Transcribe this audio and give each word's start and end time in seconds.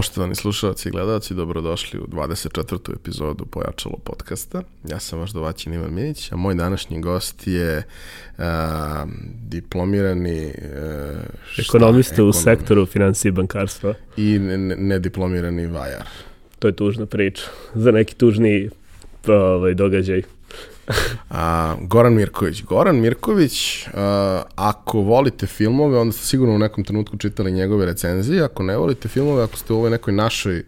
Poštovani 0.00 0.34
slušalci 0.34 0.88
i 0.88 0.92
gledalci, 0.92 1.34
dobrodošli 1.34 2.00
u 2.00 2.06
24. 2.06 2.94
epizodu 2.94 3.44
Pojačalo 3.44 3.96
podcasta. 4.04 4.62
Ja 4.88 4.98
sam 4.98 5.18
vaš 5.18 5.30
dovaćin 5.30 5.72
Ivan 5.72 5.94
Minić, 5.94 6.32
a 6.32 6.36
moj 6.36 6.54
današnji 6.54 7.00
gost 7.00 7.46
je 7.46 7.82
uh, 8.38 8.44
diplomirani... 9.48 10.44
Uh, 10.44 11.20
Ekonomista 11.58 12.14
šta, 12.14 12.24
u 12.24 12.32
sektoru 12.32 12.86
financije 12.86 13.28
i 13.28 13.32
bankarstva. 13.32 13.94
I 14.16 14.38
nediplomirani 14.78 15.62
ne 15.62 15.68
vajar. 15.68 16.06
To 16.58 16.68
je 16.68 16.76
tužna 16.76 17.06
priča. 17.06 17.42
Za 17.84 17.90
neki 17.90 18.14
tužni 18.14 18.70
ovaj, 19.26 19.74
događaj. 19.74 20.22
A, 21.30 21.74
Goran 21.80 22.14
Mirković. 22.14 22.62
Goran 22.62 23.00
Mirković, 23.00 23.86
a, 23.94 24.42
ako 24.56 25.00
volite 25.00 25.46
filmove, 25.46 25.98
onda 25.98 26.12
ste 26.12 26.26
sigurno 26.26 26.54
u 26.54 26.58
nekom 26.58 26.84
trenutku 26.84 27.16
čitali 27.16 27.52
njegove 27.52 27.86
recenzije. 27.86 28.44
Ako 28.44 28.62
ne 28.62 28.76
volite 28.76 29.08
filmove, 29.08 29.42
ako 29.42 29.56
ste 29.56 29.72
u 29.72 29.76
ovoj 29.76 29.90
nekoj 29.90 30.12
našoj 30.12 30.64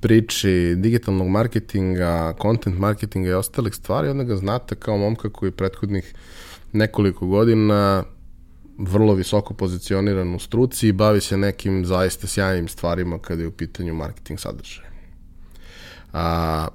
priči 0.00 0.74
digitalnog 0.76 1.28
marketinga, 1.28 2.34
content 2.42 2.78
marketinga 2.78 3.28
i 3.28 3.32
ostalih 3.32 3.74
stvari, 3.74 4.08
onda 4.08 4.24
ga 4.24 4.36
znate 4.36 4.74
kao 4.74 4.96
momka 4.96 5.30
koji 5.30 5.50
prethodnih 5.50 6.14
nekoliko 6.72 7.26
godina 7.26 8.04
vrlo 8.78 9.14
visoko 9.14 9.54
pozicioniran 9.54 10.34
u 10.34 10.38
struci 10.38 10.88
i 10.88 10.92
bavi 10.92 11.20
se 11.20 11.36
nekim 11.36 11.84
zaista 11.84 12.26
sjajnim 12.26 12.68
stvarima 12.68 13.18
kada 13.18 13.42
je 13.42 13.48
u 13.48 13.52
pitanju 13.52 13.94
marketing 13.94 14.40
sadržaja. 14.40 14.88
A, 16.12 16.68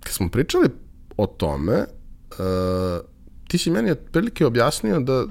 kad 0.00 0.12
smo 0.12 0.28
pričali 0.28 0.68
o 1.18 1.26
tome, 1.26 1.84
uh, 2.30 3.04
ti 3.48 3.58
si 3.58 3.70
meni 3.70 3.90
otprilike 3.90 4.46
objasnio 4.46 5.00
da 5.00 5.22
uh, 5.22 5.28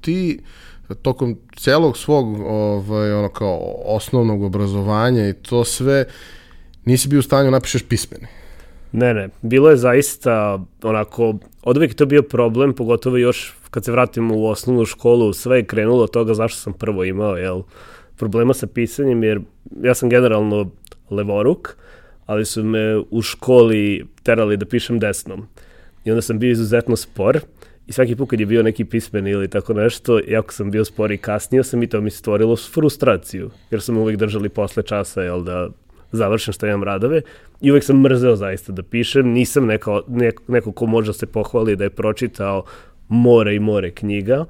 ti 0.00 0.40
tokom 1.02 1.36
celog 1.56 1.96
svog 1.96 2.40
ovaj, 2.40 3.12
ono 3.12 3.28
kao 3.28 3.74
osnovnog 3.84 4.42
obrazovanja 4.42 5.28
i 5.28 5.32
to 5.32 5.64
sve 5.64 6.04
nisi 6.84 7.08
bio 7.08 7.18
u 7.18 7.22
stanju 7.22 7.44
da 7.44 7.50
napišeš 7.50 7.82
pismeni. 7.82 8.26
Ne, 8.92 9.14
ne, 9.14 9.28
bilo 9.42 9.70
je 9.70 9.76
zaista 9.76 10.64
onako, 10.82 11.34
od 11.62 11.76
uvijek 11.76 11.94
to 11.94 12.06
bio 12.06 12.22
problem, 12.22 12.74
pogotovo 12.74 13.16
još 13.16 13.54
kad 13.70 13.84
se 13.84 13.92
vratimo 13.92 14.36
u 14.36 14.46
osnovnu 14.46 14.84
školu, 14.84 15.32
sve 15.32 15.56
je 15.56 15.64
krenulo 15.64 16.04
od 16.04 16.10
toga 16.10 16.34
zašto 16.34 16.60
sam 16.60 16.72
prvo 16.72 17.04
imao, 17.04 17.36
jel, 17.36 17.62
problema 18.16 18.54
sa 18.54 18.66
pisanjem, 18.66 19.22
jer 19.24 19.40
ja 19.82 19.94
sam 19.94 20.08
generalno 20.08 20.70
levoruk, 21.10 21.76
ali 22.30 22.44
su 22.44 22.64
me 22.64 22.96
u 23.10 23.22
školi 23.22 24.06
terali 24.22 24.56
da 24.56 24.66
pišem 24.66 24.98
desnom. 24.98 25.46
I 26.04 26.10
onda 26.10 26.22
sam 26.22 26.38
bio 26.38 26.50
izuzetno 26.50 26.96
spor 26.96 27.40
i 27.86 27.92
svaki 27.92 28.16
put 28.16 28.30
kad 28.30 28.40
je 28.40 28.46
bio 28.46 28.62
neki 28.62 28.84
pismen 28.84 29.26
ili 29.26 29.48
tako 29.48 29.74
nešto, 29.74 30.20
jako 30.28 30.52
sam 30.52 30.70
bio 30.70 30.84
spor 30.84 31.12
i 31.12 31.18
kasnio 31.18 31.62
sam 31.62 31.82
i 31.82 31.86
to 31.86 32.00
mi 32.00 32.10
stvorilo 32.10 32.56
frustraciju, 32.56 33.50
jer 33.70 33.82
sam 33.82 33.96
uvek 33.96 34.16
držali 34.16 34.48
posle 34.48 34.82
časa, 34.82 35.22
jel, 35.22 35.42
da 35.42 35.68
završim 36.12 36.52
što 36.52 36.66
imam 36.66 36.82
radove. 36.82 37.22
I 37.60 37.70
uvek 37.70 37.84
sam 37.84 38.00
mrzeo 38.00 38.36
zaista 38.36 38.72
da 38.72 38.82
pišem, 38.82 39.28
nisam 39.28 39.66
neko, 39.66 40.02
neko, 40.08 40.42
neko 40.48 40.72
ko 40.72 40.86
može 40.86 41.06
da 41.06 41.12
se 41.12 41.26
pohvali 41.26 41.76
da 41.76 41.84
je 41.84 41.90
pročitao 41.90 42.64
more 43.08 43.54
i 43.54 43.58
more 43.58 43.90
knjiga, 43.90 44.44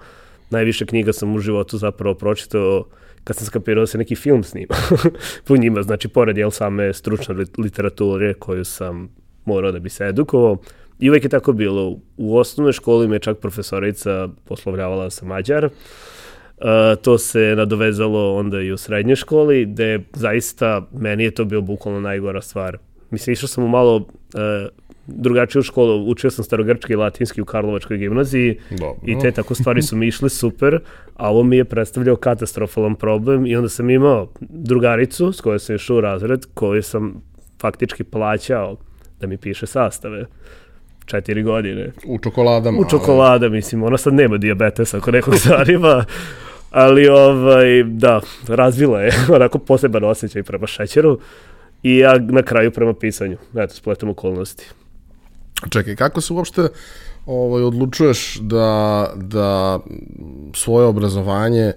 najviše 0.50 0.86
knjiga 0.86 1.12
sam 1.12 1.34
u 1.34 1.38
životu 1.38 1.78
zapravo 1.78 2.14
pročitao 2.14 2.84
kad 3.24 3.36
sam 3.36 3.46
skapirao 3.46 3.82
da 3.82 3.86
se 3.86 3.98
neki 3.98 4.16
film 4.16 4.42
snima 4.42 4.74
po 5.46 5.56
njima, 5.56 5.82
znači 5.82 6.08
pored 6.08 6.36
jel 6.36 6.50
same 6.50 6.92
stručne 6.92 7.34
literature 7.58 8.34
koju 8.34 8.64
sam 8.64 9.08
morao 9.44 9.72
da 9.72 9.78
bi 9.78 9.88
se 9.88 10.04
edukovao. 10.04 10.56
I 10.98 11.10
uvek 11.10 11.24
je 11.24 11.30
tako 11.30 11.52
bilo. 11.52 11.98
U 12.16 12.36
osnovnoj 12.36 12.72
školi 12.72 13.08
me 13.08 13.18
čak 13.18 13.38
profesorica 13.38 14.28
poslovljavala 14.44 15.10
sam 15.10 15.28
mađar. 15.28 15.64
Uh, 15.64 15.72
to 17.02 17.18
se 17.18 17.54
nadovezalo 17.56 18.36
onda 18.36 18.60
i 18.60 18.72
u 18.72 18.76
srednjoj 18.76 19.16
školi, 19.16 19.66
gde 19.66 20.00
zaista 20.14 20.88
meni 20.92 21.24
je 21.24 21.30
to 21.30 21.44
bio 21.44 21.60
bukvalno 21.60 22.00
najgora 22.00 22.42
stvar. 22.42 22.78
Mislim, 23.10 23.32
išao 23.32 23.48
sam 23.48 23.64
u 23.64 23.68
malo 23.68 23.96
uh, 23.96 24.04
drugačiju 25.14 25.62
školu, 25.62 26.10
učio 26.10 26.30
sam 26.30 26.44
starogrčki 26.44 26.92
i 26.92 26.96
latinski 26.96 27.40
u 27.40 27.44
Karlovačkoj 27.44 27.98
gimnaziji 27.98 28.58
Dobro. 28.70 28.96
i 29.06 29.18
te 29.18 29.32
tako 29.32 29.54
stvari 29.54 29.82
su 29.82 29.96
mi 29.96 30.06
išle 30.06 30.28
super, 30.28 30.78
a 31.14 31.30
ovo 31.30 31.42
mi 31.42 31.56
je 31.56 31.64
predstavljao 31.64 32.16
katastrofalan 32.16 32.94
problem 32.94 33.46
i 33.46 33.56
onda 33.56 33.68
sam 33.68 33.90
imao 33.90 34.28
drugaricu 34.40 35.32
s 35.32 35.40
kojoj 35.40 35.58
sam 35.58 35.76
išao 35.76 35.96
u 35.96 36.00
razred, 36.00 36.46
koju 36.54 36.82
sam 36.82 37.22
faktički 37.60 38.04
plaćao 38.04 38.76
da 39.20 39.26
mi 39.26 39.36
piše 39.36 39.66
sastave 39.66 40.26
četiri 41.06 41.42
godine. 41.42 41.92
U 42.06 42.18
čokoladama. 42.18 42.78
U 42.78 42.84
čokolada, 42.90 43.46
ali... 43.46 43.56
mislim, 43.56 43.82
ona 43.82 43.96
sad 43.96 44.14
nema 44.14 44.36
diabetesa 44.36 44.96
ako 44.96 45.10
nekog 45.10 45.34
zanima, 45.48 46.04
ali 46.70 47.08
ovaj, 47.08 47.82
da, 47.82 48.20
razvila 48.48 49.00
je 49.00 49.12
onako 49.36 49.58
poseban 49.58 50.04
osjećaj 50.04 50.42
prema 50.42 50.66
šećeru 50.66 51.18
i 51.82 51.98
ja 51.98 52.18
na 52.18 52.42
kraju 52.42 52.70
prema 52.70 52.94
pisanju, 52.94 53.36
eto, 53.54 53.74
spletom 53.74 54.08
okolnosti. 54.08 54.70
Čekaj, 55.68 55.96
kako 55.96 56.20
se 56.20 56.32
uopšte 56.32 56.68
ovaj, 57.26 57.62
odlučuješ 57.62 58.38
da, 58.40 59.10
da 59.16 59.80
svoje 60.54 60.86
obrazovanje 60.86 61.72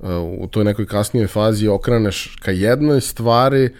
uh, 0.00 0.08
u 0.38 0.46
toj 0.46 0.64
nekoj 0.64 0.86
kasnijoj 0.86 1.26
fazi 1.26 1.68
okreneš 1.68 2.36
ka 2.42 2.50
jednoj 2.50 3.00
stvari, 3.00 3.70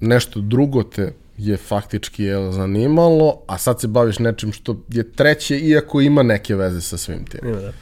nešto 0.00 0.40
drugo 0.40 0.82
te 0.82 1.12
je 1.36 1.56
faktički 1.56 2.24
je 2.24 2.52
zanimalo, 2.52 3.42
a 3.46 3.58
sad 3.58 3.80
se 3.80 3.88
baviš 3.88 4.18
nečim 4.18 4.52
što 4.52 4.76
je 4.88 5.12
treće, 5.12 5.58
iako 5.58 6.00
ima 6.00 6.22
neke 6.22 6.54
veze 6.54 6.80
sa 6.80 6.96
svim 6.96 7.24
tim. 7.24 7.40
Ima 7.48 7.60
da. 7.60 7.72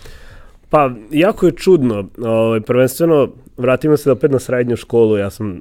Pa, 0.70 0.90
jako 1.10 1.46
je 1.46 1.52
čudno. 1.52 2.08
Ovaj, 2.18 2.60
prvenstveno, 2.60 3.28
vratimo 3.56 3.96
se 3.96 4.10
opet 4.10 4.30
na 4.30 4.38
srednju 4.38 4.76
školu. 4.76 5.16
Ja 5.16 5.30
sam 5.30 5.60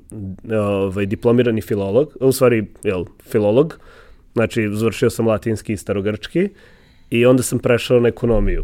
ovaj, 0.51 1.05
diplomirani 1.05 1.61
filolog, 1.61 2.17
u 2.19 2.31
stvari, 2.31 2.65
jel, 2.83 3.05
filolog. 3.29 3.79
Znači, 4.33 4.69
završio 4.71 5.09
sam 5.09 5.27
latinski 5.27 5.73
i 5.73 5.77
starogrčki 5.77 6.49
i 7.09 7.25
onda 7.25 7.43
sam 7.43 7.59
prešao 7.59 7.99
na 7.99 8.07
ekonomiju. 8.07 8.63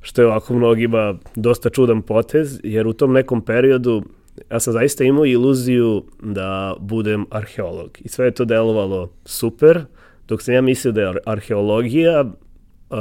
Što 0.00 0.22
je 0.22 0.26
ovako 0.26 0.54
mnogima 0.54 1.18
dosta 1.34 1.70
čudan 1.70 2.02
potez, 2.02 2.60
jer 2.62 2.86
u 2.86 2.92
tom 2.92 3.12
nekom 3.12 3.44
periodu 3.44 4.02
ja 4.50 4.60
sam 4.60 4.72
zaista 4.72 5.04
imao 5.04 5.26
iluziju 5.26 6.04
da 6.22 6.74
budem 6.80 7.26
arheolog. 7.30 7.98
I 8.04 8.08
sve 8.08 8.26
je 8.26 8.30
to 8.30 8.44
delovalo 8.44 9.10
super, 9.24 9.84
dok 10.28 10.42
sam 10.42 10.54
ja 10.54 10.60
mislio 10.60 10.92
da 10.92 11.00
je 11.00 11.14
arheologija 11.26 12.20
uh, 12.20 12.98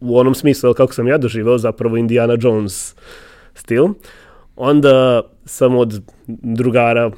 u 0.00 0.18
onom 0.18 0.34
smislu 0.34 0.74
kako 0.74 0.92
sam 0.92 1.08
ja 1.08 1.18
doživao 1.18 1.58
zapravo 1.58 1.96
Indiana 1.96 2.36
Jones 2.40 2.94
stil. 3.54 3.86
Onda 4.56 5.22
sam 5.44 5.76
od 5.76 6.02
drugara 6.26 7.10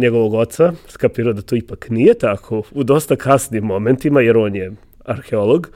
njegovog 0.00 0.34
oca 0.34 0.72
skapirao 0.88 1.32
da 1.32 1.42
to 1.42 1.56
ipak 1.56 1.90
nije 1.90 2.14
tako 2.14 2.62
u 2.72 2.84
dosta 2.84 3.16
kasnim 3.16 3.64
momentima, 3.64 4.20
jer 4.20 4.36
on 4.36 4.54
je 4.54 4.72
arheolog. 5.04 5.70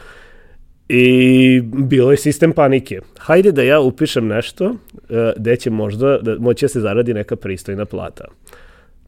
I 0.89 1.61
bilo 1.61 2.11
je 2.11 2.17
sistem 2.17 2.53
panike. 2.53 3.01
Hajde 3.19 3.53
da 3.53 3.63
ja 3.63 3.81
upišem 3.81 4.27
nešto 4.27 4.67
uh, 4.67 4.77
gde 5.37 5.57
će 5.57 5.71
možda 5.71 6.19
da 6.19 6.39
moći 6.39 6.65
da 6.65 6.69
se 6.69 6.81
zaradi 6.81 7.15
neka 7.15 7.37
pristojna 7.37 7.85
plata. 7.85 8.25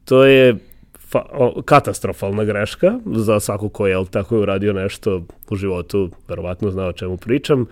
To 0.05 0.25
je 0.25 0.55
fa, 0.99 1.23
katastrofalna 1.65 2.45
greška 2.45 2.99
za 3.07 3.41
svaku 3.41 3.69
ko 3.69 3.87
je 3.87 4.05
tako 4.11 4.39
uradio 4.39 4.73
nešto 4.73 5.23
u 5.51 5.57
životu, 5.57 6.11
verovatno 6.29 6.71
znao 6.71 6.89
o 6.89 6.93
čemu 6.93 7.17
pričam. 7.17 7.67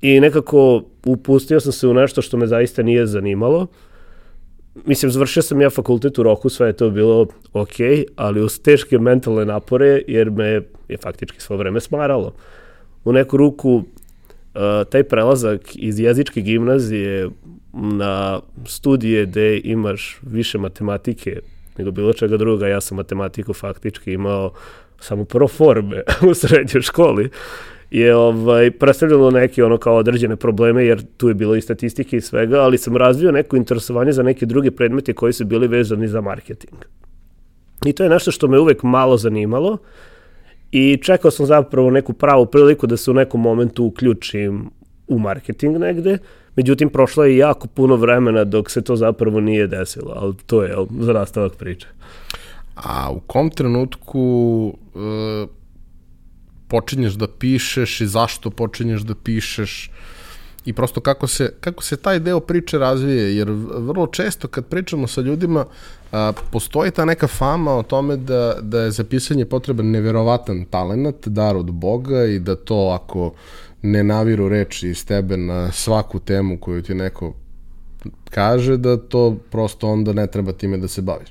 I 0.00 0.20
nekako 0.20 0.82
upustio 1.06 1.60
sam 1.60 1.72
se 1.72 1.88
u 1.88 1.94
nešto 1.94 2.22
što 2.22 2.36
me 2.36 2.46
zaista 2.46 2.82
nije 2.82 3.06
zanimalo. 3.06 3.66
Mislim, 4.74 5.10
završio 5.12 5.42
sam 5.42 5.60
ja 5.60 5.70
fakultet 5.70 6.18
u 6.18 6.22
roku, 6.22 6.48
sve 6.48 6.66
je 6.66 6.72
to 6.72 6.90
bilo 6.90 7.26
ok, 7.52 7.74
ali 8.16 8.42
uz 8.42 8.60
teške 8.60 8.98
mentalne 8.98 9.44
napore, 9.44 10.02
jer 10.06 10.30
me 10.30 10.62
je 10.88 10.96
faktički 11.02 11.40
svo 11.40 11.56
vreme 11.56 11.80
smaralo. 11.80 12.34
U 13.04 13.12
neku 13.12 13.36
ruku, 13.36 13.74
uh, 13.74 13.82
taj 14.90 15.02
prelazak 15.02 15.60
iz 15.74 16.00
jezičke 16.00 16.40
gimnazije 16.40 17.30
na 17.72 18.40
studije 18.66 19.26
gde 19.26 19.60
imaš 19.64 20.18
više 20.22 20.58
matematike 20.58 21.40
nego 21.78 21.90
bilo 21.90 22.12
čega 22.12 22.36
druga. 22.36 22.68
Ja 22.68 22.80
sam 22.80 22.96
matematiku 22.96 23.52
faktički 23.52 24.12
imao 24.12 24.52
samo 25.00 25.24
pro 25.24 25.48
forme 25.48 26.02
u 26.30 26.34
srednjoj 26.34 26.82
školi 26.82 27.30
je 27.90 28.16
ovaj, 28.16 28.70
predstavljalo 28.70 29.30
neke 29.30 29.64
ono 29.64 29.78
kao 29.78 29.96
određene 29.96 30.36
probleme, 30.36 30.84
jer 30.84 31.02
tu 31.16 31.28
je 31.28 31.34
bilo 31.34 31.56
i 31.56 31.60
statistike 31.60 32.16
i 32.16 32.20
svega, 32.20 32.60
ali 32.60 32.78
sam 32.78 32.96
razvio 32.96 33.32
neko 33.32 33.56
interesovanje 33.56 34.12
za 34.12 34.22
neke 34.22 34.46
druge 34.46 34.70
predmete 34.70 35.12
koji 35.12 35.32
su 35.32 35.44
bili 35.44 35.68
vezani 35.68 36.08
za 36.08 36.20
marketing. 36.20 36.74
I 37.86 37.92
to 37.92 38.02
je 38.02 38.08
nešto 38.08 38.30
što 38.30 38.48
me 38.48 38.58
uvek 38.58 38.82
malo 38.82 39.16
zanimalo 39.16 39.78
i 40.72 40.98
čekao 41.02 41.30
sam 41.30 41.46
zapravo 41.46 41.90
neku 41.90 42.12
pravu 42.12 42.46
priliku 42.46 42.86
da 42.86 42.96
se 42.96 43.10
u 43.10 43.14
nekom 43.14 43.40
momentu 43.40 43.84
uključim 43.84 44.70
u 45.08 45.18
marketing 45.18 45.76
negde, 45.76 46.18
međutim 46.56 46.88
prošlo 46.88 47.24
je 47.24 47.36
jako 47.36 47.68
puno 47.68 47.96
vremena 47.96 48.44
dok 48.44 48.70
se 48.70 48.82
to 48.82 48.96
zapravo 48.96 49.40
nije 49.40 49.66
desilo, 49.66 50.12
ali 50.16 50.34
to 50.46 50.62
je 50.62 50.74
za 51.00 51.12
nastavak 51.12 51.56
priče. 51.56 51.86
A 52.74 53.10
u 53.12 53.20
kom 53.20 53.50
trenutku 53.50 54.20
uh, 54.94 55.48
počinješ 56.68 57.12
da 57.12 57.28
pišeš 57.28 58.00
i 58.00 58.06
zašto 58.06 58.50
počinješ 58.50 59.00
da 59.00 59.14
pišeš 59.14 59.90
i 60.64 60.72
prosto 60.72 61.00
kako 61.00 61.26
se, 61.26 61.52
kako 61.60 61.82
se 61.82 61.96
taj 61.96 62.20
deo 62.20 62.40
priče 62.40 62.78
razvije, 62.78 63.36
jer 63.36 63.50
vrlo 63.74 64.06
često 64.06 64.48
kad 64.48 64.66
pričamo 64.66 65.06
sa 65.06 65.20
ljudima, 65.20 65.64
a, 66.12 66.32
postoji 66.52 66.90
ta 66.90 67.04
neka 67.04 67.26
fama 67.26 67.72
o 67.72 67.82
tome 67.82 68.16
da, 68.16 68.58
da 68.62 68.80
je 68.80 68.90
za 68.90 69.04
pisanje 69.04 69.44
potreban 69.44 69.90
neverovatan 69.90 70.64
talent, 70.64 71.28
dar 71.28 71.56
od 71.56 71.72
Boga 71.72 72.24
i 72.24 72.38
da 72.38 72.56
to 72.56 72.98
ako 73.02 73.32
ne 73.82 74.04
naviru 74.04 74.48
reči 74.48 74.88
iz 74.88 75.06
tebe 75.06 75.36
na 75.36 75.72
svaku 75.72 76.18
temu 76.18 76.58
koju 76.58 76.82
ti 76.82 76.94
neko 76.94 77.34
kaže, 78.30 78.76
da 78.76 78.96
to 78.96 79.36
prosto 79.50 79.88
onda 79.88 80.12
ne 80.12 80.26
treba 80.26 80.52
time 80.52 80.78
da 80.78 80.88
se 80.88 81.02
baviš. 81.02 81.28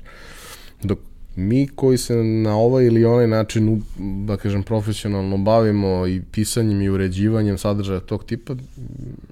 Dok 0.82 0.98
mi 1.38 1.68
koji 1.68 1.98
se 1.98 2.16
na 2.16 2.56
ovaj 2.56 2.84
ili 2.84 3.04
onaj 3.04 3.26
način, 3.26 3.82
da 4.26 4.36
kažem, 4.36 4.62
profesionalno 4.62 5.36
bavimo 5.36 6.06
i 6.06 6.22
pisanjem 6.32 6.82
i 6.82 6.88
uređivanjem 6.88 7.58
sadržaja 7.58 8.00
tog 8.00 8.24
tipa, 8.24 8.54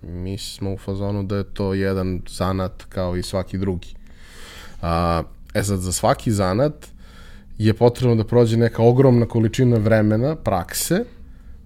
mi 0.02 0.38
smo 0.38 0.72
u 0.72 0.78
fazonu 0.78 1.22
da 1.22 1.36
je 1.36 1.44
to 1.44 1.74
jedan 1.74 2.22
zanat 2.28 2.84
kao 2.88 3.16
i 3.16 3.22
svaki 3.22 3.58
drugi. 3.58 3.88
A, 4.82 5.22
e 5.54 5.62
sad, 5.62 5.78
za 5.78 5.92
svaki 5.92 6.32
zanat 6.32 6.86
je 7.58 7.74
potrebno 7.74 8.14
da 8.16 8.24
prođe 8.24 8.56
neka 8.56 8.82
ogromna 8.82 9.26
količina 9.26 9.76
vremena, 9.76 10.36
prakse, 10.36 11.04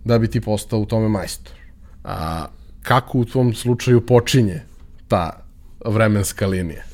da 0.04 0.18
bi 0.18 0.28
ti 0.28 0.40
postao 0.40 0.80
u 0.80 0.86
tome 0.86 1.08
majstor. 1.08 1.54
A, 2.04 2.46
kako 2.82 3.18
u 3.18 3.24
tvom 3.24 3.54
slučaju 3.54 4.06
počinje 4.06 4.62
ta 5.08 5.44
vremenska 5.84 6.46
linija? 6.46 6.89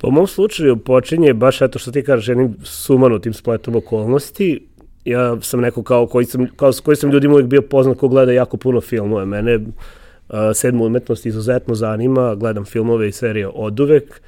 Po 0.00 0.10
mom 0.10 0.26
slučaju 0.26 0.76
počinje 0.76 1.34
baš 1.34 1.62
eto 1.62 1.78
što 1.78 1.90
ti 1.90 2.02
kažeš 2.02 2.28
jednim 2.28 2.56
sumanutim 2.62 3.32
spletom 3.32 3.76
okolnosti. 3.76 4.66
Ja 5.04 5.40
sam 5.40 5.60
neko 5.60 5.82
kao 5.82 6.06
koji 6.06 6.24
sam, 6.24 6.46
kao 6.56 6.72
koji 6.84 6.96
sam 6.96 7.10
ljudima 7.10 7.34
uvijek 7.34 7.48
bio 7.48 7.62
poznat 7.62 7.98
ko 7.98 8.08
gleda 8.08 8.32
jako 8.32 8.56
puno 8.56 8.80
filmove. 8.80 9.26
Mene 9.26 9.56
uh, 9.56 9.64
sedmu 10.54 10.84
umetnost 10.84 11.26
izuzetno 11.26 11.74
zanima, 11.74 12.34
gledam 12.34 12.64
filmove 12.64 13.08
i 13.08 13.12
serije 13.12 13.48
od 13.54 13.80
uvek 13.80 14.20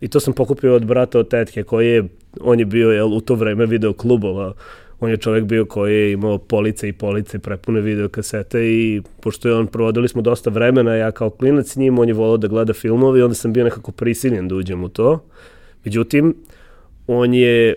i 0.00 0.08
to 0.08 0.20
sam 0.20 0.32
pokupio 0.32 0.74
od 0.74 0.84
brata 0.84 1.18
od 1.18 1.28
tetke 1.28 1.62
koji 1.62 1.88
je, 1.88 2.04
on 2.40 2.58
je 2.58 2.64
bio 2.64 2.90
jel, 2.90 3.12
u 3.12 3.20
to 3.20 3.34
vreme 3.34 3.66
video 3.66 3.92
klubova 3.92 4.52
on 5.00 5.10
je 5.10 5.16
čovjek 5.16 5.44
bio 5.44 5.64
koji 5.64 5.94
je 5.94 6.12
imao 6.12 6.38
police 6.38 6.88
i 6.88 6.92
police 6.92 7.38
prepune 7.38 7.80
videokasete 7.80 8.66
i 8.66 9.02
pošto 9.20 9.48
je 9.48 9.54
on 9.54 9.66
provodili 9.66 10.08
smo 10.08 10.22
dosta 10.22 10.50
vremena, 10.50 10.94
ja 10.94 11.10
kao 11.10 11.30
klinac 11.30 11.66
s 11.68 11.76
njim, 11.76 11.98
on 11.98 12.08
je 12.08 12.14
volao 12.14 12.36
da 12.36 12.48
gleda 12.48 12.72
filmove 12.72 13.20
i 13.20 13.22
onda 13.22 13.34
sam 13.34 13.52
bio 13.52 13.64
nekako 13.64 13.92
prisiljen 13.92 14.48
da 14.48 14.54
uđem 14.54 14.84
u 14.84 14.88
to. 14.88 15.24
Međutim, 15.84 16.34
on 17.06 17.34
je 17.34 17.74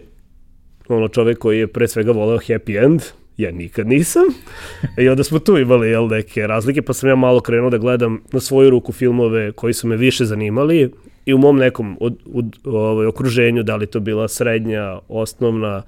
ono 0.87 1.07
čovjek 1.07 1.37
koji 1.37 1.59
je 1.59 1.67
pre 1.67 1.87
svega 1.87 2.11
voleo 2.11 2.37
happy 2.37 2.83
end, 2.83 3.01
ja 3.37 3.51
nikad 3.51 3.87
nisam. 3.87 4.23
I 4.97 5.09
onda 5.09 5.23
smo 5.23 5.39
tu 5.39 5.57
imali 5.57 5.89
jel, 5.89 6.07
neke 6.07 6.47
razlike, 6.47 6.81
pa 6.81 6.93
sam 6.93 7.09
ja 7.09 7.15
malo 7.15 7.39
krenuo 7.39 7.69
da 7.69 7.77
gledam 7.77 8.21
na 8.31 8.39
svoju 8.39 8.69
ruku 8.69 8.91
filmove 8.91 9.51
koji 9.51 9.73
su 9.73 9.87
me 9.87 9.97
više 9.97 10.25
zanimali 10.25 10.91
i 11.25 11.33
u 11.33 11.37
mom 11.37 11.57
nekom 11.57 11.97
od, 11.99 12.17
od, 12.33 12.55
ovaj, 12.65 13.05
okruženju, 13.05 13.63
da 13.63 13.75
li 13.75 13.87
to 13.87 13.99
bila 13.99 14.27
srednja, 14.27 14.99
osnovna, 15.07 15.83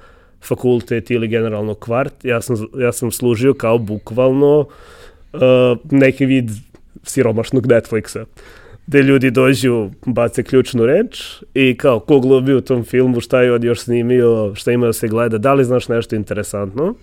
fakultet 0.48 1.12
ili 1.12 1.28
generalno 1.28 1.74
kvart, 1.74 2.26
ja 2.26 2.42
sam, 2.42 2.56
ja 2.80 2.92
sam 2.92 3.12
služio 3.12 3.54
kao 3.54 3.78
bukvalno 3.78 4.60
uh, 4.60 5.40
neki 5.92 6.26
vid 6.26 6.50
siromašnog 7.04 7.68
Netflixa 7.68 8.26
gde 8.88 9.02
ljudi 9.02 9.32
dođu, 9.32 9.90
bace 10.06 10.44
ključnu 10.44 10.86
reč 10.86 11.42
i 11.54 11.78
kao 11.78 12.00
ko 12.00 12.20
glubi 12.20 12.54
u 12.54 12.62
tom 12.62 12.84
filmu, 12.84 13.22
šta 13.22 13.42
je 13.42 13.54
on 13.54 13.64
još 13.64 13.80
snimio, 13.80 14.56
šta 14.56 14.72
ima 14.72 14.86
da 14.86 14.94
se 14.94 15.08
gleda, 15.08 15.38
da 15.38 15.54
li 15.54 15.66
znaš 15.66 15.88
nešto 15.88 16.16
interesantno. 16.16 16.96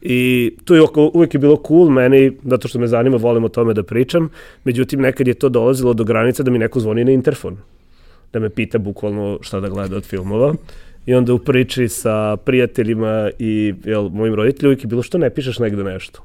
I 0.00 0.52
tu 0.64 0.74
je 0.74 0.82
uvijek 1.14 1.34
je 1.34 1.40
bilo 1.40 1.62
cool 1.68 1.88
meni, 1.88 2.32
zato 2.44 2.68
što 2.68 2.78
me 2.78 2.86
zanima, 2.86 3.16
volim 3.16 3.44
o 3.44 3.48
tome 3.48 3.74
da 3.74 3.82
pričam, 3.82 4.30
međutim 4.64 5.00
nekad 5.00 5.28
je 5.28 5.34
to 5.34 5.48
dolazilo 5.48 5.94
do 5.94 6.04
granice 6.04 6.42
da 6.42 6.50
mi 6.50 6.58
neko 6.58 6.80
zvoni 6.80 7.04
na 7.04 7.10
interfon, 7.10 7.56
da 8.32 8.38
me 8.38 8.50
pita 8.50 8.78
bukvalno 8.78 9.38
šta 9.40 9.60
da 9.60 9.68
gleda 9.68 9.96
od 9.96 10.04
filmova. 10.04 10.54
I 11.06 11.14
onda 11.14 11.34
u 11.34 11.38
priči 11.38 11.88
sa 11.88 12.36
prijateljima 12.36 13.30
i 13.38 13.74
jel, 13.84 14.08
mojim 14.08 14.34
roditeljima 14.34 14.68
uvijek 14.68 14.84
je 14.84 14.88
bilo 14.88 15.02
što 15.02 15.18
ne 15.18 15.30
pišeš 15.30 15.58
negde 15.58 15.84
nešto. 15.84 16.24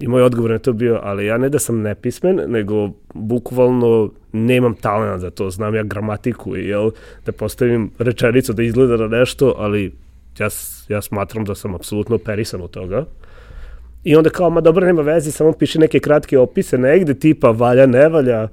I 0.00 0.08
moj 0.08 0.22
odgovor 0.22 0.50
na 0.50 0.58
to 0.58 0.72
bio, 0.72 1.00
ali 1.02 1.26
ja 1.26 1.38
ne 1.38 1.48
da 1.48 1.58
sam 1.58 1.80
nepismen, 1.80 2.40
nego 2.46 2.90
bukvalno 3.14 4.10
nemam 4.32 4.74
talent 4.74 5.20
za 5.20 5.30
to. 5.30 5.50
Znam 5.50 5.74
ja 5.74 5.82
gramatiku 5.82 6.56
i 6.56 6.68
jel, 6.68 6.90
da 7.26 7.32
postavim 7.32 7.90
rečenicu 7.98 8.52
da 8.52 8.62
izgleda 8.62 8.96
na 8.96 9.18
nešto, 9.18 9.54
ali 9.58 9.92
ja, 10.38 10.48
ja 10.88 11.02
smatram 11.02 11.44
da 11.44 11.54
sam 11.54 11.74
apsolutno 11.74 12.16
operisan 12.16 12.62
od 12.62 12.70
toga. 12.70 13.04
I 14.04 14.16
onda 14.16 14.30
kao, 14.30 14.50
ma 14.50 14.60
dobro, 14.60 14.86
nema 14.86 15.02
veze, 15.02 15.30
samo 15.30 15.52
piši 15.52 15.78
neke 15.78 16.00
kratke 16.00 16.38
opise 16.38 16.78
negde, 16.78 17.14
tipa 17.14 17.50
valja, 17.50 17.86
ne 17.86 18.08
valja, 18.08 18.48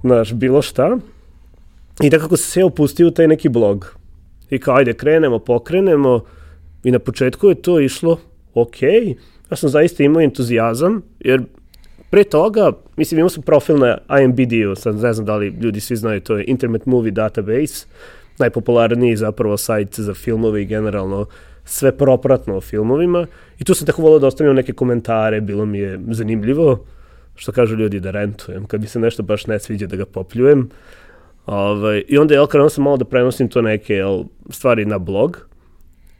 znaš, 0.00 0.32
bilo 0.32 0.62
šta. 0.62 0.98
I 2.02 2.10
kako 2.10 2.36
se 2.36 2.50
sve 2.50 2.64
opustio 2.64 3.08
u 3.08 3.10
taj 3.10 3.28
neki 3.28 3.48
blog. 3.48 3.97
I 4.50 4.58
kao, 4.58 4.76
ajde, 4.76 4.92
krenemo, 4.92 5.38
pokrenemo. 5.38 6.20
I 6.84 6.90
na 6.90 6.98
početku 6.98 7.48
je 7.48 7.54
to 7.54 7.80
išlo 7.80 8.20
ok. 8.54 8.82
Ja 9.50 9.56
sam 9.56 9.68
zaista 9.68 10.02
imao 10.02 10.22
entuzijazam, 10.22 11.02
jer 11.20 11.42
pre 12.10 12.24
toga, 12.24 12.72
mislim, 12.96 13.18
imao 13.18 13.28
sam 13.28 13.42
profil 13.42 13.78
na 13.78 13.98
IMBD-u, 14.22 14.74
sad 14.76 14.96
ne 14.96 15.12
znam 15.12 15.26
da 15.26 15.36
li 15.36 15.48
ljudi 15.60 15.80
svi 15.80 15.96
znaju, 15.96 16.20
to 16.20 16.36
je 16.36 16.44
Internet 16.46 16.86
Movie 16.86 17.12
Database, 17.12 17.86
najpopularniji 18.38 19.16
zapravo 19.16 19.56
sajt 19.56 20.00
za 20.00 20.14
filmove 20.14 20.62
i 20.62 20.66
generalno 20.66 21.26
sve 21.64 21.96
propratno 21.96 22.56
o 22.56 22.60
filmovima. 22.60 23.26
I 23.58 23.64
tu 23.64 23.74
sam 23.74 23.86
tako 23.86 24.02
volao 24.02 24.18
da 24.18 24.26
ostavim 24.26 24.54
neke 24.54 24.72
komentare, 24.72 25.40
bilo 25.40 25.66
mi 25.66 25.78
je 25.78 26.00
zanimljivo, 26.10 26.84
što 27.36 27.52
kažu 27.52 27.76
ljudi 27.76 28.00
da 28.00 28.10
rentujem, 28.10 28.66
kad 28.66 28.80
mi 28.80 28.86
se 28.86 29.00
nešto 29.00 29.22
baš 29.22 29.46
ne 29.46 29.58
sviđa 29.58 29.86
da 29.86 29.96
ga 29.96 30.06
popljujem. 30.06 30.68
Ovaj, 31.48 32.02
I 32.08 32.18
onda, 32.18 32.34
jel, 32.34 32.46
krenuo 32.46 32.68
sam 32.68 32.84
malo 32.84 32.96
da 32.96 33.04
prenosim 33.04 33.48
to 33.48 33.62
neke 33.62 33.94
jel, 33.94 34.24
stvari 34.50 34.84
na 34.84 34.98
blog 34.98 35.48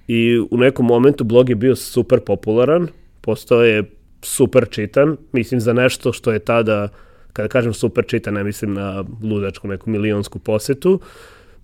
i 0.07 0.39
u 0.51 0.57
nekom 0.57 0.87
momentu 0.87 1.25
blog 1.25 1.49
je 1.51 1.55
bio 1.55 1.77
super 1.77 2.21
popularan, 2.21 2.89
postao 3.21 3.65
je 3.65 3.83
super 4.23 4.67
čitan, 4.71 5.17
mislim 5.33 5.61
za 5.61 5.73
nešto 5.73 6.13
što 6.13 6.33
je 6.33 6.39
tada, 6.39 6.89
kada 7.33 7.49
kažem 7.49 7.75
super 7.75 8.05
čitan, 8.07 8.35
ne 8.35 8.45
mislim 8.45 8.75
na 8.75 9.05
ludačku 9.23 9.69
neku 9.69 9.91
milionsku 9.91 10.39
posetu, 10.39 11.01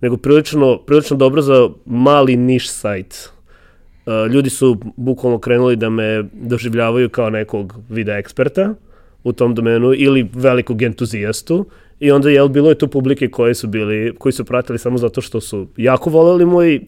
nego 0.01 0.17
prilično, 0.17 0.77
prilično 0.77 1.17
dobro 1.17 1.41
za 1.41 1.69
mali 1.85 2.35
niš 2.35 2.69
sajt. 2.69 3.29
Uh, 4.05 4.31
ljudi 4.31 4.49
su 4.49 4.77
bukvalno 4.95 5.39
krenuli 5.39 5.75
da 5.75 5.89
me 5.89 6.23
doživljavaju 6.33 7.09
kao 7.09 7.29
nekog 7.29 7.75
vida 7.89 8.17
eksperta 8.17 8.73
u 9.23 9.33
tom 9.33 9.55
domenu 9.55 9.93
ili 9.93 10.29
velikog 10.33 10.81
entuzijastu 10.81 11.65
I 11.99 12.11
onda, 12.11 12.29
jel, 12.29 12.47
bilo 12.47 12.69
je 12.69 12.77
tu 12.77 12.87
publike 12.87 13.27
koje 13.27 13.55
su 13.55 13.67
bili, 13.67 14.15
koji 14.17 14.33
su 14.33 14.45
pratili 14.45 14.79
samo 14.79 14.97
zato 14.97 15.21
što 15.21 15.41
su 15.41 15.67
jako 15.77 16.09
voleli 16.09 16.45
moj 16.45 16.81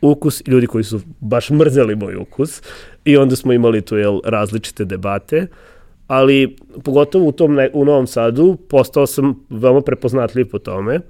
ukus, 0.00 0.42
ljudi 0.46 0.66
koji 0.66 0.84
su 0.84 1.00
baš 1.20 1.50
mrzeli 1.50 1.96
moj 1.96 2.16
ukus. 2.16 2.62
I 3.04 3.16
onda 3.16 3.36
smo 3.36 3.52
imali 3.52 3.82
tu, 3.82 3.96
jel, 3.96 4.20
različite 4.24 4.84
debate. 4.84 5.46
Ali, 6.06 6.56
pogotovo 6.84 7.28
u, 7.28 7.32
tom, 7.32 7.54
ne, 7.54 7.70
u 7.72 7.84
Novom 7.84 8.06
Sadu, 8.06 8.56
postao 8.68 9.06
sam 9.06 9.46
veoma 9.50 9.80
prepoznatljiv 9.80 10.48
po 10.50 10.58
tome. 10.58 11.00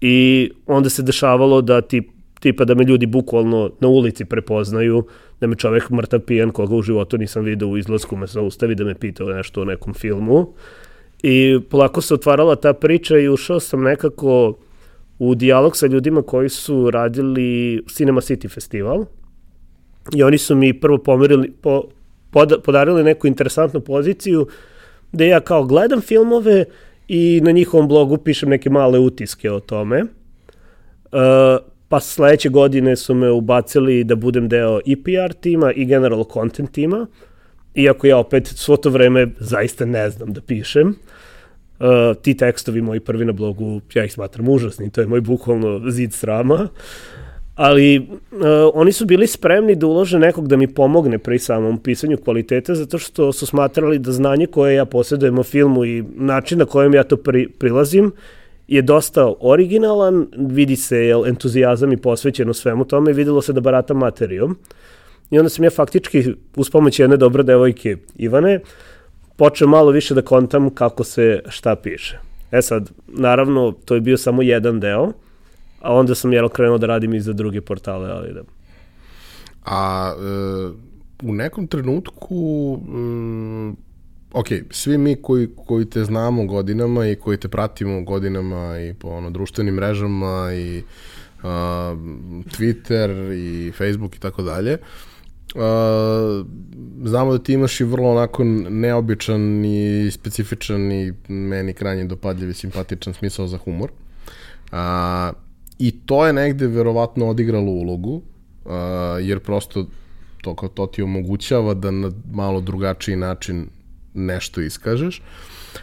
I 0.00 0.50
onda 0.66 0.90
se 0.90 1.02
dešavalo 1.02 1.62
da 1.62 1.80
ti 1.80 2.02
tipa 2.40 2.64
da 2.64 2.74
me 2.74 2.84
ljudi 2.84 3.06
bukvalno 3.06 3.70
na 3.80 3.88
ulici 3.88 4.24
prepoznaju, 4.24 5.04
da 5.40 5.46
me 5.46 5.56
čovek 5.56 5.90
mrtav 5.90 6.20
pijan 6.20 6.50
koga 6.50 6.74
u 6.74 6.82
životu 6.82 7.18
nisam 7.18 7.44
video 7.44 7.68
u 7.68 7.78
izlasku 7.78 8.16
me 8.16 8.26
zaustavi 8.26 8.74
da 8.74 8.84
me 8.84 8.94
pita 8.94 9.24
nešto 9.24 9.62
o 9.62 9.64
nekom 9.64 9.94
filmu. 9.94 10.54
I 11.22 11.60
polako 11.70 12.00
se 12.00 12.14
otvarala 12.14 12.56
ta 12.56 12.72
priča 12.72 13.18
i 13.18 13.28
ušao 13.28 13.60
sam 13.60 13.82
nekako 13.82 14.58
u 15.18 15.34
dijalog 15.34 15.76
sa 15.76 15.86
ljudima 15.86 16.22
koji 16.22 16.48
su 16.48 16.90
radili 16.90 17.82
Cinema 17.88 18.20
City 18.20 18.54
festival. 18.54 19.04
I 20.14 20.22
oni 20.22 20.38
su 20.38 20.56
mi 20.56 20.80
prvo 20.80 20.98
pomerili, 20.98 21.50
po, 21.50 21.84
pod, 22.30 22.62
podarili 22.64 23.04
neku 23.04 23.26
interesantnu 23.26 23.80
poziciju 23.80 24.46
da 25.12 25.24
ja 25.24 25.40
kao 25.40 25.64
gledam 25.64 26.00
filmove 26.00 26.64
i 27.08 27.40
na 27.44 27.50
njihovom 27.50 27.88
blogu 27.88 28.16
pišem 28.16 28.48
neke 28.48 28.70
male 28.70 28.98
utiske 28.98 29.50
o 29.50 29.60
tome. 29.60 30.02
Uh, 30.02 30.08
pa 31.88 32.00
sledeće 32.00 32.48
godine 32.48 32.96
su 32.96 33.14
me 33.14 33.30
ubacili 33.30 34.04
da 34.04 34.16
budem 34.16 34.48
deo 34.48 34.80
i 34.84 35.02
PR 35.02 35.32
tima 35.40 35.72
i 35.72 35.84
general 35.84 36.24
content 36.32 36.72
tima. 36.72 37.00
Uh, 37.00 37.29
iako 37.74 38.06
ja 38.06 38.18
opet 38.18 38.46
svo 38.46 38.76
to 38.76 38.90
vreme 38.90 39.26
zaista 39.38 39.84
ne 39.84 40.10
znam 40.10 40.32
da 40.32 40.40
pišem. 40.40 40.94
Uh, 41.80 42.16
ti 42.22 42.36
tekstovi 42.36 42.82
moji 42.82 43.00
prvi 43.00 43.24
na 43.24 43.32
blogu, 43.32 43.80
ja 43.94 44.04
ih 44.04 44.12
smatram 44.12 44.48
užasni, 44.48 44.90
to 44.90 45.00
je 45.00 45.06
moj 45.06 45.20
bukvalno 45.20 45.90
zid 45.90 46.12
srama. 46.12 46.68
Ali 47.54 47.98
uh, 47.98 48.08
oni 48.74 48.92
su 48.92 49.06
bili 49.06 49.26
spremni 49.26 49.74
da 49.76 49.86
ulože 49.86 50.18
nekog 50.18 50.48
da 50.48 50.56
mi 50.56 50.74
pomogne 50.74 51.18
pri 51.18 51.38
samom 51.38 51.78
pisanju 51.78 52.16
kvaliteta, 52.16 52.74
zato 52.74 52.98
što 52.98 53.32
su 53.32 53.46
smatrali 53.46 53.98
da 53.98 54.12
znanje 54.12 54.46
koje 54.46 54.74
ja 54.74 54.84
posjedujem 54.84 55.38
o 55.38 55.42
filmu 55.42 55.84
i 55.84 56.04
način 56.16 56.58
na 56.58 56.64
kojem 56.64 56.94
ja 56.94 57.04
to 57.04 57.16
pri, 57.16 57.48
prilazim 57.48 58.12
je 58.70 58.82
dosta 58.82 59.32
originalan, 59.40 60.26
vidi 60.36 60.76
se 60.76 60.96
jel, 60.96 61.26
entuzijazam 61.26 61.92
i 61.92 61.96
posvećeno 61.96 62.54
svemu 62.54 62.84
tome 62.84 63.10
i 63.10 63.14
videlo 63.14 63.42
se 63.42 63.52
da 63.52 63.60
barata 63.60 63.94
materijom. 63.94 64.56
I 65.30 65.38
onda 65.38 65.48
sam 65.48 65.64
ja 65.64 65.70
faktički, 65.70 66.24
uz 66.56 66.70
pomoć 66.70 66.98
jedne 66.98 67.16
dobre 67.16 67.42
devojke 67.42 67.96
Ivane, 68.16 68.60
počeo 69.36 69.68
malo 69.68 69.90
više 69.90 70.14
da 70.14 70.22
kontam 70.22 70.70
kako 70.70 71.04
se 71.04 71.42
šta 71.48 71.76
piše. 71.76 72.18
E 72.50 72.62
sad, 72.62 72.90
naravno, 73.06 73.72
to 73.84 73.94
je 73.94 74.00
bio 74.00 74.16
samo 74.16 74.42
jedan 74.42 74.80
deo, 74.80 75.12
a 75.80 75.94
onda 75.94 76.14
sam 76.14 76.32
jel 76.32 76.48
krenuo 76.48 76.78
da 76.78 76.86
radim 76.86 77.14
i 77.14 77.20
za 77.20 77.32
druge 77.32 77.60
portale, 77.60 78.10
ali 78.10 78.34
da... 78.34 78.42
A 79.64 80.12
e, 80.16 80.90
u 81.22 81.34
nekom 81.34 81.66
trenutku, 81.66 82.78
e, 82.78 83.90
ok, 84.32 84.46
svi 84.70 84.98
mi 84.98 85.16
koji, 85.22 85.48
koji 85.66 85.84
te 85.84 86.04
znamo 86.04 86.44
godinama 86.46 87.06
i 87.06 87.16
koji 87.16 87.36
te 87.36 87.48
pratimo 87.48 88.02
godinama 88.02 88.80
i 88.80 88.94
po 88.94 89.08
ono, 89.08 89.30
društvenim 89.30 89.74
mrežama 89.74 90.52
i 90.54 90.82
uh, 91.42 91.44
Twitter 92.44 93.34
i 93.34 93.72
Facebook 93.72 94.16
i 94.16 94.20
tako 94.20 94.42
dalje, 94.42 94.78
znamo 97.04 97.32
da 97.32 97.38
ti 97.38 97.52
imaš 97.52 97.80
i 97.80 97.84
vrlo 97.84 98.10
onako 98.10 98.44
neobičan 98.44 99.64
i 99.64 100.10
specifičan 100.10 100.92
i 100.92 101.12
meni 101.28 101.72
krajnje 101.72 102.04
dopadljiv 102.04 102.50
i 102.50 102.54
simpatičan 102.54 103.14
smisao 103.14 103.46
za 103.46 103.58
humor. 103.58 103.90
Uh, 104.72 104.78
I 105.78 105.90
to 105.90 106.26
je 106.26 106.32
negde 106.32 106.66
verovatno 106.66 107.28
odigralo 107.28 107.72
ulogu, 107.72 108.14
uh, 108.64 108.72
jer 109.20 109.40
prosto 109.40 109.86
to, 110.42 110.54
to 110.74 110.86
ti 110.86 111.02
omogućava 111.02 111.74
da 111.74 111.90
na 111.90 112.10
malo 112.32 112.60
drugačiji 112.60 113.16
način 113.16 113.66
nešto 114.14 114.60
iskažeš. 114.60 115.22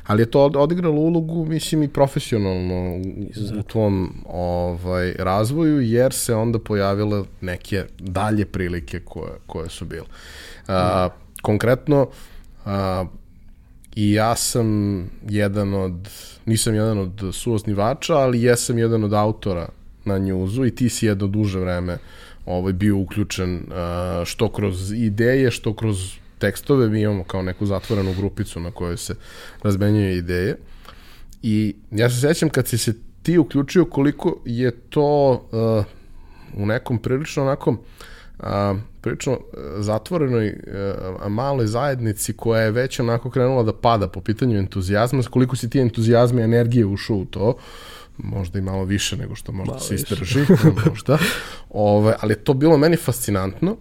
Ali 0.08 0.22
je 0.22 0.32
to 0.32 0.44
odigralo 0.44 1.02
ulogu, 1.02 1.46
mislim, 1.46 1.84
i 1.84 1.88
profesionalno 1.88 2.96
u, 2.96 3.60
u 3.60 3.64
tvom 3.64 4.14
ovaj, 4.26 5.14
razvoju, 5.20 5.82
jer 5.82 6.14
se 6.14 6.36
onda 6.36 6.60
pojavile 6.60 7.24
neke 7.42 7.84
dalje 8.00 8.46
prilike 8.46 9.00
koje, 9.00 9.32
koje 9.48 9.70
su 9.70 9.86
bile. 9.86 10.08
A, 10.68 11.10
konkretno, 11.42 12.08
a, 12.66 13.06
i 13.96 14.14
ja 14.14 14.36
sam 14.36 14.98
jedan 15.30 15.74
od, 15.74 16.10
nisam 16.46 16.76
jedan 16.76 16.98
od 16.98 17.24
suosnivača, 17.32 18.16
ali 18.16 18.42
jesam 18.42 18.78
jedan 18.78 19.04
od 19.04 19.14
autora 19.14 19.70
na 20.06 20.18
njuzu 20.18 20.66
i 20.66 20.76
ti 20.76 20.90
si 20.90 21.06
jedno 21.06 21.28
duže 21.28 21.60
vreme 21.60 21.98
ovaj, 22.46 22.74
bio 22.74 22.98
uključen 22.98 23.56
uh, 23.56 24.26
što 24.26 24.52
kroz 24.52 24.92
ideje, 24.92 25.52
što 25.52 25.74
kroz 25.74 26.14
tekstove, 26.40 26.90
mi 26.90 27.02
imamo 27.02 27.24
kao 27.24 27.42
neku 27.42 27.66
zatvorenu 27.66 28.14
grupicu 28.14 28.60
na 28.60 28.72
kojoj 28.72 28.98
se 28.98 29.16
razmenjuje 29.64 30.18
ideje. 30.18 30.58
I 31.44 31.76
ja 31.92 32.10
se 32.10 32.22
sećam 32.22 32.50
kad 32.50 32.68
si 32.68 32.78
se 32.78 32.94
ti 33.24 33.38
uključio 33.38 33.86
koliko 33.86 34.38
je 34.46 34.72
to 34.72 35.32
uh, 35.52 35.86
u 36.62 36.66
nekom 36.66 36.98
prilično 36.98 37.44
onako 37.44 37.70
uh, 38.40 38.46
prilično 39.02 39.40
zatvorenoj 39.78 40.48
uh, 40.48 41.32
maloj 41.32 41.68
zajednici 41.68 42.34
koja 42.34 42.62
je 42.62 42.72
već 42.72 43.00
onako 43.00 43.30
krenula 43.30 43.64
da 43.64 43.74
pada 43.74 44.08
po 44.08 44.22
pitanju 44.22 44.58
entuzijazma, 44.58 45.24
koliko 45.24 45.56
si 45.56 45.70
ti 45.70 45.80
entuzijazma 45.80 46.42
i 46.42 46.44
energije 46.44 46.86
ušao 46.86 47.18
u 47.18 47.26
to, 47.26 47.58
možda 48.18 48.60
i 48.60 48.62
malo 48.62 48.84
više 48.84 49.18
nego 49.18 49.36
što 49.36 49.52
možda 49.52 49.72
malo 49.72 49.84
se 49.84 49.96
istrži, 49.96 50.40
možda. 50.90 51.14
Ove, 51.14 51.22
ovaj, 52.00 52.14
ali 52.20 52.36
to 52.36 52.54
bilo 52.54 52.78
meni 52.78 52.98
fascinantno 52.98 53.78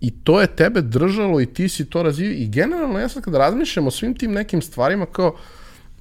i 0.00 0.10
to 0.10 0.40
je 0.40 0.46
tebe 0.46 0.80
držalo 0.80 1.40
i 1.40 1.46
ti 1.46 1.68
si 1.68 1.84
to 1.84 2.02
razvio. 2.02 2.32
I 2.32 2.48
generalno 2.48 2.98
ja 2.98 3.08
sad 3.08 3.22
kada 3.22 3.38
razmišljam 3.38 3.86
o 3.86 3.90
svim 3.90 4.14
tim 4.14 4.32
nekim 4.32 4.62
stvarima 4.62 5.06
kao 5.06 5.36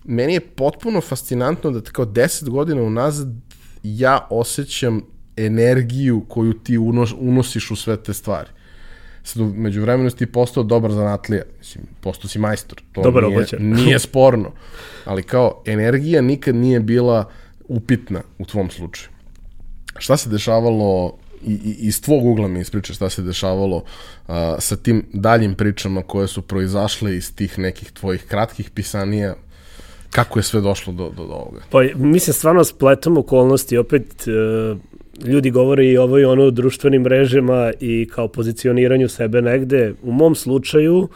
meni 0.03 0.33
je 0.33 0.39
potpuno 0.39 1.01
fascinantno 1.01 1.71
da 1.71 1.81
kao 1.81 2.05
10 2.05 2.49
godina 2.49 2.81
unazad 2.81 3.27
ja 3.83 4.27
osjećam 4.29 5.01
energiju 5.37 6.25
koju 6.27 6.53
ti 6.53 6.77
unos, 6.77 7.13
unosiš 7.17 7.71
u 7.71 7.75
sve 7.75 8.03
te 8.03 8.13
stvari. 8.13 8.49
Sad, 9.23 9.41
među 9.41 9.81
vremenu 9.81 10.09
si 10.09 10.17
ti 10.17 10.25
postao 10.25 10.63
dobar 10.63 10.91
zanatlija, 10.91 11.43
mislim, 11.57 11.85
postao 12.01 12.29
si 12.29 12.39
majstor, 12.39 12.81
to 12.91 13.01
dobar 13.01 13.23
nije, 13.23 13.45
nije 13.59 13.99
sporno, 14.07 14.51
ali 15.05 15.23
kao 15.23 15.63
energija 15.65 16.21
nikad 16.21 16.55
nije 16.55 16.79
bila 16.79 17.29
upitna 17.67 18.21
u 18.37 18.45
tvom 18.45 18.69
slučaju. 18.69 19.09
Šta 19.97 20.17
se 20.17 20.29
dešavalo 20.29 21.17
i, 21.47 21.53
i 21.53 21.75
iz 21.79 22.01
tvog 22.01 22.25
ugla 22.25 22.47
mi 22.47 22.59
ispričaš 22.59 22.95
šta 22.95 23.09
se 23.09 23.21
dešavalo 23.21 23.75
uh, 23.77 24.35
sa 24.59 24.75
tim 24.75 25.05
daljim 25.13 25.55
pričama 25.55 26.01
koje 26.01 26.27
su 26.27 26.41
proizašle 26.41 27.15
iz 27.15 27.35
tih 27.35 27.59
nekih 27.59 27.91
tvojih 27.91 28.25
kratkih 28.27 28.69
pisanija, 28.69 29.35
kako 30.09 30.39
je 30.39 30.43
sve 30.43 30.61
došlo 30.61 30.93
do, 30.93 31.09
do, 31.17 31.25
do 31.25 31.33
ovoga? 31.33 31.61
Pa, 31.69 31.83
mislim, 31.95 32.33
stvarno 32.33 32.63
spletom 32.63 33.17
okolnosti, 33.17 33.77
opet 33.77 34.27
uh, 34.27 34.77
ljudi 35.25 35.51
govore 35.51 35.87
i 35.87 35.97
ovo 35.97 36.19
i 36.19 36.25
ono 36.25 36.43
o 36.43 36.51
društvenim 36.51 37.01
mrežama 37.01 37.71
i 37.79 38.07
kao 38.11 38.27
pozicioniranju 38.27 39.09
sebe 39.09 39.41
negde. 39.41 39.93
U 40.03 40.11
mom 40.11 40.35
slučaju, 40.35 41.07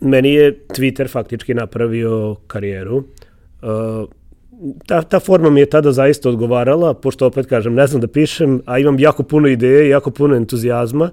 meni 0.00 0.32
je 0.34 0.58
Twitter 0.68 1.10
faktički 1.10 1.54
napravio 1.54 2.36
karijeru. 2.46 2.96
Uh, 2.96 4.08
ta, 4.86 5.02
ta 5.02 5.20
forma 5.20 5.50
mi 5.50 5.60
je 5.60 5.66
tada 5.66 5.92
zaista 5.92 6.28
odgovarala, 6.28 6.94
pošto 6.94 7.26
opet 7.26 7.46
kažem, 7.46 7.74
ne 7.74 7.86
znam 7.86 8.00
da 8.00 8.06
pišem, 8.06 8.62
a 8.66 8.78
imam 8.78 8.98
jako 8.98 9.22
puno 9.22 9.48
ideje 9.48 9.88
jako 9.88 10.10
puno 10.10 10.36
entuzijazma 10.36 11.10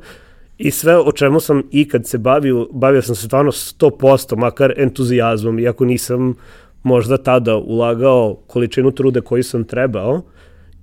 i 0.57 0.71
sve 0.71 0.97
o 0.97 1.11
čemu 1.11 1.39
sam 1.39 1.63
ikad 1.71 2.07
se 2.07 2.17
bavio, 2.17 2.67
bavio 2.71 3.01
sam 3.01 3.15
se 3.15 3.25
stvarno 3.25 3.51
100%, 3.51 4.37
makar 4.37 4.73
entuzijazmom, 4.77 5.59
iako 5.59 5.85
nisam 5.85 6.35
možda 6.83 7.17
tada 7.17 7.55
ulagao 7.55 8.35
količinu 8.47 8.91
trude 8.91 9.21
koju 9.21 9.43
sam 9.43 9.63
trebao 9.63 10.21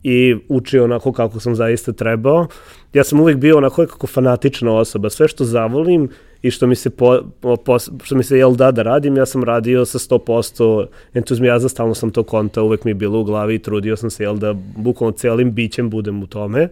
i 0.03 0.37
učio 0.49 0.85
onako 0.85 1.13
kako 1.13 1.41
sam 1.41 1.55
zaista 1.55 1.93
trebao. 1.93 2.47
Ja 2.93 3.05
sam 3.05 3.21
uvijek 3.21 3.39
bio 3.39 3.57
onako 3.57 3.87
kako 3.87 4.07
fanatična 4.07 4.77
osoba. 4.77 5.11
Sve 5.11 5.29
što 5.29 5.45
zavolim 5.45 6.09
i 6.43 6.51
što 6.51 6.67
mi 6.67 6.75
se, 6.75 6.91
po, 6.91 7.23
po, 7.41 7.79
što 7.79 8.17
mi 8.17 8.23
se 8.23 8.39
jel 8.39 8.55
da 8.55 8.71
da 8.71 8.83
radim, 8.83 9.17
ja 9.17 9.27
sam 9.27 9.45
radio 9.45 9.85
sa 9.85 9.99
100% 9.99 10.87
entuzijazma, 11.15 11.69
stalno 11.69 11.95
sam 11.95 12.11
to 12.11 12.23
konta, 12.23 12.63
uvek 12.63 12.85
mi 12.85 12.91
je 12.91 12.95
bilo 12.95 13.21
u 13.21 13.25
glavi 13.25 13.55
i 13.55 13.59
trudio 13.59 13.97
sam 13.97 14.11
se 14.11 14.25
jel 14.25 14.37
da 14.37 14.55
bukvalno 14.77 15.13
celim 15.13 15.55
bićem 15.55 15.91
budem 15.91 16.23
u 16.23 16.27
tome. 16.27 16.69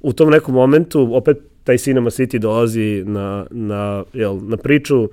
U 0.00 0.12
tom 0.12 0.30
nekom 0.30 0.54
momentu 0.54 1.16
opet 1.16 1.38
taj 1.64 1.78
Cinema 1.78 2.10
City 2.10 2.38
dolazi 2.38 3.04
na, 3.06 3.46
na, 3.50 4.04
jel, 4.12 4.38
na 4.42 4.56
priču, 4.56 5.08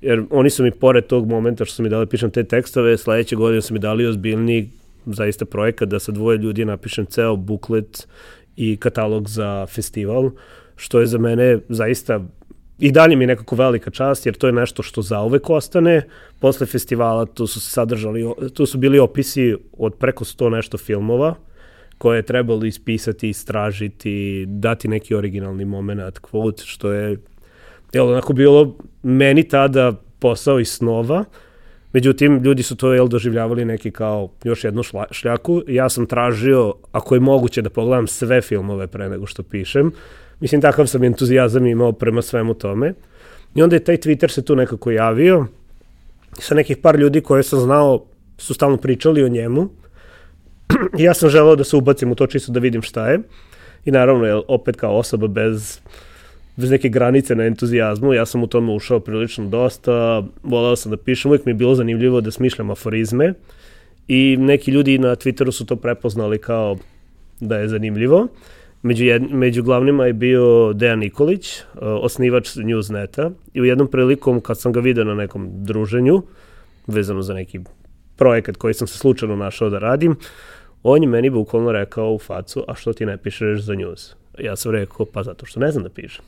jer 0.00 0.22
oni 0.30 0.50
su 0.50 0.62
mi 0.62 0.70
pored 0.70 1.06
tog 1.06 1.28
momenta 1.28 1.64
što 1.64 1.74
su 1.74 1.82
mi 1.82 1.88
dali 1.88 2.06
pišem 2.06 2.30
te 2.30 2.44
tekstove, 2.44 2.96
sledeće 2.96 3.36
godine 3.36 3.62
su 3.62 3.74
mi 3.74 3.80
dali 3.80 4.06
ozbiljni 4.06 4.68
zaista 5.06 5.44
projekat 5.44 5.88
da 5.88 5.98
sa 5.98 6.12
dvoje 6.12 6.38
ljudi 6.38 6.64
napišem 6.64 7.06
ceo 7.06 7.36
buklet 7.36 8.08
i 8.56 8.76
katalog 8.76 9.28
za 9.28 9.66
festival, 9.66 10.30
što 10.76 11.00
je 11.00 11.06
za 11.06 11.18
mene 11.18 11.58
zaista 11.68 12.20
i 12.78 12.92
dalje 12.92 13.16
mi 13.16 13.22
je 13.24 13.28
nekako 13.28 13.56
velika 13.56 13.90
čast, 13.90 14.26
jer 14.26 14.34
to 14.34 14.46
je 14.46 14.52
nešto 14.52 14.82
što 14.82 15.02
zauvek 15.02 15.50
ostane. 15.50 16.02
Posle 16.40 16.66
festivala 16.66 17.26
tu 17.26 17.46
su 17.46 17.60
sadržali, 17.60 18.24
tu 18.54 18.66
su 18.66 18.78
bili 18.78 18.98
opisi 18.98 19.56
od 19.72 19.94
preko 19.94 20.24
100 20.24 20.48
nešto 20.48 20.78
filmova, 20.78 21.34
koje 21.98 22.18
je 22.18 22.22
trebalo 22.22 22.64
ispisati, 22.64 23.28
istražiti, 23.28 24.44
dati 24.48 24.88
neki 24.88 25.14
originalni 25.14 25.64
moment, 25.64 26.20
quote, 26.20 26.64
što 26.64 26.92
je 26.92 27.16
jel, 27.92 28.08
onako 28.08 28.32
bilo 28.32 28.76
meni 29.02 29.48
tada 29.48 29.92
posao 30.18 30.60
iz 30.60 30.68
snova, 30.68 31.24
Međutim, 31.96 32.42
ljudi 32.44 32.62
su 32.62 32.76
to 32.76 32.92
jel, 32.92 33.08
doživljavali 33.08 33.64
neki 33.64 33.90
kao 33.90 34.30
još 34.44 34.64
jednu 34.64 34.82
šla, 34.82 35.04
šljaku. 35.10 35.62
Ja 35.68 35.88
sam 35.88 36.06
tražio, 36.06 36.74
ako 36.92 37.14
je 37.14 37.20
moguće, 37.20 37.62
da 37.62 37.70
pogledam 37.70 38.06
sve 38.06 38.42
filmove 38.42 38.86
pre 38.86 39.08
nego 39.08 39.26
što 39.26 39.42
pišem. 39.42 39.92
Mislim, 40.40 40.60
takav 40.60 40.86
sam 40.86 41.04
entuzijazam 41.04 41.66
imao 41.66 41.92
prema 41.92 42.22
svemu 42.22 42.54
tome. 42.54 42.94
I 43.54 43.62
onda 43.62 43.76
je 43.76 43.84
taj 43.84 43.96
Twitter 43.96 44.28
se 44.28 44.44
tu 44.44 44.56
nekako 44.56 44.90
javio. 44.90 45.46
Sa 46.38 46.54
nekih 46.54 46.76
par 46.76 46.96
ljudi 46.96 47.20
koje 47.20 47.42
sam 47.42 47.60
znao 47.60 48.04
su 48.38 48.54
stalno 48.54 48.76
pričali 48.76 49.24
o 49.24 49.28
njemu. 49.28 49.68
Ja 50.98 51.14
sam 51.14 51.30
želeo 51.30 51.56
da 51.56 51.64
se 51.64 51.76
ubacim 51.76 52.12
u 52.12 52.14
to 52.14 52.26
čisto 52.26 52.52
da 52.52 52.60
vidim 52.60 52.82
šta 52.82 53.08
je. 53.08 53.18
I 53.84 53.90
naravno, 53.90 54.26
jel, 54.26 54.42
opet 54.48 54.76
kao 54.76 54.96
osoba 54.96 55.26
bez 55.26 55.80
bez 56.56 56.70
neke 56.70 56.88
granice 56.88 57.34
na 57.34 57.44
entuzijazmu, 57.44 58.14
ja 58.14 58.26
sam 58.26 58.42
u 58.42 58.46
tome 58.46 58.72
ušao 58.72 59.00
prilično 59.00 59.46
dosta, 59.48 60.22
volao 60.42 60.76
sam 60.76 60.90
da 60.90 60.96
pišem, 60.96 61.30
uvijek 61.30 61.44
mi 61.46 61.50
je 61.50 61.54
bilo 61.54 61.74
zanimljivo 61.74 62.20
da 62.20 62.30
smišljam 62.30 62.70
aforizme 62.70 63.34
i 64.08 64.36
neki 64.40 64.70
ljudi 64.70 64.98
na 64.98 65.16
Twitteru 65.16 65.50
su 65.50 65.66
to 65.66 65.76
prepoznali 65.76 66.38
kao 66.38 66.76
da 67.40 67.58
je 67.58 67.68
zanimljivo. 67.68 68.28
Među, 68.86 69.04
jed, 69.04 69.22
među 69.30 69.62
glavnima 69.62 70.06
je 70.06 70.12
bio 70.12 70.72
Dejan 70.72 70.98
Nikolić, 70.98 71.62
osnivač 71.80 72.56
Newsneta 72.56 73.30
i 73.54 73.60
u 73.60 73.64
jednom 73.64 73.88
prilikom 73.88 74.40
kad 74.40 74.60
sam 74.60 74.72
ga 74.72 74.80
video 74.80 75.04
na 75.04 75.14
nekom 75.14 75.48
druženju, 75.50 76.22
vezano 76.86 77.22
za 77.22 77.34
neki 77.34 77.60
projekat 78.16 78.56
koji 78.56 78.74
sam 78.74 78.86
se 78.86 78.98
slučajno 78.98 79.36
našao 79.36 79.70
da 79.70 79.78
radim, 79.78 80.16
on 80.82 81.02
je 81.02 81.08
meni 81.08 81.30
bukvalno 81.30 81.72
rekao 81.72 82.12
u 82.12 82.18
facu, 82.18 82.64
a 82.68 82.74
što 82.74 82.92
ti 82.92 83.06
ne 83.06 83.16
pišeš 83.16 83.60
za 83.60 83.74
news? 83.74 84.14
Ja 84.38 84.56
sam 84.56 84.72
rekao, 84.72 85.06
pa 85.06 85.22
zato 85.22 85.46
što 85.46 85.60
ne 85.60 85.70
znam 85.70 85.84
da 85.84 85.90
pišem. 85.90 86.24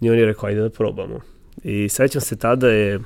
I 0.00 0.10
on 0.10 0.18
je 0.18 0.26
rekao, 0.26 0.48
ajde 0.48 0.60
da 0.60 0.70
probamo. 0.70 1.20
I 1.64 1.88
sećam 1.88 2.20
se 2.20 2.36
tada 2.36 2.68
je, 2.68 3.00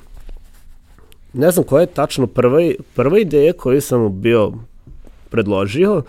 ne 1.33 1.51
znam 1.51 1.65
koja 1.65 1.81
je 1.81 1.95
tačno 1.95 2.27
prva, 2.27 2.61
prva 2.95 3.19
ideja 3.19 3.53
koju 3.53 3.81
sam 3.81 4.21
bio 4.21 4.53
predložio, 5.31 6.03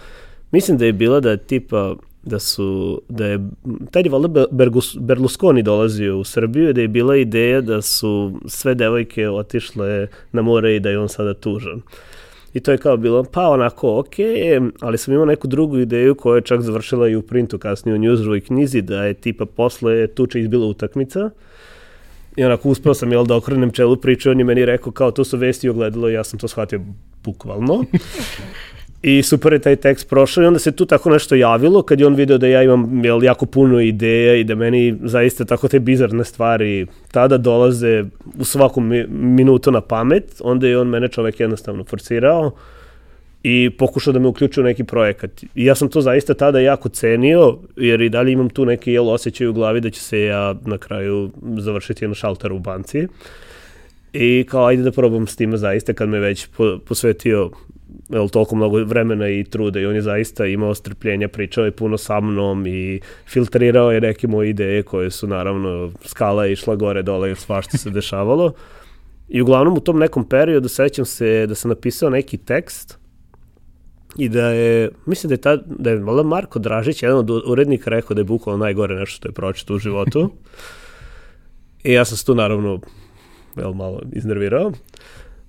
mislim 0.51 0.77
da 0.77 0.85
je 0.85 0.93
bila 0.93 1.19
da 1.19 1.31
je 1.31 1.37
tipa 1.37 1.95
da 2.27 2.39
su, 2.39 3.01
da 3.09 3.25
je, 3.25 3.39
tad 3.91 4.05
je 4.05 4.11
valjda 4.11 4.45
Berlusconi 4.99 5.63
dolazio 5.63 6.19
u 6.19 6.23
Srbiju 6.23 6.69
i 6.69 6.73
da 6.73 6.81
je 6.81 6.87
bila 6.87 7.15
ideja 7.15 7.61
da 7.61 7.81
su 7.81 8.39
sve 8.45 8.75
devojke 8.75 9.29
otišle 9.29 10.07
na 10.31 10.41
more 10.41 10.75
i 10.75 10.79
da 10.79 10.89
je 10.89 10.99
on 10.99 11.09
sada 11.09 11.33
tužan. 11.33 11.81
I 12.53 12.59
to 12.59 12.71
je 12.71 12.77
kao 12.77 12.97
bilo, 12.97 13.23
pa 13.23 13.49
onako, 13.49 13.99
ok, 13.99 14.15
ali 14.79 14.97
sam 14.97 15.13
imao 15.13 15.25
neku 15.25 15.47
drugu 15.47 15.77
ideju 15.77 16.15
koja 16.15 16.35
je 16.35 16.41
čak 16.41 16.61
završila 16.61 17.09
i 17.09 17.15
u 17.15 17.21
printu 17.21 17.59
kasnije 17.59 17.95
u 17.95 17.99
Newsrovoj 17.99 18.45
knjizi, 18.45 18.81
da 18.81 19.03
je 19.03 19.13
tipa 19.13 19.45
posle 19.45 20.07
tuče 20.07 20.39
izbila 20.39 20.65
utakmica, 20.65 21.29
I 22.37 22.43
onako 22.43 22.69
uspeo 22.69 22.93
sam 22.93 23.11
jel, 23.11 23.25
da 23.25 23.35
okrenem 23.35 23.71
čelu 23.71 23.95
priče, 23.97 24.29
on 24.31 24.39
je 24.39 24.45
meni 24.45 24.65
rekao 24.65 24.91
kao 24.91 25.11
to 25.11 25.23
su 25.25 25.37
vesti 25.37 25.69
ogledalo 25.69 26.09
i 26.09 26.13
ja 26.13 26.23
sam 26.23 26.39
to 26.39 26.47
shvatio 26.47 26.81
bukvalno. 27.23 27.85
I 29.01 29.23
super 29.23 29.53
je 29.53 29.59
taj 29.59 29.75
tekst 29.75 30.09
prošao 30.09 30.43
i 30.43 30.47
onda 30.47 30.59
se 30.59 30.71
tu 30.71 30.85
tako 30.85 31.09
nešto 31.09 31.35
javilo 31.35 31.81
kad 31.81 31.99
je 31.99 32.07
on 32.07 32.15
video 32.15 32.37
da 32.37 32.47
ja 32.47 32.63
imam 32.63 33.05
jel, 33.05 33.23
jako 33.23 33.45
puno 33.45 33.79
ideja 33.79 34.35
i 34.35 34.43
da 34.43 34.55
meni 34.55 34.95
zaista 35.03 35.45
tako 35.45 35.67
te 35.67 35.79
bizarne 35.79 36.23
stvari 36.23 36.87
tada 37.11 37.37
dolaze 37.37 38.03
u 38.39 38.45
svakom 38.45 38.87
minutu 39.09 39.71
na 39.71 39.81
pamet, 39.81 40.41
onda 40.43 40.67
je 40.67 40.79
on 40.79 40.87
mene 40.87 41.07
čovek 41.07 41.39
jednostavno 41.39 41.83
forcirao 41.83 42.51
i 43.43 43.69
pokušao 43.69 44.13
da 44.13 44.19
me 44.19 44.27
uključi 44.27 44.59
u 44.59 44.63
neki 44.63 44.83
projekat. 44.83 45.43
I 45.55 45.65
ja 45.65 45.75
sam 45.75 45.89
to 45.89 46.01
zaista 46.01 46.33
tada 46.33 46.59
jako 46.59 46.89
cenio, 46.89 47.57
jer 47.75 48.01
i 48.01 48.09
dalje 48.09 48.31
imam 48.31 48.49
tu 48.49 48.65
neki 48.65 48.91
jel, 48.91 49.09
osjećaj 49.09 49.47
u 49.47 49.53
glavi 49.53 49.81
da 49.81 49.89
će 49.89 50.01
se 50.01 50.19
ja 50.21 50.55
na 50.65 50.77
kraju 50.77 51.31
završiti 51.57 52.07
na 52.07 52.13
šalteru 52.13 52.55
u 52.55 52.59
banci. 52.59 53.07
I 54.13 54.45
kao, 54.49 54.65
ajde 54.65 54.83
da 54.83 54.91
probam 54.91 55.27
s 55.27 55.35
time 55.35 55.57
zaista 55.57 55.93
kad 55.93 56.09
me 56.09 56.19
već 56.19 56.47
po, 56.57 56.79
posvetio 56.87 57.51
jel, 58.09 58.29
toliko 58.29 58.55
mnogo 58.55 58.83
vremena 58.83 59.29
i 59.29 59.43
truda 59.43 59.79
i 59.79 59.85
on 59.85 59.95
je 59.95 60.01
zaista 60.01 60.45
imao 60.45 60.75
strpljenja, 60.75 61.27
pričao 61.27 61.65
je 61.65 61.71
puno 61.71 61.97
sa 61.97 62.19
mnom 62.19 62.67
i 62.67 62.99
filtrirao 63.27 63.91
je 63.91 64.01
neke 64.01 64.27
moje 64.27 64.49
ideje 64.49 64.83
koje 64.83 65.11
su 65.11 65.27
naravno 65.27 65.91
skala 66.05 66.45
je 66.45 66.51
išla 66.51 66.75
gore 66.75 67.01
dole 67.01 67.35
svašta 67.35 67.77
se 67.77 67.89
dešavalo. 67.99 68.53
I 69.27 69.41
uglavnom 69.41 69.77
u 69.77 69.79
tom 69.79 69.99
nekom 69.99 70.29
periodu 70.29 70.67
sećam 70.67 71.05
se 71.05 71.47
da 71.47 71.55
sam 71.55 71.69
napisao 71.69 72.09
neki 72.09 72.37
tekst 72.37 72.97
i 74.17 74.29
da 74.29 74.49
je, 74.49 74.89
mislim 75.05 75.27
da 75.27 75.33
je, 75.33 75.41
ta, 75.41 75.55
da 75.55 75.89
je 75.89 75.99
valjda 75.99 76.23
Marko 76.23 76.59
Dražić, 76.59 77.03
jedan 77.03 77.17
od 77.17 77.29
urednika, 77.29 77.89
rekao 77.89 78.15
da 78.15 78.21
je 78.21 78.25
bukvalno 78.25 78.65
najgore 78.65 78.95
nešto 78.95 79.15
što 79.15 79.27
je 79.27 79.33
pročito 79.33 79.75
u 79.75 79.79
životu. 79.79 80.31
I 81.83 81.93
ja 81.93 82.05
sam 82.05 82.17
se 82.17 82.25
tu 82.25 82.35
naravno 82.35 82.79
vel, 83.55 83.73
malo 83.73 84.01
iznervirao. 84.11 84.71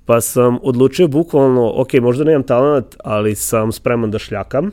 Pa 0.09 0.21
sam 0.21 0.59
odlučio 0.63 1.09
bukvalno, 1.09 1.73
ok, 1.77 1.93
možda 1.93 2.25
nemam 2.25 2.43
talent, 2.43 2.97
ali 3.05 3.35
sam 3.35 3.73
spreman 3.73 4.11
da 4.11 4.19
šljakam. 4.19 4.71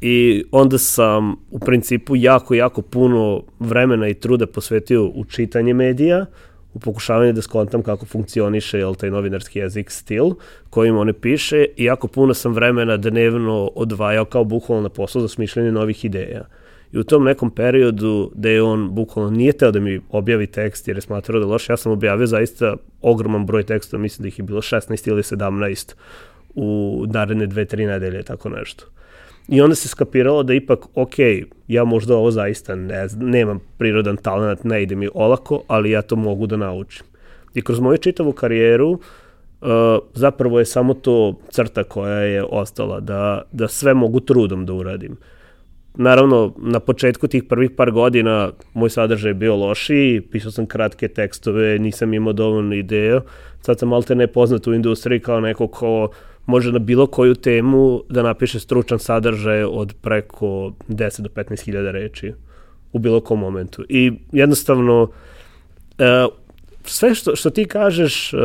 I 0.00 0.44
onda 0.52 0.78
sam 0.78 1.36
u 1.50 1.58
principu 1.58 2.16
jako, 2.16 2.54
jako 2.54 2.82
puno 2.82 3.42
vremena 3.58 4.08
i 4.08 4.14
truda 4.14 4.46
posvetio 4.46 5.04
u 5.04 5.24
čitanje 5.24 5.74
medija, 5.74 6.26
u 6.74 6.78
pokušavanju 6.78 7.32
da 7.32 7.42
skontam 7.42 7.82
kako 7.82 8.06
funkcioniše 8.06 8.78
jel, 8.78 8.94
taj 8.94 9.10
novinarski 9.10 9.58
jezik 9.58 9.90
stil 9.90 10.30
kojim 10.70 10.96
one 10.96 11.12
piše 11.12 11.66
i 11.76 11.84
jako 11.84 12.08
puno 12.08 12.34
sam 12.34 12.52
vremena 12.52 12.96
dnevno 12.96 13.70
odvajao 13.74 14.24
kao 14.24 14.44
bukvalno 14.44 14.82
na 14.82 14.88
posao 14.88 15.22
za 15.22 15.28
smišljanje 15.28 15.72
novih 15.72 16.04
ideja. 16.04 16.44
I 16.94 16.98
u 16.98 17.04
tom 17.04 17.24
nekom 17.24 17.50
periodu 17.50 18.30
da 18.34 18.48
je 18.48 18.62
on 18.62 18.90
bukvalno 18.94 19.30
nije 19.30 19.52
teo 19.52 19.70
da 19.70 19.80
mi 19.80 20.00
objavi 20.10 20.46
tekst 20.46 20.88
jer 20.88 20.96
je 20.96 21.00
smatrao 21.00 21.40
da 21.40 21.46
je 21.46 21.50
loš, 21.50 21.68
ja 21.68 21.76
sam 21.76 21.92
objavio 21.92 22.26
zaista 22.26 22.76
ogroman 23.02 23.46
broj 23.46 23.62
teksta, 23.62 23.98
mislim 23.98 24.22
da 24.22 24.28
ih 24.28 24.38
je 24.38 24.42
bilo 24.42 24.60
16 24.60 25.08
ili 25.08 25.22
17 25.22 25.94
u 26.54 27.04
naredne 27.08 27.46
dve, 27.46 27.64
tri 27.64 27.86
nedelje, 27.86 28.22
tako 28.22 28.48
nešto. 28.48 28.84
I 29.48 29.60
onda 29.60 29.74
se 29.74 29.88
skapiralo 29.88 30.42
da 30.42 30.54
ipak, 30.54 30.80
ok, 30.94 31.14
ja 31.68 31.84
možda 31.84 32.16
ovo 32.16 32.30
zaista 32.30 32.74
ne, 32.74 33.06
nemam 33.16 33.60
prirodan 33.78 34.16
talent, 34.16 34.64
ne 34.64 34.82
ide 34.82 34.94
mi 34.96 35.08
olako, 35.14 35.62
ali 35.66 35.90
ja 35.90 36.02
to 36.02 36.16
mogu 36.16 36.46
da 36.46 36.56
naučim. 36.56 37.06
I 37.54 37.62
kroz 37.62 37.80
moju 37.80 37.98
čitavu 37.98 38.32
karijeru 38.32 38.90
uh, 38.90 38.98
zapravo 40.14 40.58
je 40.58 40.64
samo 40.64 40.94
to 40.94 41.40
crta 41.50 41.84
koja 41.84 42.18
je 42.18 42.44
ostala, 42.44 43.00
da, 43.00 43.42
da 43.52 43.68
sve 43.68 43.94
mogu 43.94 44.20
trudom 44.20 44.66
da 44.66 44.72
uradim. 44.72 45.16
Naravno, 45.96 46.54
na 46.58 46.80
početku 46.80 47.28
tih 47.28 47.44
prvih 47.44 47.70
par 47.70 47.90
godina 47.90 48.52
moj 48.74 48.90
sadržaj 48.90 49.30
je 49.30 49.34
bio 49.34 49.56
lošiji, 49.56 50.20
pisao 50.20 50.50
sam 50.50 50.66
kratke 50.66 51.08
tekstove, 51.08 51.78
nisam 51.78 52.14
imao 52.14 52.32
dovoljno 52.32 52.74
ideja. 52.74 53.20
Sad 53.60 53.78
sam 53.78 53.88
malte 53.88 54.14
ne 54.14 54.26
poznat 54.26 54.66
u 54.66 54.74
industriji 54.74 55.20
kao 55.20 55.40
neko 55.40 55.68
ko 55.68 56.08
može 56.46 56.72
na 56.72 56.78
bilo 56.78 57.06
koju 57.06 57.34
temu 57.34 58.02
da 58.08 58.22
napiše 58.22 58.60
stručan 58.60 58.98
sadržaj 58.98 59.64
od 59.64 59.94
preko 60.02 60.72
10 60.88 61.20
do 61.20 61.28
15 61.28 61.64
hiljada 61.64 61.90
reči 61.90 62.32
u 62.92 62.98
bilo 62.98 63.20
kom 63.20 63.38
momentu. 63.38 63.84
I 63.88 64.12
jednostavno, 64.32 65.10
e, 65.98 66.26
sve 66.84 67.14
što, 67.14 67.36
što 67.36 67.50
ti 67.50 67.64
kažeš, 67.64 68.32
e, 68.32 68.36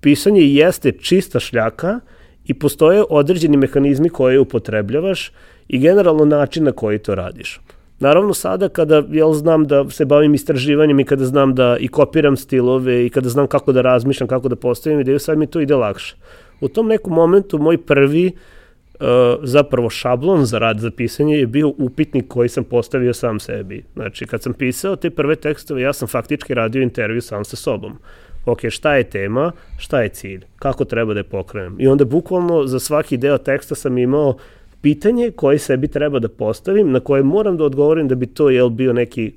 pisanje 0.00 0.42
jeste 0.42 0.92
čista 0.92 1.40
šljaka 1.40 2.00
i 2.44 2.54
postoje 2.54 3.04
određeni 3.10 3.56
mehanizmi 3.56 4.08
koje 4.08 4.40
upotrebljavaš 4.40 5.32
i 5.72 5.78
generalno 5.78 6.24
način 6.24 6.64
na 6.64 6.72
koji 6.72 6.98
to 6.98 7.14
radiš. 7.14 7.60
Naravno 8.00 8.34
sada 8.34 8.68
kada 8.68 9.02
jel, 9.10 9.32
znam 9.32 9.64
da 9.66 9.90
se 9.90 10.04
bavim 10.04 10.34
istraživanjem 10.34 11.00
i 11.00 11.04
kada 11.04 11.24
znam 11.24 11.54
da 11.54 11.76
i 11.80 11.88
kopiram 11.88 12.36
stilove 12.36 13.06
i 13.06 13.10
kada 13.10 13.28
znam 13.28 13.46
kako 13.46 13.72
da 13.72 13.82
razmišljam, 13.82 14.28
kako 14.28 14.48
da 14.48 14.56
postavim 14.56 15.00
ideju, 15.00 15.18
sad 15.18 15.38
mi 15.38 15.46
to 15.46 15.60
ide 15.60 15.74
lakše 15.74 16.16
u 16.62 16.68
tom 16.68 16.86
nekom 16.86 17.12
momentu 17.12 17.58
moj 17.58 17.78
prvi 17.78 18.26
uh, 18.26 19.06
zapravo 19.42 19.90
šablon 19.90 20.44
za 20.44 20.58
rad 20.58 20.78
za 20.78 20.90
pisanje 20.90 21.36
je 21.36 21.46
bio 21.46 21.68
upitnik 21.68 22.28
koji 22.28 22.48
sam 22.48 22.64
postavio 22.64 23.14
sam 23.14 23.40
sebi. 23.40 23.84
Znači, 23.94 24.26
kad 24.26 24.42
sam 24.42 24.52
pisao 24.52 24.96
te 24.96 25.10
prve 25.10 25.36
tekstove, 25.36 25.82
ja 25.82 25.92
sam 25.92 26.08
faktički 26.08 26.54
radio 26.54 26.82
intervju 26.82 27.20
sam 27.20 27.44
sa 27.44 27.56
sobom. 27.56 27.98
Ok, 28.46 28.60
šta 28.68 28.94
je 28.94 29.04
tema, 29.04 29.52
šta 29.78 30.02
je 30.02 30.08
cilj, 30.08 30.44
kako 30.56 30.84
treba 30.84 31.14
da 31.14 31.20
je 31.20 31.24
pokrenem. 31.24 31.76
I 31.80 31.86
onda 31.86 32.04
bukvalno 32.04 32.66
za 32.66 32.78
svaki 32.78 33.16
deo 33.16 33.38
teksta 33.38 33.74
sam 33.74 33.98
imao 33.98 34.36
pitanje 34.82 35.30
koje 35.30 35.58
sebi 35.58 35.88
treba 35.88 36.18
da 36.18 36.28
postavim, 36.28 36.90
na 36.90 37.00
koje 37.00 37.22
moram 37.22 37.56
da 37.56 37.64
odgovorim 37.64 38.08
da 38.08 38.14
bi 38.14 38.26
to 38.26 38.50
jel 38.50 38.68
bio 38.68 38.92
neki 38.92 39.32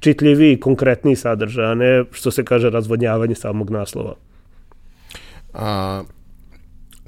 čitljiviji, 0.00 0.60
konkretniji 0.60 1.16
sadržaj, 1.16 1.66
a 1.66 1.74
ne 1.74 2.04
što 2.12 2.30
se 2.30 2.44
kaže 2.44 2.70
razvodnjavanje 2.70 3.34
samog 3.34 3.70
naslova. 3.70 4.14
A, 5.54 6.02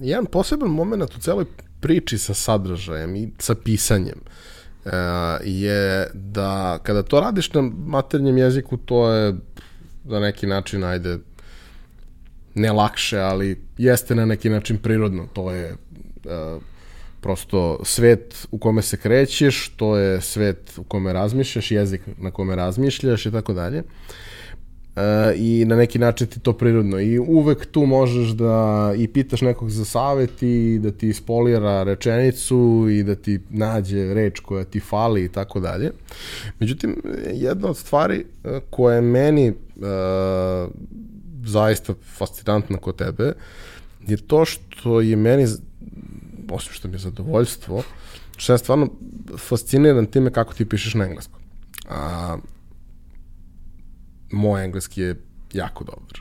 jedan 0.01 0.27
poseban 0.27 0.71
moment 0.71 1.17
u 1.17 1.21
celoj 1.21 1.45
priči 1.81 2.19
sa 2.19 2.35
sadržajem 2.35 3.17
i 3.17 3.29
sa 3.39 3.55
pisanjem 3.55 4.21
uh, 4.85 4.93
je 5.45 6.07
da 6.15 6.79
kada 6.83 7.03
to 7.03 7.21
radiš 7.21 7.53
na 7.53 7.63
maternjem 7.87 8.39
jeziku, 8.39 8.77
to 8.77 9.09
je 9.13 9.35
na 10.05 10.21
neki 10.21 10.47
način, 10.47 10.85
ajde, 10.85 11.19
ne 12.55 12.73
lakše, 12.73 13.19
ali 13.19 13.61
jeste 13.79 14.15
na 14.15 14.25
neki 14.25 14.49
način 14.51 14.79
prirodno. 14.79 15.27
To 15.33 15.51
je 15.51 15.73
uh, 16.25 16.63
prosto 17.21 17.81
svet 17.85 18.47
u 18.51 18.59
kome 18.59 18.83
se 18.83 18.97
krećeš, 18.97 19.69
to 19.77 19.97
je 19.97 20.21
svet 20.21 20.79
u 20.79 20.83
kome 20.83 21.13
razmišljaš, 21.13 21.71
jezik 21.71 22.01
na 22.19 22.31
kome 22.31 22.57
razmišljaš 22.57 23.27
i 23.27 23.33
tako 23.33 23.53
dalje. 23.53 23.83
E, 24.97 25.35
i 25.37 25.65
na 25.65 25.77
neki 25.77 25.99
način 25.99 26.27
ti 26.27 26.41
to 26.41 26.53
prirodno 26.53 27.01
i 27.01 27.19
uvek 27.19 27.67
tu 27.67 27.87
možeš 27.87 28.29
da 28.29 28.93
i 28.97 29.09
pitaš 29.09 29.41
nekog 29.41 29.71
za 29.71 29.85
savet 29.85 30.43
i 30.43 30.79
da 30.83 30.91
ti 30.91 31.13
spolira 31.13 31.83
rečenicu 31.83 32.87
i 32.91 33.03
da 33.03 33.15
ti 33.15 33.41
nađe 33.51 34.15
reč 34.15 34.41
koja 34.41 34.65
ti 34.65 34.81
fali 34.81 35.25
i 35.25 35.29
tako 35.29 35.61
dalje. 35.61 35.91
Međutim, 36.59 37.03
jedna 37.33 37.69
od 37.69 37.77
stvari 37.77 38.25
e, 38.45 38.61
koja 38.71 38.95
je 38.95 39.03
meni 39.03 39.49
uh, 39.51 40.71
zaista 41.45 41.95
fascinantna 42.19 42.79
kod 42.79 42.97
tebe 42.97 43.33
je 44.07 44.17
to 44.17 44.45
što 44.45 45.01
je 45.01 45.17
meni 45.17 45.47
osim 46.55 46.73
što 46.73 46.89
mi 46.89 46.95
je 46.95 46.99
zadovoljstvo, 46.99 47.83
što 48.37 48.53
ja 48.53 48.59
stvarno 48.59 48.89
fasciniran 49.39 50.07
time 50.07 50.31
kako 50.33 50.55
ti 50.55 50.65
pišeš 50.65 50.95
na 50.95 51.05
engleskom. 51.05 51.41
A, 51.89 52.37
moj 54.31 54.65
engleski 54.65 55.01
je 55.01 55.23
jako 55.53 55.85
dobar. 55.85 56.21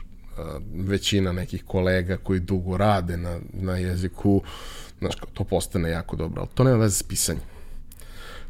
većina 0.74 1.32
nekih 1.32 1.64
kolega 1.64 2.16
koji 2.16 2.40
dugo 2.40 2.76
rade 2.76 3.16
na, 3.16 3.38
na 3.52 3.76
jeziku, 3.76 4.42
znaš, 4.98 5.14
to 5.32 5.44
postane 5.44 5.90
jako 5.90 6.16
dobro, 6.16 6.40
ali 6.40 6.50
to 6.54 6.64
nema 6.64 6.76
veze 6.76 6.96
s 6.96 7.02
pisanjem. 7.02 7.42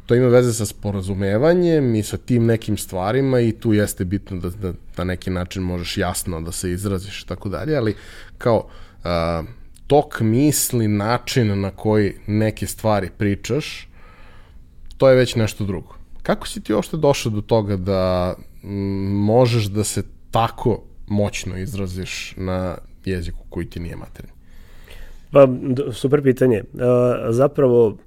To 0.05 0.15
ima 0.15 0.27
veze 0.27 0.53
sa 0.53 0.65
sporazumevanjem 0.65 1.95
i 1.95 2.03
sa 2.03 2.17
tim 2.17 2.45
nekim 2.45 2.77
stvarima 2.77 3.39
i 3.39 3.51
tu 3.51 3.73
jeste 3.73 4.05
bitno 4.05 4.37
da, 4.37 4.49
da 4.49 4.73
na 4.97 5.03
neki 5.03 5.29
način 5.29 5.63
možeš 5.63 5.97
jasno 5.97 6.41
da 6.41 6.51
se 6.51 6.71
izraziš 6.71 7.23
i 7.23 7.27
tako 7.27 7.49
dalje, 7.49 7.77
ali 7.77 7.95
kao 8.37 8.67
a, 9.03 9.43
tok 9.91 10.21
misli, 10.21 10.87
način 10.87 11.61
na 11.61 11.71
koji 11.71 12.13
neke 12.27 12.67
stvari 12.67 13.09
pričaš, 13.17 13.87
to 14.97 15.09
je 15.09 15.15
već 15.15 15.35
nešto 15.35 15.63
drugo. 15.63 15.95
Kako 16.23 16.47
si 16.47 16.61
ti 16.63 16.73
uopšte 16.73 16.97
došao 16.97 17.31
do 17.31 17.41
toga 17.41 17.77
da 17.77 18.33
možeš 19.27 19.65
da 19.65 19.83
se 19.83 20.03
tako 20.31 20.81
moćno 21.07 21.57
izraziš 21.57 22.33
na 22.37 22.77
jeziku 23.05 23.39
koji 23.49 23.65
ti 23.65 23.79
nije 23.79 23.95
materijni? 23.95 24.33
Pa, 25.31 25.47
super 25.93 26.23
pitanje. 26.23 26.63
zapravo, 27.29 27.97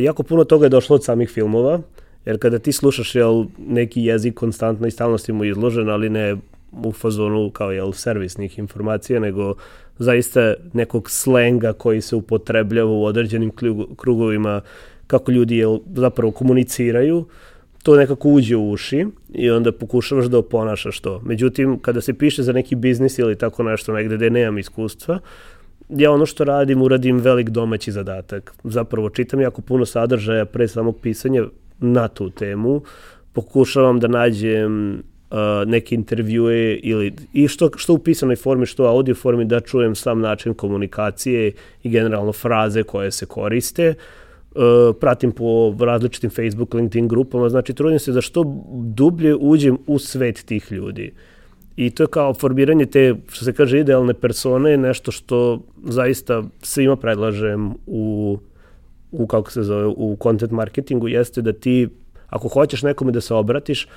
jako 0.00 0.22
puno 0.22 0.44
toga 0.44 0.66
je 0.66 0.70
došlo 0.70 0.96
od 0.96 1.04
samih 1.04 1.30
filmova, 1.30 1.80
jer 2.24 2.38
kada 2.38 2.58
ti 2.58 2.72
slušaš 2.72 3.14
jel, 3.14 3.44
neki 3.58 4.02
jezik 4.02 4.34
konstantno 4.34 4.86
i 4.86 4.90
stalno 4.90 5.18
si 5.18 5.32
mu 5.32 5.44
izložen, 5.44 5.90
ali 5.90 6.10
ne 6.10 6.36
u 6.72 6.92
fazonu 6.92 7.50
kao 7.50 7.72
jel, 7.72 7.92
servisnih 7.92 8.58
informacija, 8.58 9.20
nego 9.20 9.54
zaista 9.98 10.54
nekog 10.72 11.10
slenga 11.10 11.72
koji 11.72 12.00
se 12.00 12.16
upotrebljava 12.16 12.90
u 12.90 13.04
određenim 13.04 13.52
krugovima 13.96 14.60
kako 15.06 15.30
ljudi 15.30 15.56
jel, 15.56 15.78
zapravo 15.94 16.32
komuniciraju, 16.32 17.26
to 17.82 17.96
nekako 17.96 18.28
uđe 18.28 18.56
u 18.56 18.70
uši 18.70 19.06
i 19.34 19.50
onda 19.50 19.72
pokušavaš 19.72 20.26
da 20.26 20.38
oponašaš 20.38 21.00
to. 21.00 21.20
Međutim, 21.24 21.78
kada 21.78 22.00
se 22.00 22.14
piše 22.14 22.42
za 22.42 22.52
neki 22.52 22.74
biznis 22.74 23.18
ili 23.18 23.38
tako 23.38 23.62
nešto 23.62 23.92
negde 23.92 24.16
gde 24.16 24.30
nemam 24.30 24.58
iskustva, 24.58 25.18
ja 25.88 26.12
ono 26.12 26.26
što 26.26 26.44
radim, 26.44 26.82
uradim 26.82 27.18
velik 27.18 27.48
domaći 27.48 27.92
zadatak. 27.92 28.54
Zapravo 28.64 29.10
čitam 29.10 29.40
jako 29.40 29.62
puno 29.62 29.86
sadržaja 29.86 30.44
pre 30.44 30.68
samog 30.68 30.98
pisanja 31.02 31.44
na 31.78 32.08
tu 32.08 32.30
temu, 32.30 32.82
pokušavam 33.32 34.00
da 34.00 34.08
nađem 34.08 35.02
neke 35.66 35.94
intervjue 35.94 36.74
ili 36.74 37.14
i 37.32 37.48
što, 37.48 37.70
što 37.76 37.92
u 37.92 37.98
pisanoj 37.98 38.36
formi, 38.36 38.66
što 38.66 38.84
u 38.84 38.86
audio 38.86 39.14
formi 39.14 39.44
da 39.44 39.60
čujem 39.60 39.94
sam 39.94 40.20
način 40.20 40.54
komunikacije 40.54 41.52
i 41.82 41.90
generalno 41.90 42.32
fraze 42.32 42.82
koje 42.82 43.10
se 43.10 43.26
koriste. 43.26 43.94
Pratim 45.00 45.32
po 45.32 45.74
različitim 45.80 46.30
Facebook, 46.30 46.74
LinkedIn 46.74 47.08
grupama, 47.08 47.48
znači 47.48 47.74
trudim 47.74 47.98
se 47.98 48.12
da 48.12 48.20
što 48.20 48.64
dublje 48.72 49.34
uđem 49.34 49.78
u 49.86 49.98
svet 49.98 50.44
tih 50.44 50.72
ljudi. 50.72 51.12
I 51.76 51.90
to 51.90 52.02
je 52.02 52.06
kao 52.06 52.34
formiranje 52.34 52.86
te, 52.86 53.14
što 53.28 53.44
se 53.44 53.52
kaže, 53.52 53.80
idealne 53.80 54.14
persone, 54.14 54.76
nešto 54.76 55.12
što 55.12 55.60
zaista 55.84 56.42
svima 56.62 56.96
predlažem 56.96 57.74
u, 57.86 58.38
u 59.12 59.26
kako 59.26 59.52
se 59.52 59.62
zove, 59.62 59.86
u 59.86 60.16
content 60.22 60.52
marketingu, 60.52 61.08
jeste 61.08 61.42
da 61.42 61.52
ti, 61.52 61.88
ako 62.28 62.48
hoćeš 62.48 62.82
nekome 62.82 63.12
da 63.12 63.20
se 63.20 63.34
obratiš, 63.34 63.88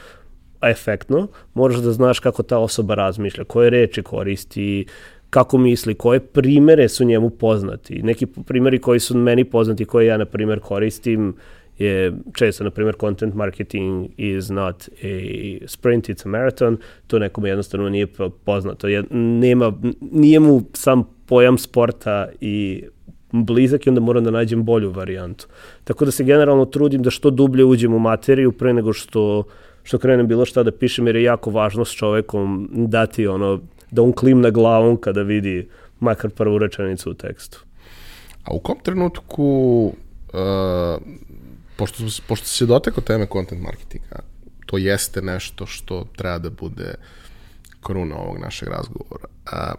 efektno, 0.61 1.27
moraš 1.53 1.77
da 1.77 1.91
znaš 1.91 2.19
kako 2.19 2.43
ta 2.43 2.57
osoba 2.57 2.95
razmišlja, 2.95 3.43
koje 3.43 3.69
reči 3.69 4.03
koristi, 4.03 4.85
kako 5.29 5.57
misli, 5.57 5.93
koje 5.93 6.19
primere 6.19 6.89
su 6.89 7.03
njemu 7.03 7.29
poznati. 7.29 8.03
Neki 8.03 8.25
primeri 8.25 8.79
koji 8.79 8.99
su 8.99 9.17
meni 9.17 9.43
poznati, 9.43 9.85
koje 9.85 10.05
ja, 10.05 10.17
na 10.17 10.25
primer, 10.25 10.59
koristim, 10.59 11.35
je 11.79 12.13
često, 12.33 12.63
na 12.63 12.69
primjer, 12.69 12.95
content 12.99 13.35
marketing 13.35 14.09
is 14.17 14.49
not 14.49 14.89
a 15.03 15.67
sprint, 15.67 16.09
it's 16.09 16.25
a 16.25 16.29
marathon, 16.29 16.77
to 17.07 17.19
nekome 17.19 17.49
jednostavno 17.49 17.89
nije 17.89 18.07
poznato. 18.45 18.87
Je, 18.87 19.03
nema, 19.11 19.73
nije 20.11 20.39
mu 20.39 20.61
sam 20.73 21.03
pojam 21.25 21.57
sporta 21.57 22.29
i 22.41 22.83
blizak 23.31 23.85
i 23.85 23.89
onda 23.89 24.01
moram 24.01 24.23
da 24.23 24.31
nađem 24.31 24.63
bolju 24.63 24.91
varijantu. 24.91 25.47
Tako 25.83 26.05
da 26.05 26.11
se 26.11 26.23
generalno 26.23 26.65
trudim 26.65 27.03
da 27.03 27.09
što 27.09 27.29
dublje 27.29 27.65
uđem 27.65 27.93
u 27.93 27.99
materiju 27.99 28.51
pre 28.51 28.73
nego 28.73 28.93
što, 28.93 29.43
što 29.89 29.97
krenem 29.97 30.27
bilo 30.27 30.45
šta 30.45 30.61
da 30.63 30.71
pišem, 30.71 31.07
jer 31.07 31.15
je 31.15 31.23
jako 31.23 31.49
važno 31.49 31.85
s 31.85 31.95
čovekom 31.97 32.69
dati 32.71 33.27
ono, 33.27 33.59
da 33.91 34.01
on 34.01 34.11
klimne 34.13 34.51
glavom 34.51 34.97
kada 35.01 35.21
vidi 35.25 35.69
makar 35.99 36.29
prvu 36.29 36.57
rečenicu 36.57 37.11
u 37.11 37.13
tekstu. 37.13 37.63
A 38.43 38.53
u 38.53 38.59
kom 38.59 38.77
trenutku 38.83 39.45
uh, 40.33 41.01
pošto, 41.75 42.03
pošto 42.27 42.47
se 42.47 42.65
dotekao 42.65 43.03
teme 43.03 43.25
content 43.33 43.61
marketinga, 43.61 44.19
to 44.65 44.77
jeste 44.77 45.21
nešto 45.21 45.65
što 45.65 46.05
treba 46.15 46.37
da 46.37 46.49
bude 46.49 46.93
kruna 47.81 48.15
ovog 48.15 48.37
našeg 48.37 48.69
razgovora. 48.69 49.25
A, 49.51 49.73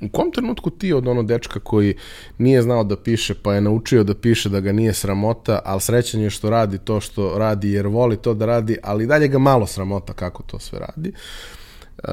u 0.00 0.08
kom 0.08 0.32
trenutku 0.32 0.70
ti 0.70 0.92
od 0.92 1.08
ono 1.08 1.22
dečka 1.22 1.60
koji 1.60 1.94
nije 2.38 2.62
znao 2.62 2.84
da 2.84 2.96
piše, 2.96 3.34
pa 3.34 3.54
je 3.54 3.60
naučio 3.60 4.04
da 4.04 4.14
piše 4.14 4.48
da 4.48 4.60
ga 4.60 4.72
nije 4.72 4.94
sramota, 4.94 5.60
ali 5.64 5.80
srećan 5.80 6.20
je 6.20 6.30
što 6.30 6.50
radi 6.50 6.78
to 6.78 7.00
što 7.00 7.38
radi 7.38 7.70
jer 7.70 7.86
voli 7.86 8.16
to 8.16 8.34
da 8.34 8.46
radi, 8.46 8.76
ali 8.82 9.06
dalje 9.06 9.28
ga 9.28 9.38
malo 9.38 9.66
sramota 9.66 10.12
kako 10.12 10.42
to 10.42 10.58
sve 10.58 10.78
radi, 10.78 11.12
uh, 11.12 12.08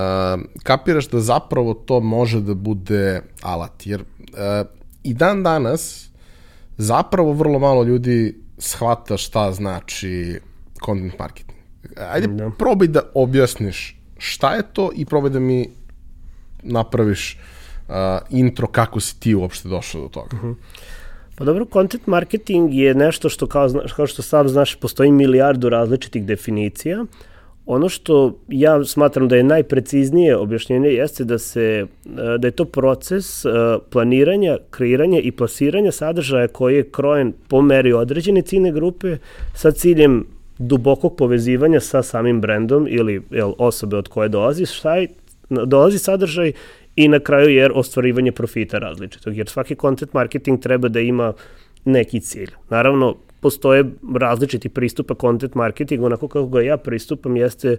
kapiraš 0.64 1.10
da 1.10 1.20
zapravo 1.20 1.74
to 1.74 2.00
može 2.00 2.42
da 2.42 2.54
bude 2.54 3.22
alat, 3.42 3.86
jer 3.86 4.02
uh, 4.02 4.68
i 5.04 5.14
dan 5.14 5.44
danas 5.44 6.10
zapravo 6.78 7.34
vrlo 7.34 7.60
malo 7.60 7.84
ljudi 7.84 8.36
shvata 8.58 9.18
šta 9.18 9.52
znači 9.52 10.40
content 10.86 11.20
marketing. 11.20 11.58
Ajde, 12.12 12.28
da. 12.28 12.52
probaj 12.58 12.88
da 12.88 13.02
objasniš 13.14 14.00
šta 14.18 14.54
je 14.54 14.64
to 14.74 14.90
i 14.96 15.06
probaj 15.06 15.30
da 15.30 15.40
mi 15.40 15.70
napraviš 16.64 17.36
uh, 17.36 17.57
intro 18.30 18.68
kako 18.68 19.00
si 19.00 19.20
ti 19.20 19.36
uopšte 19.36 19.70
došao 19.70 20.02
do 20.02 20.08
toga. 20.08 20.30
Uh 20.34 20.40
mhm. 20.44 20.48
-huh. 20.48 20.56
Pa 21.36 21.46
dobro, 21.46 21.66
content 21.74 22.08
marketing 22.08 22.74
je 22.74 22.94
nešto 22.96 23.30
što 23.30 23.48
kao, 23.48 23.70
kao 23.96 24.08
što 24.08 24.22
sam 24.22 24.50
znaš 24.50 24.76
postoji 24.76 25.12
milijardu 25.12 25.70
različitih 25.70 26.26
definicija. 26.26 27.02
Uh, 27.02 27.08
Ono 27.68 27.90
što 27.90 28.38
ja 28.48 28.86
smatram 28.86 29.28
da 29.28 29.36
je 29.36 29.44
najpreciznije 29.44 30.38
objašnjenje 30.38 30.90
jeste 30.90 31.24
da 31.24 31.38
se 31.38 31.86
e, 32.06 32.38
da 32.38 32.48
je 32.48 32.52
to 32.52 32.66
proces 32.66 33.46
e, 33.46 33.50
planiranja, 33.90 34.58
kreiranja 34.70 35.20
i 35.20 35.32
plasiranja 35.32 35.92
sadržaja 35.92 36.48
koji 36.48 36.76
je 36.76 36.90
krojen 36.90 37.34
po 37.48 37.62
meri 37.62 37.94
određene 37.94 38.42
ciljne 38.42 38.72
grupe 38.72 39.18
sa 39.56 39.72
ciljem 39.72 40.26
dubokog 40.58 41.16
povezivanja 41.18 41.80
sa 41.80 42.04
samim 42.04 42.42
brendom 42.42 42.88
ili 42.90 43.22
jel, 43.32 43.54
osobe 43.58 43.98
od 43.98 44.08
koje 44.08 44.30
dolazi, 44.30 44.66
šta 44.66 44.96
je, 44.96 45.08
dolazi 45.50 46.00
sadržaj 46.00 46.52
i 46.98 47.08
na 47.08 47.20
kraju 47.20 47.50
jer 47.50 47.72
ostvarivanje 47.76 48.32
profita 48.32 48.80
različitog. 48.80 49.38
Jer 49.38 49.48
svaki 49.48 49.76
content 49.76 50.14
marketing 50.14 50.62
treba 50.62 50.88
da 50.88 51.00
ima 51.00 51.34
neki 51.86 52.20
cilj. 52.20 52.52
Naravno, 52.70 53.16
postoje 53.40 53.86
različiti 54.16 54.70
pristupa 54.70 55.16
content 55.22 55.56
marketingu, 55.56 56.06
onako 56.06 56.28
kako 56.28 56.48
ga 56.48 56.62
ja 56.62 56.78
pristupam 56.78 57.38
jeste 57.38 57.78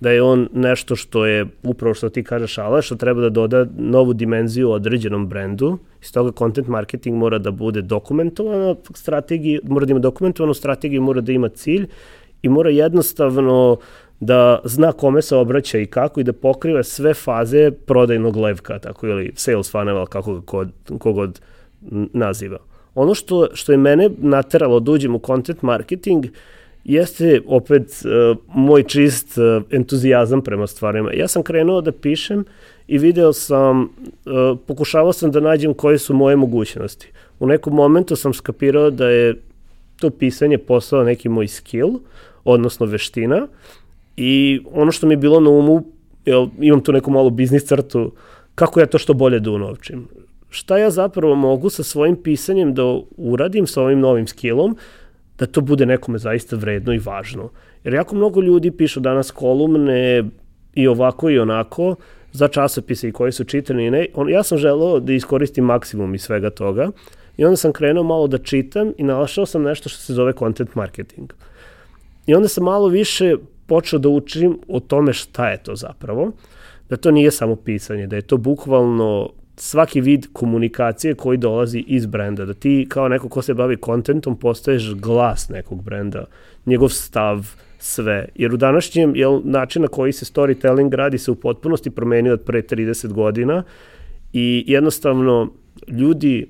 da 0.00 0.10
je 0.10 0.22
on 0.22 0.48
nešto 0.52 0.96
što 0.96 1.26
je 1.26 1.46
upravo 1.62 1.94
što 1.94 2.08
ti 2.08 2.24
kažeš 2.24 2.58
ale, 2.58 2.82
što 2.82 2.96
treba 2.96 3.20
da 3.20 3.28
doda 3.28 3.66
novu 3.78 4.12
dimenziju 4.12 4.70
određenom 4.70 5.26
brendu. 5.28 5.78
Iz 6.02 6.12
toga 6.12 6.32
content 6.38 6.68
marketing 6.68 7.16
mora 7.16 7.38
da 7.38 7.50
bude 7.50 7.82
dokumentovana 7.82 8.74
strategija, 8.94 9.60
mora 9.62 9.86
da 9.86 9.90
ima 9.90 10.00
dokumentovanu 10.00 10.54
strategiju, 10.54 11.02
mora 11.02 11.20
da 11.20 11.32
ima 11.32 11.48
cilj 11.48 11.86
i 12.42 12.48
mora 12.48 12.70
jednostavno 12.70 13.76
da 14.20 14.60
zna 14.64 14.92
kome 14.92 15.22
se 15.22 15.36
obraća 15.36 15.78
i 15.78 15.86
kako 15.86 16.20
i 16.20 16.24
da 16.24 16.32
pokriva 16.32 16.82
sve 16.82 17.14
faze 17.14 17.70
prodajnog 17.70 18.36
levka, 18.36 18.78
tako 18.78 19.06
ili 19.06 19.32
sales 19.34 19.70
funnel, 19.70 20.06
kako 20.06 20.34
ga 20.34 20.40
kod, 20.40 20.70
kogod 20.98 21.40
naziva. 22.12 22.58
Ono 22.94 23.14
što, 23.14 23.48
što 23.54 23.72
je 23.72 23.78
mene 23.78 24.10
nateralo 24.18 24.80
da 24.80 24.92
uđem 24.92 25.14
u 25.14 25.20
content 25.26 25.62
marketing 25.62 26.26
jeste 26.84 27.40
opet 27.46 27.82
uh, 27.82 28.36
moj 28.54 28.82
čist 28.82 29.38
uh, 29.38 29.62
entuzijazam 29.70 30.42
prema 30.42 30.66
stvarima. 30.66 31.12
Ja 31.12 31.28
sam 31.28 31.42
krenuo 31.42 31.80
da 31.80 31.92
pišem 31.92 32.44
i 32.86 32.98
video 32.98 33.32
sam, 33.32 33.82
uh, 33.82 34.58
pokušavao 34.66 35.12
sam 35.12 35.30
da 35.30 35.40
nađem 35.40 35.74
koje 35.74 35.98
su 35.98 36.14
moje 36.14 36.36
mogućnosti. 36.36 37.12
U 37.38 37.46
nekom 37.46 37.74
momentu 37.74 38.16
sam 38.16 38.34
skapirao 38.34 38.90
da 38.90 39.08
je 39.08 39.34
to 40.00 40.10
pisanje 40.10 40.58
postao 40.58 41.04
neki 41.04 41.28
moj 41.28 41.48
skill, 41.48 41.90
odnosno 42.44 42.86
veština 42.86 43.46
i 44.20 44.60
ono 44.72 44.92
što 44.92 45.06
mi 45.06 45.12
je 45.12 45.18
bilo 45.18 45.40
na 45.40 45.50
umu, 45.50 45.82
jel, 46.24 46.48
imam 46.60 46.80
tu 46.80 46.92
neku 46.92 47.10
malu 47.10 47.30
biznis 47.30 47.64
crtu, 47.64 48.12
kako 48.54 48.80
ja 48.80 48.86
to 48.86 48.98
što 48.98 49.14
bolje 49.14 49.40
da 49.40 49.50
unovčim 49.50 50.08
šta 50.50 50.78
ja 50.78 50.90
zapravo 50.90 51.34
mogu 51.34 51.70
sa 51.70 51.82
svojim 51.82 52.16
pisanjem 52.16 52.74
da 52.74 52.82
uradim 53.16 53.66
sa 53.66 53.82
ovim 53.82 54.00
novim 54.00 54.26
skillom, 54.26 54.76
da 55.38 55.46
to 55.46 55.60
bude 55.60 55.86
nekome 55.86 56.18
zaista 56.18 56.56
vredno 56.56 56.94
i 56.94 56.98
važno. 56.98 57.50
Jer 57.84 57.94
jako 57.94 58.16
mnogo 58.16 58.40
ljudi 58.40 58.70
pišu 58.70 59.00
danas 59.00 59.30
kolumne 59.30 60.24
i 60.74 60.88
ovako 60.88 61.30
i 61.30 61.38
onako 61.38 61.94
za 62.32 62.48
časopise 62.48 63.08
i 63.08 63.12
koji 63.12 63.32
su 63.32 63.44
čitani 63.44 63.86
i 63.86 63.90
ne. 63.90 64.06
On, 64.14 64.30
ja 64.30 64.42
sam 64.42 64.58
želeo 64.58 65.00
da 65.00 65.12
iskoristim 65.12 65.64
maksimum 65.64 66.14
iz 66.14 66.22
svega 66.22 66.50
toga 66.50 66.90
i 67.36 67.44
onda 67.44 67.56
sam 67.56 67.72
krenuo 67.72 68.04
malo 68.04 68.26
da 68.26 68.38
čitam 68.38 68.92
i 68.98 69.02
nalašao 69.02 69.46
sam 69.46 69.62
nešto 69.62 69.88
što 69.88 70.00
se 70.00 70.14
zove 70.14 70.32
content 70.32 70.74
marketing. 70.74 71.32
I 72.26 72.34
onda 72.34 72.48
sam 72.48 72.64
malo 72.64 72.88
više 72.88 73.36
počeo 73.70 73.98
da 73.98 74.08
učim 74.08 74.58
o 74.68 74.80
tome 74.80 75.12
šta 75.12 75.50
je 75.50 75.62
to 75.62 75.76
zapravo, 75.76 76.32
da 76.88 76.96
to 76.96 77.10
nije 77.10 77.30
samo 77.30 77.56
pisanje, 77.56 78.06
da 78.06 78.16
je 78.16 78.22
to 78.22 78.36
bukvalno 78.36 79.30
svaki 79.56 80.00
vid 80.00 80.26
komunikacije 80.32 81.14
koji 81.14 81.38
dolazi 81.38 81.84
iz 81.86 82.06
brenda, 82.06 82.44
da 82.44 82.54
ti 82.54 82.86
kao 82.88 83.08
neko 83.08 83.28
ko 83.28 83.42
se 83.42 83.54
bavi 83.54 83.76
kontentom 83.76 84.38
postaješ 84.38 84.94
glas 84.94 85.48
nekog 85.48 85.84
brenda, 85.84 86.24
njegov 86.66 86.88
stav, 86.88 87.46
sve. 87.78 88.28
Jer 88.34 88.54
u 88.54 88.56
današnjem 88.56 89.16
jel, 89.16 89.40
način 89.44 89.82
na 89.82 89.88
koji 89.88 90.12
se 90.12 90.24
storytelling 90.24 90.94
radi 90.94 91.18
se 91.18 91.30
u 91.30 91.34
potpunosti 91.34 91.90
promenio 91.90 92.32
od 92.32 92.42
pre 92.42 92.62
30 92.62 93.12
godina 93.12 93.62
i 94.32 94.64
jednostavno 94.66 95.52
ljudi 95.88 96.46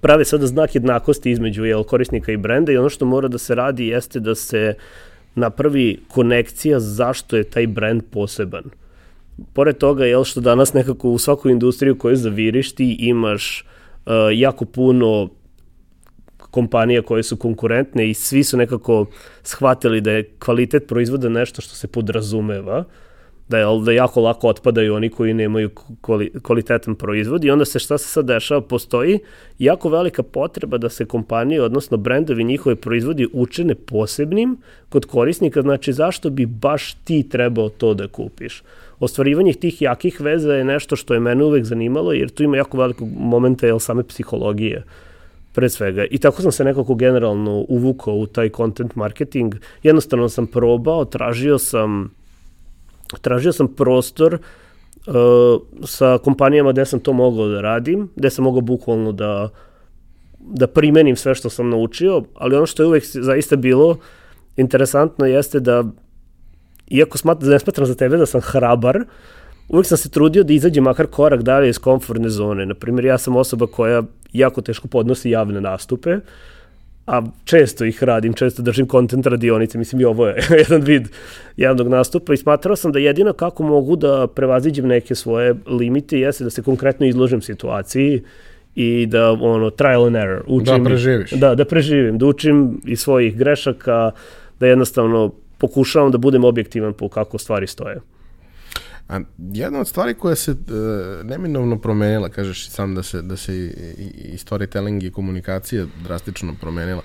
prave 0.00 0.24
sada 0.24 0.46
znak 0.46 0.74
jednakosti 0.74 1.30
između 1.30 1.64
jel, 1.64 1.84
korisnika 1.84 2.32
i 2.32 2.36
brenda 2.36 2.72
i 2.72 2.76
ono 2.76 2.88
što 2.88 3.04
mora 3.04 3.28
da 3.28 3.38
se 3.38 3.54
radi 3.54 3.86
jeste 3.86 4.20
da 4.20 4.34
se 4.34 4.74
napravi 5.34 6.00
konekcija 6.08 6.80
zašto 6.80 7.36
je 7.36 7.44
taj 7.44 7.66
brend 7.66 8.02
poseban. 8.10 8.64
Pored 9.52 9.78
toga, 9.78 10.04
jel 10.04 10.24
što 10.24 10.40
danas 10.40 10.72
nekako 10.72 11.10
u 11.10 11.18
svaku 11.18 11.50
industriju 11.50 11.98
koju 11.98 12.16
zaviriš 12.16 12.74
ti 12.74 12.96
imaš 12.98 13.64
uh, 14.06 14.12
jako 14.32 14.64
puno 14.64 15.28
kompanija 16.50 17.02
koje 17.02 17.22
su 17.22 17.36
konkurentne 17.36 18.10
i 18.10 18.14
svi 18.14 18.44
su 18.44 18.56
nekako 18.56 19.06
shvatili 19.42 20.00
da 20.00 20.10
je 20.10 20.30
kvalitet 20.38 20.86
proizvoda 20.88 21.28
nešto 21.28 21.62
što 21.62 21.74
se 21.74 21.88
podrazumeva, 21.88 22.84
da 23.50 23.58
je, 23.58 23.66
da 23.84 23.92
jako 23.92 24.20
lako 24.20 24.48
otpadaju 24.48 24.94
oni 24.94 25.08
koji 25.08 25.34
nemaju 25.34 25.70
kvalitetan 26.42 26.94
proizvod 26.94 27.44
i 27.44 27.50
onda 27.50 27.64
se 27.64 27.78
šta 27.78 27.98
se 27.98 28.08
sad 28.08 28.26
dešava, 28.26 28.60
postoji 28.60 29.18
jako 29.58 29.88
velika 29.88 30.22
potreba 30.22 30.78
da 30.78 30.88
se 30.88 31.04
kompanije, 31.04 31.62
odnosno 31.62 31.96
brendovi 31.96 32.44
njihove 32.44 32.76
proizvodi 32.76 33.28
učine 33.32 33.74
posebnim 33.74 34.56
kod 34.88 35.06
korisnika, 35.06 35.62
znači 35.62 35.92
zašto 35.92 36.30
bi 36.30 36.46
baš 36.46 36.94
ti 36.94 37.28
trebao 37.28 37.68
to 37.68 37.94
da 37.94 38.08
kupiš. 38.08 38.62
Ostvarivanje 39.00 39.52
tih 39.52 39.82
jakih 39.82 40.20
veza 40.20 40.54
je 40.54 40.64
nešto 40.64 40.96
što 40.96 41.14
je 41.14 41.20
mene 41.20 41.44
uvek 41.44 41.64
zanimalo, 41.64 42.12
jer 42.12 42.28
tu 42.28 42.42
ima 42.42 42.56
jako 42.56 42.78
velikog 42.78 43.08
momenta 43.16 43.66
jel, 43.66 43.78
same 43.78 44.02
psihologije 44.02 44.84
pre 45.52 45.68
svega. 45.68 46.04
I 46.10 46.18
tako 46.18 46.42
sam 46.42 46.52
se 46.52 46.64
nekako 46.64 46.94
generalno 46.94 47.64
uvukao 47.68 48.14
u 48.14 48.26
taj 48.26 48.48
content 48.48 48.94
marketing. 48.94 49.54
Jednostavno 49.82 50.28
sam 50.28 50.46
probao, 50.46 51.04
tražio 51.04 51.58
sam 51.58 52.19
tražio 53.18 53.52
sam 53.52 53.68
prostor 53.74 54.38
uh, 55.06 55.14
sa 55.84 56.18
kompanijama 56.18 56.72
gde 56.72 56.84
sam 56.84 57.00
to 57.00 57.12
mogao 57.12 57.48
da 57.48 57.60
radim, 57.60 58.08
gde 58.16 58.30
sam 58.30 58.44
mogao 58.44 58.60
bukvalno 58.60 59.12
da, 59.12 59.48
da 60.38 60.66
primenim 60.66 61.16
sve 61.16 61.34
što 61.34 61.50
sam 61.50 61.70
naučio, 61.70 62.22
ali 62.34 62.56
ono 62.56 62.66
što 62.66 62.82
je 62.82 62.86
uvek 62.86 63.04
zaista 63.06 63.56
bilo 63.56 63.96
interesantno 64.56 65.26
jeste 65.26 65.60
da, 65.60 65.84
iako 66.88 67.18
smat, 67.18 67.42
ne 67.42 67.58
smatram 67.58 67.86
za 67.86 67.94
tebe 67.94 68.16
da 68.16 68.26
sam 68.26 68.40
hrabar, 68.40 69.04
uvek 69.68 69.86
sam 69.86 69.98
se 69.98 70.10
trudio 70.10 70.42
da 70.42 70.52
izađem 70.52 70.84
makar 70.84 71.06
korak 71.06 71.42
dalje 71.42 71.68
iz 71.68 71.78
komfortne 71.78 72.28
zone. 72.28 72.66
Naprimjer, 72.66 73.04
ja 73.04 73.18
sam 73.18 73.36
osoba 73.36 73.66
koja 73.66 74.02
jako 74.32 74.60
teško 74.60 74.88
podnosi 74.88 75.30
javne 75.30 75.60
nastupe, 75.60 76.16
uh, 76.16 76.22
a 77.06 77.22
često 77.44 77.84
ih 77.84 78.02
radim, 78.02 78.32
često 78.32 78.62
držim 78.62 78.86
kontent 78.86 79.26
radionice, 79.26 79.78
mislim 79.78 80.00
i 80.00 80.04
ovo 80.04 80.26
je 80.26 80.42
jedan 80.68 80.82
vid 80.82 81.08
javnog 81.56 81.88
nastupa 81.88 82.34
i 82.34 82.36
smatrao 82.36 82.76
sam 82.76 82.92
da 82.92 82.98
jedino 82.98 83.32
kako 83.32 83.62
mogu 83.62 83.96
da 83.96 84.26
prevaziđem 84.26 84.86
neke 84.86 85.14
svoje 85.14 85.54
limite 85.66 86.18
jeste 86.18 86.44
da 86.44 86.50
se 86.50 86.62
konkretno 86.62 87.06
izložim 87.06 87.42
situaciji 87.42 88.22
i 88.74 89.06
da 89.06 89.30
ono 89.32 89.70
trial 89.70 90.04
and 90.04 90.16
error 90.16 90.42
učim. 90.46 90.84
Da 90.84 90.88
preživiš. 90.88 91.30
Da, 91.30 91.54
da 91.54 91.64
preživim, 91.64 92.18
da 92.18 92.26
učim 92.26 92.80
iz 92.86 93.00
svojih 93.00 93.36
grešaka, 93.36 94.10
da 94.60 94.66
jednostavno 94.66 95.32
pokušavam 95.58 96.10
da 96.10 96.18
budem 96.18 96.44
objektivan 96.44 96.92
po 96.92 97.08
kako 97.08 97.38
stvari 97.38 97.66
stoje. 97.66 98.00
A 99.10 99.20
jedna 99.52 99.80
od 99.80 99.88
stvari 99.88 100.14
koja 100.14 100.36
se 100.36 100.50
uh, 100.50 100.58
neminovno 101.24 101.78
promenila, 101.78 102.28
kažeš 102.28 102.68
sam 102.68 102.94
da 102.94 103.02
se, 103.02 103.22
da 103.22 103.36
se 103.36 103.56
i, 103.56 103.64
i, 103.98 104.32
i 104.32 104.36
storytelling 104.36 105.06
i 105.06 105.10
komunikacija 105.10 105.86
drastično 106.04 106.54
promenila, 106.60 107.02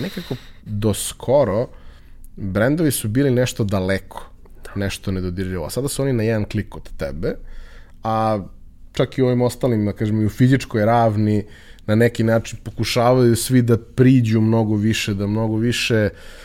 nekako 0.00 0.36
do 0.64 0.94
skoro 0.94 1.66
brendovi 2.36 2.90
su 2.90 3.08
bili 3.08 3.30
nešto 3.30 3.64
daleko, 3.64 4.30
nešto 4.74 5.10
nedodirljivo. 5.10 5.66
A 5.66 5.70
sada 5.70 5.88
su 5.88 6.02
oni 6.02 6.12
na 6.12 6.22
jedan 6.22 6.44
klik 6.44 6.76
od 6.76 6.90
tebe, 6.96 7.36
a 8.02 8.44
čak 8.92 9.18
i 9.18 9.22
ovim 9.22 9.42
ostalim, 9.42 9.84
da 9.84 9.92
kažem, 9.92 10.20
i 10.22 10.26
u 10.26 10.30
fizičkoj 10.30 10.84
ravni, 10.84 11.44
na 11.86 11.94
neki 11.94 12.22
način 12.24 12.58
pokušavaju 12.62 13.36
svi 13.36 13.62
da 13.62 13.78
priđu 13.78 14.40
mnogo 14.40 14.76
više, 14.76 15.14
da 15.14 15.26
mnogo 15.26 15.56
više 15.56 16.10
uh, 16.12 16.43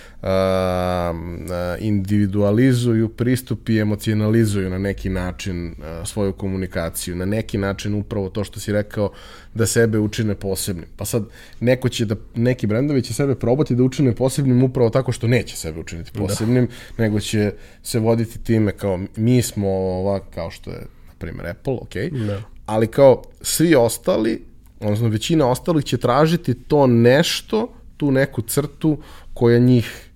individualizuju 1.79 3.09
pristup 3.09 3.69
i 3.69 3.79
emocionalizuju 3.79 4.69
na 4.69 4.77
neki 4.77 5.09
način 5.09 5.75
svoju 6.05 6.33
komunikaciju, 6.33 7.15
na 7.15 7.25
neki 7.25 7.57
način 7.57 7.93
upravo 7.93 8.29
to 8.29 8.43
što 8.43 8.59
si 8.59 8.71
rekao 8.71 9.11
da 9.53 9.65
sebe 9.65 9.99
učine 9.99 10.35
posebnim. 10.35 10.85
Pa 10.97 11.05
sad 11.05 11.23
neko 11.59 11.89
će 11.89 12.05
da 12.05 12.15
neki 12.35 12.67
brendovi 12.67 13.01
će 13.01 13.13
sebe 13.13 13.35
probati 13.35 13.75
da 13.75 13.83
učine 13.83 14.15
posebnim 14.15 14.63
upravo 14.63 14.89
tako 14.89 15.11
što 15.11 15.27
neće 15.27 15.57
sebe 15.57 15.79
učiniti 15.79 16.11
da. 16.13 16.19
posebnim, 16.19 16.65
da. 16.65 17.03
nego 17.03 17.19
će 17.19 17.53
se 17.83 17.99
voditi 17.99 18.43
time 18.43 18.71
kao 18.71 18.99
mi 19.15 19.41
smo 19.41 19.69
ova 19.69 20.19
kao 20.19 20.51
što 20.51 20.71
je 20.71 20.79
na 21.07 21.13
primjer 21.17 21.47
Apple, 21.47 21.73
ok, 21.73 21.95
da. 22.27 22.41
ali 22.65 22.87
kao 22.87 23.23
svi 23.41 23.75
ostali, 23.75 24.45
odnosno 24.79 25.07
većina 25.07 25.49
ostalih 25.49 25.85
će 25.85 25.97
tražiti 25.97 26.53
to 26.53 26.87
nešto, 26.87 27.73
tu 27.97 28.11
neku 28.11 28.41
crtu 28.41 28.97
koja 29.33 29.59
njih 29.59 30.08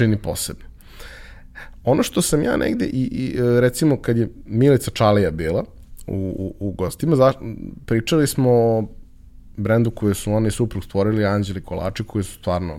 čini 0.00 0.16
posebno. 0.16 0.64
Ono 1.84 2.02
što 2.02 2.22
sam 2.22 2.42
ja 2.42 2.56
negde 2.56 2.86
i, 2.86 3.02
i 3.12 3.36
recimo 3.60 3.96
kad 3.96 4.16
je 4.16 4.28
Milica 4.46 4.90
Čalija 4.90 5.30
bila 5.30 5.64
u, 6.06 6.14
u, 6.16 6.68
u 6.68 6.70
gostima, 6.72 7.16
za, 7.16 7.32
pričali 7.86 8.26
smo 8.26 8.50
o 8.50 8.84
brendu 9.56 9.90
koje 9.90 10.14
su 10.14 10.32
oni 10.32 10.50
suprug 10.50 10.84
stvorili, 10.84 11.24
Anđeli 11.24 11.60
Kolači, 11.60 12.04
koji 12.04 12.24
su 12.24 12.38
stvarno 12.38 12.78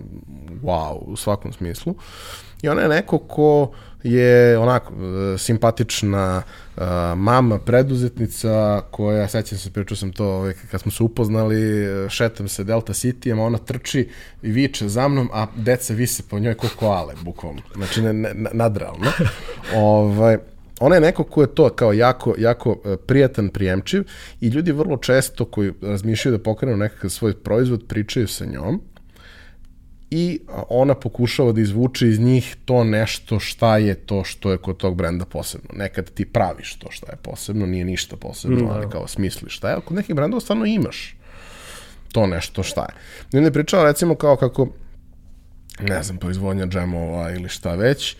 wow 0.62 0.98
u 0.98 1.16
svakom 1.16 1.52
smislu. 1.52 1.94
I 2.62 2.68
ona 2.68 2.82
je 2.82 2.88
neko 2.88 3.18
ko 3.18 3.72
je 4.02 4.58
onako 4.58 4.94
e, 4.94 5.38
simpatična 5.38 6.42
uh, 6.76 6.82
mama, 7.16 7.58
preduzetnica 7.58 8.82
koja, 8.90 9.28
sećam 9.28 9.58
se, 9.58 9.70
pričao 9.70 9.96
sam 9.96 10.12
to 10.12 10.26
ovaj, 10.26 10.52
kad 10.70 10.80
smo 10.80 10.92
se 10.92 11.02
upoznali, 11.02 11.86
šetam 12.08 12.48
se 12.48 12.64
Delta 12.64 12.92
City, 12.92 13.40
ona 13.40 13.58
trči 13.58 14.08
i 14.42 14.50
viče 14.50 14.88
za 14.88 15.08
mnom, 15.08 15.30
a 15.32 15.46
deca 15.56 15.94
vise 15.94 16.22
po 16.30 16.38
njoj 16.38 16.54
ko 16.54 16.66
koale, 16.76 17.14
bukvalno. 17.22 17.60
Znači, 17.74 18.02
ne, 18.02 18.12
ne, 18.12 18.34
nadralno. 18.52 19.12
ovaj, 19.74 20.38
ona 20.80 20.94
je 20.94 21.00
neko 21.00 21.24
ko 21.24 21.40
je 21.40 21.54
to 21.54 21.68
kao 21.68 21.92
jako, 21.92 22.34
jako 22.38 22.76
e, 22.84 22.96
prijatan, 22.96 23.48
prijemčiv 23.48 24.04
i 24.40 24.48
ljudi 24.48 24.72
vrlo 24.72 24.96
često 24.96 25.44
koji 25.44 25.72
razmišljaju 25.82 26.36
da 26.36 26.42
pokrenu 26.42 26.76
nekakav 26.76 27.10
svoj 27.10 27.34
proizvod 27.34 27.84
pričaju 27.88 28.28
sa 28.28 28.44
njom 28.44 28.80
i 30.14 30.40
ona 30.68 30.94
pokušava 30.94 31.52
da 31.52 31.60
izvuče 31.60 32.08
iz 32.08 32.20
njih 32.20 32.56
to 32.64 32.84
nešto 32.84 33.40
šta 33.40 33.76
je 33.78 33.94
to 33.94 34.24
što 34.24 34.50
je 34.52 34.58
kod 34.58 34.76
tog 34.76 34.96
brenda 34.96 35.24
posebno. 35.24 35.70
Nekad 35.72 36.10
ti 36.10 36.24
praviš 36.24 36.74
to 36.74 36.90
šta 36.90 37.12
je 37.12 37.16
posebno, 37.16 37.66
nije 37.66 37.84
ništa 37.84 38.16
posebno, 38.16 38.64
mm, 38.64 38.70
ali 38.70 38.90
kao 38.90 39.08
smisliš 39.08 39.56
šta 39.56 39.68
je, 39.68 39.74
ali 39.74 39.82
kod 39.82 39.96
nekih 39.96 40.14
brendova 40.14 40.40
stvarno 40.40 40.64
imaš 40.64 41.16
to 42.12 42.26
nešto 42.26 42.62
šta 42.62 42.80
je. 42.80 42.94
I 43.32 43.36
onda 43.36 43.46
je 43.46 43.52
pričala 43.52 43.84
recimo 43.84 44.14
kao 44.14 44.36
kako 44.36 44.68
ne 45.80 46.02
znam, 46.02 46.18
proizvodnja 46.18 46.66
džemova 46.66 47.30
ili 47.30 47.48
šta 47.48 47.74
već, 47.74 48.16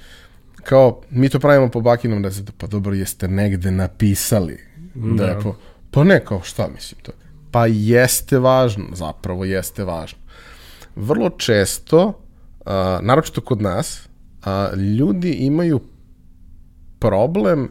kao, 0.64 1.00
mi 1.11 1.28
to 1.28 1.38
pravimo 1.38 1.68
po 1.68 1.81
bakinom 1.81 2.24
receptu, 2.24 2.52
pa 2.59 2.66
dobro, 2.66 2.94
jeste 2.94 3.28
negde 3.28 3.70
napisali 3.70 4.59
da 4.94 5.24
je 5.24 5.40
po... 5.40 5.55
Pa 5.90 6.05
ne, 6.05 6.24
kao 6.24 6.42
šta 6.42 6.68
mislim 6.74 7.00
to? 7.02 7.12
Pa 7.50 7.66
jeste 7.66 8.38
važno, 8.38 8.85
zapravo 8.92 9.44
jeste 9.44 9.85
važno 9.85 10.22
vrlo 10.96 11.31
često, 11.31 12.22
a, 12.64 12.98
naročito 13.02 13.40
kod 13.40 13.62
nas, 13.62 14.09
a, 14.44 14.74
ljudi 14.74 15.31
imaju 15.31 15.81
problem, 16.98 17.70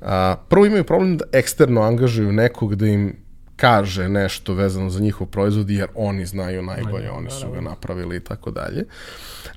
a, 0.00 0.36
prvo 0.48 0.66
imaju 0.66 0.84
problem 0.84 1.16
da 1.16 1.24
eksterno 1.32 1.82
angažuju 1.82 2.32
nekog 2.32 2.74
da 2.74 2.86
im 2.86 3.24
kaže 3.56 4.08
nešto 4.08 4.54
vezano 4.54 4.90
za 4.90 5.00
njihov 5.00 5.26
proizvod 5.26 5.70
jer 5.70 5.88
oni 5.94 6.26
znaju 6.26 6.62
najbolje, 6.62 7.10
oni 7.10 7.30
su 7.30 7.50
ga 7.50 7.60
napravili 7.60 8.16
i 8.16 8.20
tako 8.20 8.50
dalje. 8.50 8.84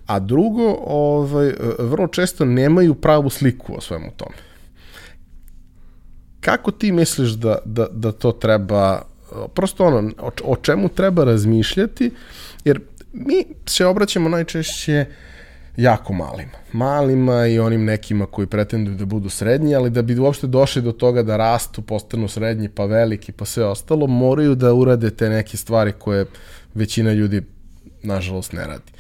A 0.06 0.20
drugo, 0.20 0.78
ovaj, 0.86 1.54
vrlo 1.80 2.08
često 2.08 2.46
nemaju 2.46 2.96
pravu 2.96 3.30
sliku 3.30 3.76
o 3.78 3.82
svemu 3.82 4.12
tome. 4.18 4.36
Kako 6.40 6.72
ti 6.72 6.92
misliš 6.92 7.30
da, 7.30 7.58
da, 7.66 7.88
da 7.92 8.12
to 8.12 8.32
treba, 8.32 9.02
prosto 9.54 9.86
ono, 9.86 10.12
o, 10.20 10.32
o 10.44 10.56
čemu 10.56 10.90
treba 10.90 11.24
razmišljati, 11.24 12.12
jer 12.66 12.80
mi 13.26 13.46
se 13.66 13.86
obraćamo 13.86 14.30
najčešće 14.30 15.06
jako 15.78 16.14
malima. 16.14 16.58
Malima 16.74 17.48
i 17.48 17.60
onim 17.60 17.86
nekima 17.86 18.26
koji 18.26 18.48
pretenduju 18.48 18.98
da 18.98 19.06
budu 19.06 19.30
srednji, 19.30 19.76
ali 19.76 19.90
da 19.90 20.02
bi 20.02 20.20
uopšte 20.20 20.48
došli 20.48 20.82
do 20.82 20.92
toga 20.92 21.24
da 21.24 21.38
rastu, 21.38 21.82
postanu 21.82 22.28
srednji, 22.28 22.70
pa 22.70 22.86
veliki, 22.86 23.32
pa 23.32 23.46
sve 23.46 23.66
ostalo, 23.66 24.08
moraju 24.08 24.56
da 24.56 24.74
urade 24.74 25.10
te 25.10 25.30
neke 25.30 25.58
stvari 25.58 25.92
koje 26.00 26.26
većina 26.74 27.14
ljudi, 27.14 27.42
nažalost, 28.04 28.54
ne 28.54 28.68
radi. 28.68 28.92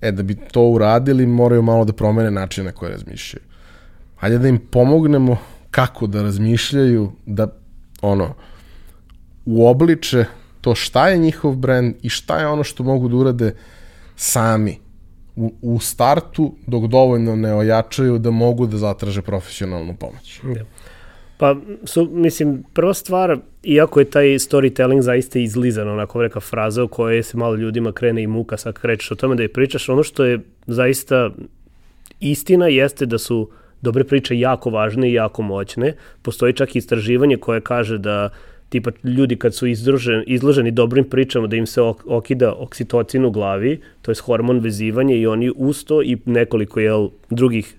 E, 0.00 0.12
da 0.12 0.22
bi 0.22 0.34
to 0.34 0.62
uradili, 0.62 1.26
moraju 1.26 1.62
malo 1.62 1.84
da 1.84 1.92
promene 1.92 2.30
način 2.30 2.64
na 2.64 2.72
koje 2.72 2.92
razmišljaju. 2.92 3.44
Hajde 4.16 4.38
da 4.38 4.48
im 4.48 4.58
pomognemo 4.58 5.36
kako 5.70 6.06
da 6.06 6.22
razmišljaju, 6.22 7.12
da, 7.26 7.48
ono, 8.02 8.34
uobliče 9.46 10.24
to 10.60 10.74
šta 10.74 11.08
je 11.08 11.18
njihov 11.18 11.56
brand 11.56 11.94
i 12.02 12.08
šta 12.08 12.38
je 12.38 12.46
ono 12.46 12.64
što 12.64 12.82
mogu 12.82 13.08
da 13.08 13.16
urade 13.16 13.54
sami 14.16 14.78
u, 15.36 15.52
u 15.62 15.78
startu 15.80 16.54
dok 16.66 16.86
dovoljno 16.86 17.36
ne 17.36 17.54
ojačaju 17.54 18.18
da 18.18 18.30
mogu 18.30 18.66
da 18.66 18.76
zatraže 18.76 19.22
profesionalnu 19.22 19.96
pomoć. 19.96 20.40
Da. 20.42 20.64
Pa, 21.38 21.56
su, 21.84 22.08
mislim, 22.12 22.64
prva 22.72 22.94
stvar, 22.94 23.38
iako 23.62 24.00
je 24.00 24.10
taj 24.10 24.26
storytelling 24.26 25.00
zaista 25.00 25.38
izlizan, 25.38 25.88
onako 25.88 26.22
neka 26.22 26.40
fraza 26.40 26.84
u 26.84 26.88
kojoj 26.88 27.22
se 27.22 27.36
malo 27.36 27.54
ljudima 27.54 27.92
krene 27.92 28.22
i 28.22 28.26
muka, 28.26 28.56
sad 28.56 28.74
krećeš 28.74 29.10
o 29.10 29.14
tome 29.14 29.36
da 29.36 29.42
je 29.42 29.52
pričaš, 29.52 29.88
ono 29.88 30.02
što 30.02 30.24
je 30.24 30.40
zaista 30.66 31.30
istina 32.20 32.68
jeste 32.68 33.06
da 33.06 33.18
su 33.18 33.50
dobre 33.82 34.04
priče 34.04 34.38
jako 34.38 34.70
važne 34.70 35.10
i 35.10 35.12
jako 35.12 35.42
moćne. 35.42 35.94
Postoji 36.22 36.52
čak 36.52 36.76
istraživanje 36.76 37.36
koje 37.36 37.60
kaže 37.60 37.98
da 37.98 38.30
tipa 38.68 38.90
ljudi 39.04 39.36
kad 39.36 39.54
su 39.54 39.66
izloženi, 39.66 40.24
izloženi 40.26 40.70
dobrim 40.70 41.04
pričama 41.04 41.46
da 41.46 41.56
im 41.56 41.66
se 41.66 41.82
ok, 41.82 42.02
okida 42.06 42.52
oksitocin 42.52 43.24
u 43.24 43.30
glavi, 43.30 43.80
to 44.02 44.10
je 44.10 44.14
hormon 44.22 44.58
vezivanja 44.58 45.16
i 45.16 45.26
oni 45.26 45.52
usto 45.56 46.02
i 46.02 46.18
nekoliko 46.24 46.80
jel, 46.80 47.08
drugih 47.30 47.74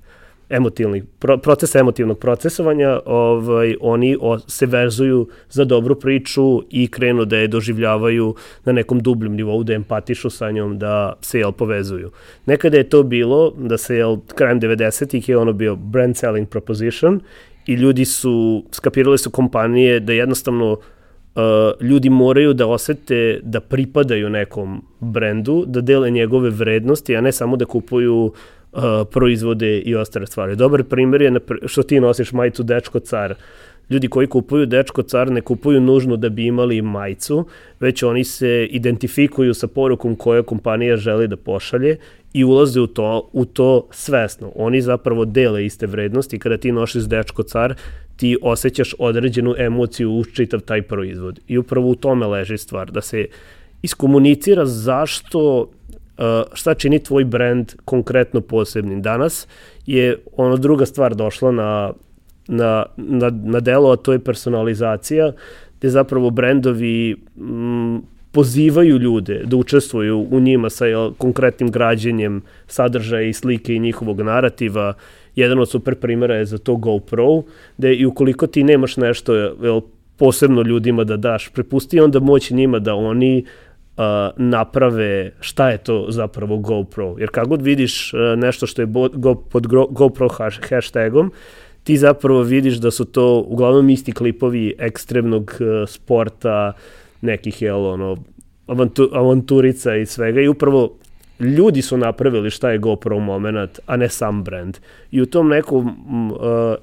emotivnih, 0.49 1.03
pro, 1.19 1.37
procesa 1.37 1.79
emotivnog 1.79 2.19
procesovanja, 2.19 2.99
ovaj, 3.05 3.75
oni 3.81 4.17
o, 4.21 4.39
se 4.39 4.65
vezuju 4.65 5.27
za 5.49 5.65
dobru 5.65 5.95
priču 5.95 6.61
i 6.69 6.87
krenu 6.87 7.25
da 7.25 7.37
je 7.37 7.47
doživljavaju 7.47 8.35
na 8.65 8.71
nekom 8.71 8.99
dubljem 8.99 9.35
nivou, 9.35 9.63
da 9.63 9.73
empatišu 9.73 10.29
sa 10.29 10.51
njom, 10.51 10.77
da 10.79 11.13
se 11.21 11.39
jel, 11.39 11.51
povezuju. 11.51 12.11
Nekada 12.45 12.77
je 12.77 12.89
to 12.89 13.03
bilo 13.03 13.53
da 13.57 13.77
se 13.77 13.95
jel, 13.95 14.17
krajem 14.35 14.61
90-ih 14.61 15.29
je 15.29 15.37
ono 15.37 15.53
bio 15.53 15.75
brand 15.75 16.17
selling 16.17 16.49
proposition 16.49 17.21
i 17.69 17.73
ljudi 17.73 18.05
su, 18.05 18.63
skapirali 18.71 19.17
su 19.17 19.29
kompanije 19.29 19.99
da 19.99 20.13
jednostavno 20.13 20.71
uh, 20.71 21.41
ljudi 21.81 22.09
moraju 22.09 22.53
da 22.53 22.67
osete 22.67 23.39
da 23.43 23.59
pripadaju 23.59 24.29
nekom 24.29 24.81
brendu, 24.99 25.63
da 25.67 25.81
dele 25.81 26.11
njegove 26.11 26.49
vrednosti, 26.49 27.15
a 27.15 27.21
ne 27.21 27.31
samo 27.31 27.57
da 27.57 27.65
kupuju 27.65 28.15
uh, 28.25 28.81
proizvode 29.11 29.77
i 29.79 29.95
ostale 29.95 30.27
stvari. 30.27 30.55
Dobar 30.55 30.83
primjer 30.83 31.21
je 31.21 31.39
što 31.65 31.83
ti 31.83 31.99
nosiš 31.99 32.31
majicu 32.31 32.63
Dečko 32.63 32.99
car. 32.99 33.35
Ljudi 33.89 34.07
koji 34.07 34.27
kupuju 34.27 34.65
Dečko 34.65 35.01
car 35.01 35.31
ne 35.31 35.41
kupuju 35.41 35.81
nužno 35.81 36.17
da 36.17 36.29
bi 36.29 36.45
imali 36.45 36.81
majicu, 36.81 37.45
već 37.79 38.03
oni 38.03 38.23
se 38.23 38.67
identifikuju 38.71 39.53
sa 39.53 39.67
porukom 39.67 40.15
koju 40.15 40.43
kompanija 40.43 40.97
želi 40.97 41.27
da 41.27 41.37
pošalje 41.37 41.97
i 42.33 42.43
ulaze 42.43 42.81
u 42.81 42.87
to, 42.87 43.29
u 43.33 43.45
to 43.45 43.87
svesno. 43.91 44.51
Oni 44.55 44.81
zapravo 44.81 45.25
dele 45.25 45.65
iste 45.65 45.87
vrednosti. 45.87 46.39
Kada 46.39 46.57
ti 46.57 46.71
nosiš 46.71 47.03
Dečko 47.03 47.43
car, 47.43 47.75
ti 48.15 48.37
osjećaš 48.41 48.95
određenu 48.99 49.55
emociju 49.57 50.11
u 50.11 50.23
čitav 50.25 50.59
taj 50.59 50.81
proizvod. 50.81 51.39
I 51.47 51.57
upravo 51.57 51.89
u 51.89 51.95
tome 51.95 52.27
leži 52.27 52.57
stvar, 52.57 52.91
da 52.91 53.01
se 53.01 53.27
iskomunicira 53.81 54.65
zašto 54.65 55.59
uh, 55.59 55.67
šta 56.53 56.73
čini 56.73 57.03
tvoj 57.03 57.25
brand 57.25 57.73
konkretno 57.85 58.41
posebnim. 58.41 59.01
Danas 59.01 59.47
je 59.85 60.17
ono 60.35 60.57
druga 60.57 60.85
stvar 60.85 61.15
došla 61.15 61.51
na, 61.51 61.93
na, 62.49 62.85
na, 62.97 63.29
na 63.29 63.59
delo, 63.59 63.91
a 63.91 63.95
to 63.95 64.13
je 64.13 64.19
personalizacija, 64.19 65.31
gde 65.79 65.89
zapravo 65.89 66.29
brendovi 66.29 67.15
m, 67.37 68.01
pozivaju 68.31 68.97
ljude 68.97 69.41
da 69.45 69.57
učestvuju 69.57 70.27
u 70.31 70.39
njima 70.39 70.69
sa 70.69 70.85
jel, 70.85 71.13
konkretnim 71.17 71.71
građenjem 71.71 72.41
sadržaja 72.67 73.27
i 73.27 73.33
slike 73.33 73.75
i 73.75 73.79
njihovog 73.79 74.21
narativa. 74.21 74.93
Jedan 75.35 75.59
od 75.59 75.69
super 75.69 75.95
primjera 75.95 76.35
je 76.35 76.45
za 76.45 76.57
to 76.57 76.75
GoPro, 76.75 77.43
gde 77.77 77.93
i 77.93 78.05
ukoliko 78.05 78.47
ti 78.47 78.63
nemaš 78.63 78.97
nešto 78.97 79.35
jel, 79.35 79.81
posebno 80.17 80.61
ljudima 80.61 81.03
da 81.03 81.17
daš, 81.17 81.49
prepusti 81.49 81.99
onda 81.99 82.19
moć 82.19 82.51
njima 82.51 82.79
da 82.79 82.95
oni 82.95 83.45
uh, 83.97 84.03
naprave 84.37 85.31
šta 85.39 85.69
je 85.69 85.77
to 85.77 86.05
zapravo 86.09 86.57
GoPro. 86.57 87.15
Jer 87.17 87.29
kako 87.29 87.49
god 87.49 87.61
vidiš 87.61 88.13
uh, 88.13 88.19
nešto 88.39 88.67
što 88.67 88.81
je 88.81 88.85
bo, 88.85 89.09
go, 89.09 89.35
pod 89.35 89.67
go, 89.67 89.87
GoPro 89.87 90.27
hashtagom, 90.69 91.31
ti 91.89 91.97
zapravo 91.97 92.41
vidiš 92.41 92.75
da 92.75 92.91
su 92.91 93.05
to 93.05 93.45
uglavnom 93.47 93.89
isti 93.89 94.11
klipovi 94.11 94.75
ekstremnog 94.79 95.51
uh, 95.59 95.89
sporta, 95.89 96.73
nekih, 97.21 97.61
jel, 97.61 97.85
ono, 97.85 98.17
avantu, 98.67 99.09
avanturica 99.13 99.95
i 99.95 100.05
svega 100.05 100.41
i 100.41 100.47
upravo 100.47 100.91
ljudi 101.39 101.81
su 101.81 101.97
napravili 101.97 102.49
šta 102.49 102.71
je 102.71 102.77
GoPro 102.77 103.19
moment, 103.19 103.79
a 103.85 103.97
ne 103.97 104.09
sam 104.09 104.43
brand. 104.43 104.77
I 105.11 105.21
u 105.21 105.25
tom 105.25 105.47
nekom 105.47 105.87
uh, 106.31 106.39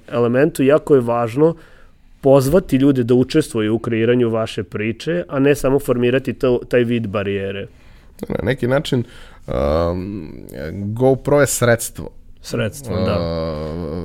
elementu 0.09 0.62
jako 0.62 0.95
je 0.95 1.01
važno 1.01 1.55
pozvati 2.21 2.77
ljude 2.77 3.05
da 3.05 3.14
učestvuju 3.14 3.75
u 3.75 3.79
kreiranju 3.79 4.31
vaše 4.31 4.64
priče, 4.64 5.25
a 5.29 5.38
ne 5.38 5.55
samo 5.55 5.79
formirati 5.79 6.33
to, 6.33 6.61
taj 6.69 6.85
vid 6.85 7.07
barijere. 7.07 7.66
Na 8.29 8.42
neki 8.42 8.66
način 8.66 9.05
um, 9.47 10.33
GoPro 10.73 11.40
je 11.40 11.47
sredstvo 11.47 12.11
sredstvo, 12.46 12.96
da. 12.96 13.18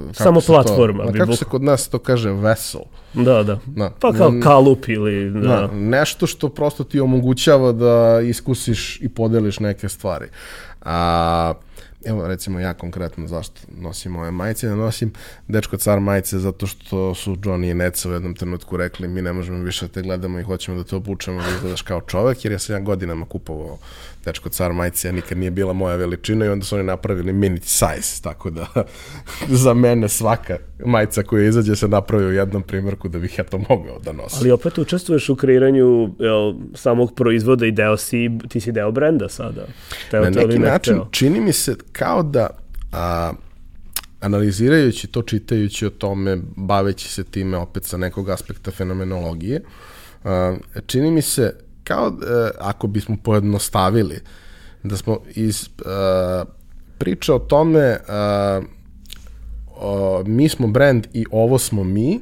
Uh, 0.09 0.15
Samo 0.15 0.41
platforma. 0.47 1.03
To, 1.05 1.11
bi 1.11 1.19
kako 1.19 1.35
se 1.35 1.45
kod 1.45 1.63
nas 1.63 1.89
to 1.89 1.99
kaže, 1.99 2.31
vessel. 2.31 2.81
Da, 3.13 3.43
da. 3.43 3.59
da. 3.65 3.91
Pa 3.99 4.13
kao 4.13 4.33
kalup 4.43 4.87
ili... 4.87 5.31
Da. 5.31 5.39
da. 5.39 5.69
Nešto 5.73 6.27
što 6.27 6.49
prosto 6.49 6.83
ti 6.83 6.99
omogućava 6.99 7.71
da 7.71 8.21
iskusiš 8.23 9.01
i 9.01 9.09
podeliš 9.09 9.59
neke 9.59 9.89
stvari. 9.89 10.25
A, 10.81 11.53
evo 12.05 12.27
recimo 12.27 12.59
ja 12.59 12.73
konkretno 12.73 13.27
zašto 13.27 13.61
nosim 13.77 14.15
ove 14.15 14.31
majice, 14.31 14.67
da 14.67 14.75
nosim 14.75 15.13
dečko 15.47 15.77
car 15.77 15.99
majice 15.99 16.39
zato 16.39 16.67
što 16.67 17.15
su 17.15 17.35
Johnny 17.35 17.71
i 17.71 17.73
Neca 17.73 18.09
u 18.09 18.13
jednom 18.13 18.35
trenutku 18.35 18.77
rekli 18.77 19.07
mi 19.07 19.21
ne 19.21 19.33
možemo 19.33 19.63
više 19.63 19.87
da 19.87 19.93
te 19.93 20.01
gledamo 20.01 20.39
i 20.39 20.43
hoćemo 20.43 20.77
da 20.77 20.83
te 20.83 20.95
obučemo 20.95 21.41
da 21.41 21.49
izgledaš 21.49 21.81
kao 21.81 22.01
čovek, 22.01 22.45
jer 22.45 22.51
ja 22.51 22.59
sam 22.59 22.75
ja 22.75 22.79
godinama 22.79 23.25
kupovao 23.25 23.77
dečko 24.25 24.49
car 24.49 24.73
majice, 24.73 25.11
nikad 25.11 25.37
nije 25.37 25.51
bila 25.51 25.73
moja 25.73 25.95
veličina 25.95 26.45
i 26.45 26.49
onda 26.49 26.65
su 26.65 26.75
oni 26.75 26.83
napravili 26.83 27.33
mini 27.33 27.59
size, 27.59 28.21
tako 28.21 28.49
da 28.49 28.67
za 29.63 29.73
mene 29.73 30.09
svaka 30.09 30.57
majica 30.85 31.23
koja 31.23 31.47
izađe 31.47 31.75
se 31.75 31.87
napravi 31.87 32.25
u 32.25 32.31
jednom 32.31 32.63
primjerku 32.63 33.07
da 33.07 33.19
bih 33.19 33.37
ja 33.37 33.43
to 33.43 33.57
mogao 33.69 33.99
da 33.99 34.11
nosim. 34.11 34.39
Ali 34.41 34.51
opet 34.51 34.77
učestvuješ 34.77 35.29
u 35.29 35.35
kreiranju 35.35 36.09
jel, 36.19 36.53
samog 36.75 37.15
proizvoda 37.15 37.65
i 37.65 37.71
deo 37.71 37.97
si, 37.97 38.29
ti 38.49 38.59
si 38.59 38.71
deo 38.71 38.91
brenda 38.91 39.29
sada. 39.29 39.65
Teo, 40.11 40.23
Na 40.23 40.29
neki 40.29 40.59
način 40.59 40.93
teo. 40.93 41.07
čini 41.11 41.39
mi 41.41 41.53
se 41.53 41.75
kao 41.91 42.23
da 42.23 42.49
a, 42.91 43.33
analizirajući 44.19 45.07
to, 45.07 45.21
čitajući 45.21 45.85
o 45.85 45.89
tome, 45.89 46.37
baveći 46.55 47.09
se 47.09 47.23
time 47.23 47.57
opet 47.57 47.83
sa 47.85 47.97
nekog 47.97 48.29
aspekta 48.29 48.71
fenomenologije, 48.71 49.61
a, 50.23 50.55
čini 50.85 51.11
mi 51.11 51.21
se 51.21 51.53
kao 51.91 52.07
uh, 52.07 52.13
ako 52.59 52.87
bismo 52.87 53.17
pojednostavili 53.23 54.19
da 54.83 54.97
smo 54.97 55.19
iz 55.35 55.69
uh, 55.79 56.47
priče 56.97 57.33
o 57.33 57.39
tome 57.39 57.97
uh, 57.97 58.63
uh, 59.67 60.27
mi 60.27 60.49
smo 60.49 60.67
brand 60.67 61.07
i 61.13 61.25
ovo 61.31 61.59
smo 61.59 61.83
mi 61.83 62.19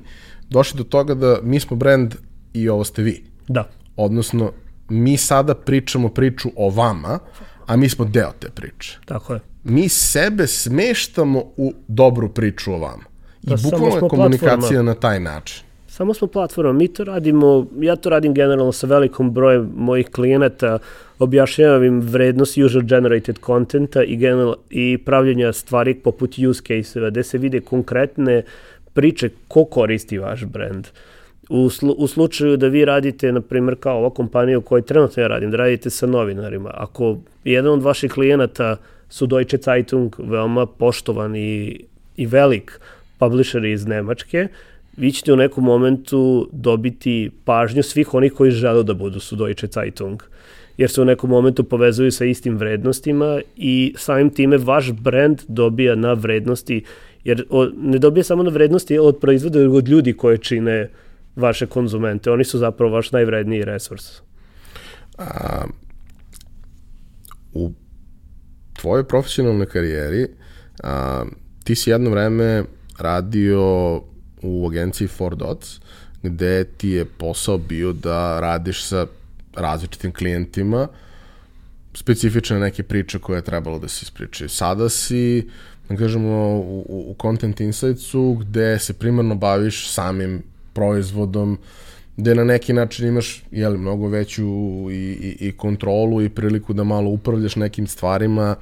došli 0.50 0.78
do 0.78 0.84
toga 0.84 1.14
da 1.14 1.38
mi 1.44 1.60
smo 1.60 1.78
brand 1.78 2.16
i 2.54 2.70
ovo 2.70 2.84
ste 2.84 3.02
vi. 3.02 3.24
Da. 3.48 3.70
Odnosno, 3.96 4.52
mi 4.90 5.18
sada 5.18 5.56
pričamo 5.56 6.10
priču 6.10 6.50
o 6.56 6.70
vama, 6.70 7.20
a 7.66 7.76
mi 7.76 7.90
smo 7.90 8.06
deo 8.06 8.32
te 8.40 8.50
priče. 8.50 9.00
Tako 9.06 9.34
je. 9.34 9.40
Mi 9.64 9.90
sebe 9.90 10.48
smeštamo 10.48 11.40
u 11.58 11.74
dobru 11.88 12.30
priču 12.30 12.74
o 12.74 12.78
vama. 12.78 13.04
I 13.44 13.50
da, 13.50 13.56
bukvalno 13.64 13.96
je 13.96 14.10
komunikacija 14.10 14.58
platforma. 14.58 14.84
na 14.84 14.94
taj 14.94 15.20
način. 15.20 15.64
Samo 16.00 16.14
smo 16.14 16.28
platforma, 16.28 16.74
mi 16.74 16.88
to 16.88 17.04
radimo, 17.04 17.68
ja 17.80 17.96
to 17.96 18.10
radim 18.10 18.34
generalno 18.34 18.72
sa 18.72 18.88
velikom 18.88 19.34
brojem 19.34 19.72
mojih 19.76 20.08
klijenata, 20.10 20.78
objašnjavam 21.20 21.84
im 21.84 22.00
vrednost 22.00 22.58
user 22.58 22.84
generated 22.84 23.40
contenta 23.46 24.04
i, 24.04 24.16
general, 24.16 24.56
i 24.70 24.98
pravljenja 24.98 25.54
stvari 25.54 25.94
poput 25.94 26.38
use 26.50 26.64
case-eva, 26.68 27.10
gde 27.10 27.24
se 27.24 27.38
vide 27.38 27.60
konkretne 27.60 28.44
priče 28.94 29.30
ko 29.48 29.66
koristi 29.66 30.18
vaš 30.18 30.46
brand. 30.46 30.88
U, 31.50 31.70
slu, 31.70 31.92
u 31.92 32.08
slučaju 32.08 32.58
da 32.58 32.68
vi 32.68 32.86
radite, 32.86 33.32
na 33.32 33.42
primjer, 33.42 33.76
kao 33.80 33.98
ova 33.98 34.10
kompanija 34.10 34.58
u 34.58 34.62
kojoj 34.62 34.82
trenutno 34.82 35.24
ja 35.24 35.28
radim, 35.28 35.52
da 35.52 35.58
radite 35.58 35.90
sa 35.90 36.08
novinarima, 36.08 36.72
ako 36.74 37.18
jedan 37.44 37.74
od 37.74 37.84
vaših 37.84 38.12
klijenata 38.12 38.78
su 39.10 39.28
Deutsche 39.28 39.58
Zeitung, 39.58 40.16
veoma 40.20 40.66
poštovan 40.66 41.36
i, 41.36 41.84
i 42.18 42.26
velik 42.26 42.80
publisher 43.18 43.66
iz 43.66 43.86
Nemačke, 43.86 44.48
vi 44.98 45.12
ćete 45.12 45.34
u 45.34 45.36
nekom 45.36 45.64
momentu 45.64 46.50
dobiti 46.52 47.32
pažnju 47.46 47.84
svih 47.84 48.14
onih 48.14 48.34
koji 48.34 48.52
žele 48.52 48.84
da 48.84 48.94
budu 48.94 49.20
su 49.20 49.36
Deutsche 49.36 49.68
Zeitung 49.68 50.24
jer 50.80 50.90
se 50.90 51.02
u 51.02 51.06
nekom 51.06 51.30
momentu 51.30 51.64
povezuju 51.64 52.12
sa 52.12 52.26
istim 52.26 52.58
vrednostima 52.58 53.42
i 53.56 53.94
samim 53.98 54.30
time 54.30 54.58
vaš 54.58 54.92
brand 54.92 55.42
dobija 55.48 55.96
na 55.96 56.14
vrednosti, 56.14 56.84
jer 57.24 57.44
ne 57.78 58.00
dobija 58.00 58.24
samo 58.24 58.44
na 58.44 58.50
vrednosti 58.50 58.98
od 58.98 59.18
proizvoda, 59.22 59.60
nego 59.60 59.78
od 59.78 59.88
ljudi 59.88 60.14
koje 60.14 60.38
čine 60.38 60.90
vaše 61.36 61.66
konzumente. 61.66 62.32
Oni 62.32 62.44
su 62.44 62.58
zapravo 62.58 62.94
vaš 62.94 63.12
najvredniji 63.12 63.64
resurs. 63.64 64.04
A, 65.18 65.66
u 67.54 67.72
tvojoj 68.82 69.08
profesionalnoj 69.08 69.68
karijeri 69.68 70.28
a, 70.84 71.24
ti 71.64 71.76
si 71.76 71.90
jedno 71.90 72.10
vreme 72.10 72.64
radio 73.00 74.02
u 74.42 74.68
agenciji 74.68 75.08
Four 75.08 75.36
Dots, 75.36 75.80
gde 76.24 76.64
ti 76.64 76.90
je 76.90 77.06
posao 77.06 77.58
bio 77.58 77.94
da 77.94 78.40
radiš 78.40 78.84
sa 78.84 79.08
različitim 79.56 80.12
klijentima, 80.12 80.88
specifične 81.94 82.60
neke 82.60 82.84
priče 82.84 83.20
koje 83.20 83.38
je 83.38 83.42
trebalo 83.42 83.80
da 83.80 83.88
se 83.88 84.00
ispričaju. 84.04 84.50
Sada 84.50 84.90
si, 84.90 85.48
da 85.90 85.96
kažemo, 85.96 86.58
u, 86.58 86.86
u 86.88 87.16
Content 87.22 87.60
Insightsu 87.60 88.34
gde 88.34 88.80
se 88.80 88.94
primarno 88.94 89.36
baviš 89.36 89.90
samim 89.90 90.44
proizvodom, 90.74 91.58
gde 92.18 92.36
na 92.36 92.44
neki 92.44 92.74
način 92.74 93.08
imaš 93.08 93.44
jeli, 93.52 93.78
mnogo 93.78 94.08
veću 94.08 94.46
i, 94.92 94.96
i, 94.96 95.48
i 95.48 95.52
kontrolu 95.52 96.22
i 96.22 96.30
priliku 96.30 96.74
da 96.74 96.84
malo 96.84 97.10
upravljaš 97.10 97.56
nekim 97.56 97.88
stvarima, 97.88 98.56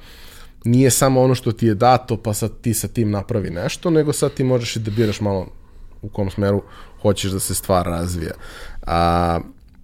nije 0.64 0.90
samo 0.90 1.22
ono 1.22 1.34
što 1.34 1.52
ti 1.52 1.66
je 1.66 1.74
dato, 1.74 2.16
pa 2.16 2.34
sad 2.34 2.60
ti 2.60 2.74
sa 2.74 2.88
tim 2.88 3.10
napravi 3.10 3.50
nešto, 3.50 3.90
nego 3.90 4.12
sad 4.12 4.34
ti 4.34 4.44
možeš 4.44 4.76
i 4.76 4.80
da 4.80 4.90
biraš 4.90 5.20
malo 5.20 5.46
u 6.02 6.08
kom 6.08 6.30
smeru 6.30 6.62
hoćeš 7.02 7.30
da 7.30 7.40
se 7.40 7.54
stvar 7.54 7.86
razvija. 7.86 8.32
A, 8.86 9.40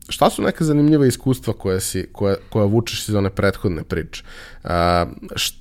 šta 0.08 0.30
su 0.30 0.42
neka 0.42 0.64
zanimljiva 0.64 1.06
iskustva 1.06 1.52
koja, 1.52 1.80
si, 1.80 2.08
koja, 2.12 2.36
koja 2.50 2.64
vučeš 2.64 3.08
iz 3.08 3.14
one 3.14 3.30
prethodne 3.30 3.84
priče? 3.84 4.24
A, 4.64 5.06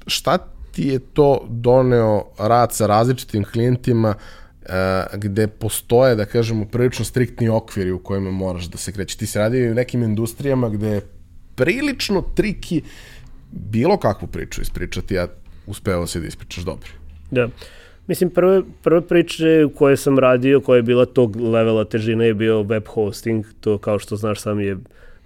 šta 0.08 0.38
ti 0.72 0.88
je 0.88 1.00
to 1.00 1.46
doneo 1.50 2.26
rad 2.38 2.74
sa 2.74 2.88
različitim 2.88 3.44
klijentima 3.44 4.14
a, 4.70 5.06
gde 5.14 5.48
postoje, 5.48 6.16
da 6.16 6.26
kažemo, 6.26 6.66
prilično 6.66 7.06
striktni 7.06 7.50
okviri 7.50 7.92
u 7.92 8.00
kojima 8.00 8.32
moraš 8.32 8.66
da 8.66 8.78
se 8.78 8.92
kreći. 8.92 9.18
Ti 9.18 9.26
se 9.26 9.40
radi 9.40 9.70
u 9.72 9.74
nekim 9.74 10.04
industrijama 10.04 10.70
gde 10.70 10.88
je 10.88 11.08
prilično 11.56 12.22
triki 12.22 12.82
bilo 13.52 13.98
kakvu 13.98 14.28
priču 14.28 14.62
ispričati, 14.62 15.20
a 15.20 15.28
uspeo 15.68 16.08
si 16.08 16.20
da 16.20 16.28
ispričaš 16.28 16.64
dobro. 16.64 16.90
Da. 17.32 17.48
Mislim, 18.08 18.30
prve, 18.30 18.62
prve 18.82 19.02
priče 19.02 19.68
koje 19.76 19.98
sam 19.98 20.20
radio, 20.20 20.62
koja 20.62 20.76
je 20.76 20.84
bila 20.84 21.06
tog 21.06 21.36
levela 21.36 21.86
težine, 21.86 22.28
je 22.28 22.34
bio 22.34 22.62
web 22.62 22.84
hosting, 22.88 23.46
to 23.60 23.78
kao 23.78 24.00
što 24.00 24.16
znaš 24.16 24.40
sam 24.40 24.60
je 24.60 24.78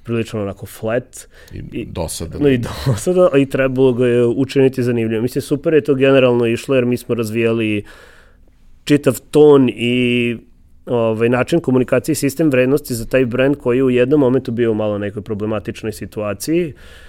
prilično 0.04 0.42
onako 0.42 0.66
flat. 0.66 1.28
I, 1.54 1.62
I 1.72 1.86
dosada. 1.86 2.40
No, 2.40 2.50
I 2.50 2.58
dosada, 2.86 3.30
i 3.38 3.46
trebalo 3.46 3.94
ga 3.94 4.08
je 4.08 4.26
učiniti 4.26 4.84
zanimljivo. 4.84 5.22
Mislim, 5.22 5.42
super 5.42 5.74
je 5.74 5.82
to 5.82 5.96
generalno 5.96 6.46
išlo, 6.46 6.76
jer 6.76 6.86
mi 6.86 6.98
smo 6.98 7.16
razvijali 7.16 7.84
čitav 8.84 9.22
ton 9.32 9.70
i 9.70 10.38
ovaj, 10.86 11.30
način 11.30 11.60
komunikacije 11.60 12.14
i 12.14 12.16
sistem 12.16 12.50
vrednosti 12.50 12.94
za 12.94 13.06
taj 13.06 13.26
brand 13.26 13.56
koji 13.56 13.78
je 13.78 13.84
u 13.84 13.90
jednom 13.90 14.20
momentu 14.20 14.52
bio 14.52 14.72
u 14.72 14.76
malo 14.76 14.98
nekoj 14.98 15.22
problematičnoj 15.22 15.92
situaciji. 15.92 16.74
Uh, 16.74 17.07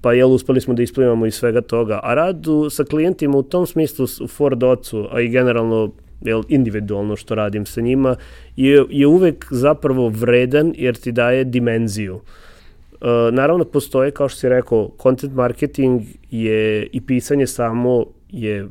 pa 0.00 0.12
jel, 0.12 0.32
uspeli 0.32 0.60
smo 0.60 0.74
da 0.74 0.82
isplivamo 0.82 1.26
iz 1.26 1.34
svega 1.34 1.60
toga. 1.60 2.00
A 2.02 2.14
rad 2.14 2.44
sa 2.70 2.84
klijentima 2.84 3.38
u 3.38 3.42
tom 3.42 3.66
smislu 3.66 4.06
u 4.24 4.26
Ford 4.28 4.62
Ocu, 4.62 5.08
a 5.12 5.20
i 5.20 5.28
generalno 5.28 5.92
jel, 6.20 6.42
individualno 6.48 7.16
što 7.16 7.34
radim 7.34 7.66
sa 7.66 7.80
njima, 7.80 8.16
je, 8.56 8.84
je 8.90 9.06
uvek 9.06 9.46
zapravo 9.50 10.08
vredan 10.08 10.72
jer 10.76 10.96
ti 10.96 11.12
daje 11.12 11.44
dimenziju. 11.44 12.14
Uh, 12.14 13.08
naravno, 13.32 13.64
postoje, 13.64 14.10
kao 14.10 14.28
što 14.28 14.40
si 14.40 14.48
rekao, 14.48 14.90
content 15.02 15.34
marketing 15.34 16.02
je 16.30 16.86
i 16.92 17.00
pisanje 17.00 17.46
samo 17.46 18.04
je 18.30 18.68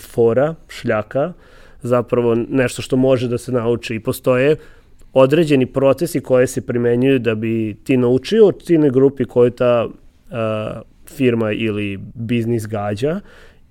fora, 0.00 0.54
šljaka, 0.68 1.32
zapravo 1.82 2.34
nešto 2.34 2.82
što 2.82 2.96
može 2.96 3.28
da 3.28 3.38
se 3.38 3.52
nauči 3.52 3.94
i 3.94 4.00
postoje 4.00 4.56
određeni 5.12 5.66
procesi 5.66 6.20
koje 6.20 6.46
se 6.46 6.66
primenjuju 6.66 7.18
da 7.18 7.34
bi 7.34 7.76
ti 7.84 7.96
naučio 7.96 8.52
ciljnoj 8.62 8.90
grupi 8.90 9.24
koju 9.24 9.50
ta 9.50 9.88
firma 11.06 11.52
ili 11.52 11.98
biznis 12.14 12.66
gađa 12.66 13.20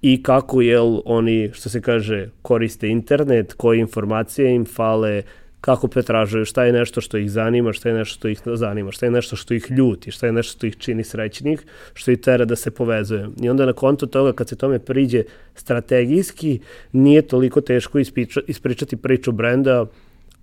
i 0.01 0.23
kako 0.23 0.61
jel 0.61 0.99
oni, 1.05 1.49
što 1.53 1.69
se 1.69 1.81
kaže, 1.81 2.29
koriste 2.41 2.87
internet, 2.87 3.53
koje 3.53 3.79
informacije 3.79 4.55
im 4.55 4.65
fale, 4.65 5.23
kako 5.61 5.87
pretražuju, 5.87 6.45
šta 6.45 6.63
je 6.63 6.73
nešto 6.73 7.01
što 7.01 7.17
ih 7.17 7.31
zanima, 7.31 7.73
šta 7.73 7.89
je 7.89 7.95
nešto 7.95 8.13
što 8.15 8.27
ih 8.27 8.39
zanima, 8.45 8.91
šta 8.91 9.05
je 9.05 9.11
nešto 9.11 9.35
što 9.35 9.53
ih 9.53 9.71
ljuti, 9.71 10.11
šta 10.11 10.25
je 10.25 10.31
nešto 10.31 10.57
što 10.57 10.67
ih 10.67 10.77
čini 10.77 11.03
srećnih, 11.03 11.65
što 11.93 12.11
ih 12.11 12.19
tera 12.19 12.45
da 12.45 12.55
se 12.55 12.71
povezuje. 12.71 13.27
I 13.41 13.49
onda 13.49 13.65
na 13.65 13.73
konto 13.73 14.05
toga, 14.05 14.33
kad 14.33 14.49
se 14.49 14.55
tome 14.55 14.79
priđe 14.79 15.23
strategijski, 15.55 16.59
nije 16.91 17.21
toliko 17.21 17.61
teško 17.61 17.99
ispriča, 17.99 18.41
ispričati 18.47 18.95
priču 18.95 19.31
brenda 19.31 19.85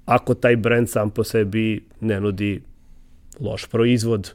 ako 0.04 0.34
taj 0.34 0.56
brend 0.56 0.88
sam 0.88 1.10
po 1.10 1.24
sebi 1.24 1.84
ne 2.00 2.20
nudi 2.20 2.60
loš 3.40 3.66
proizvod 3.66 4.34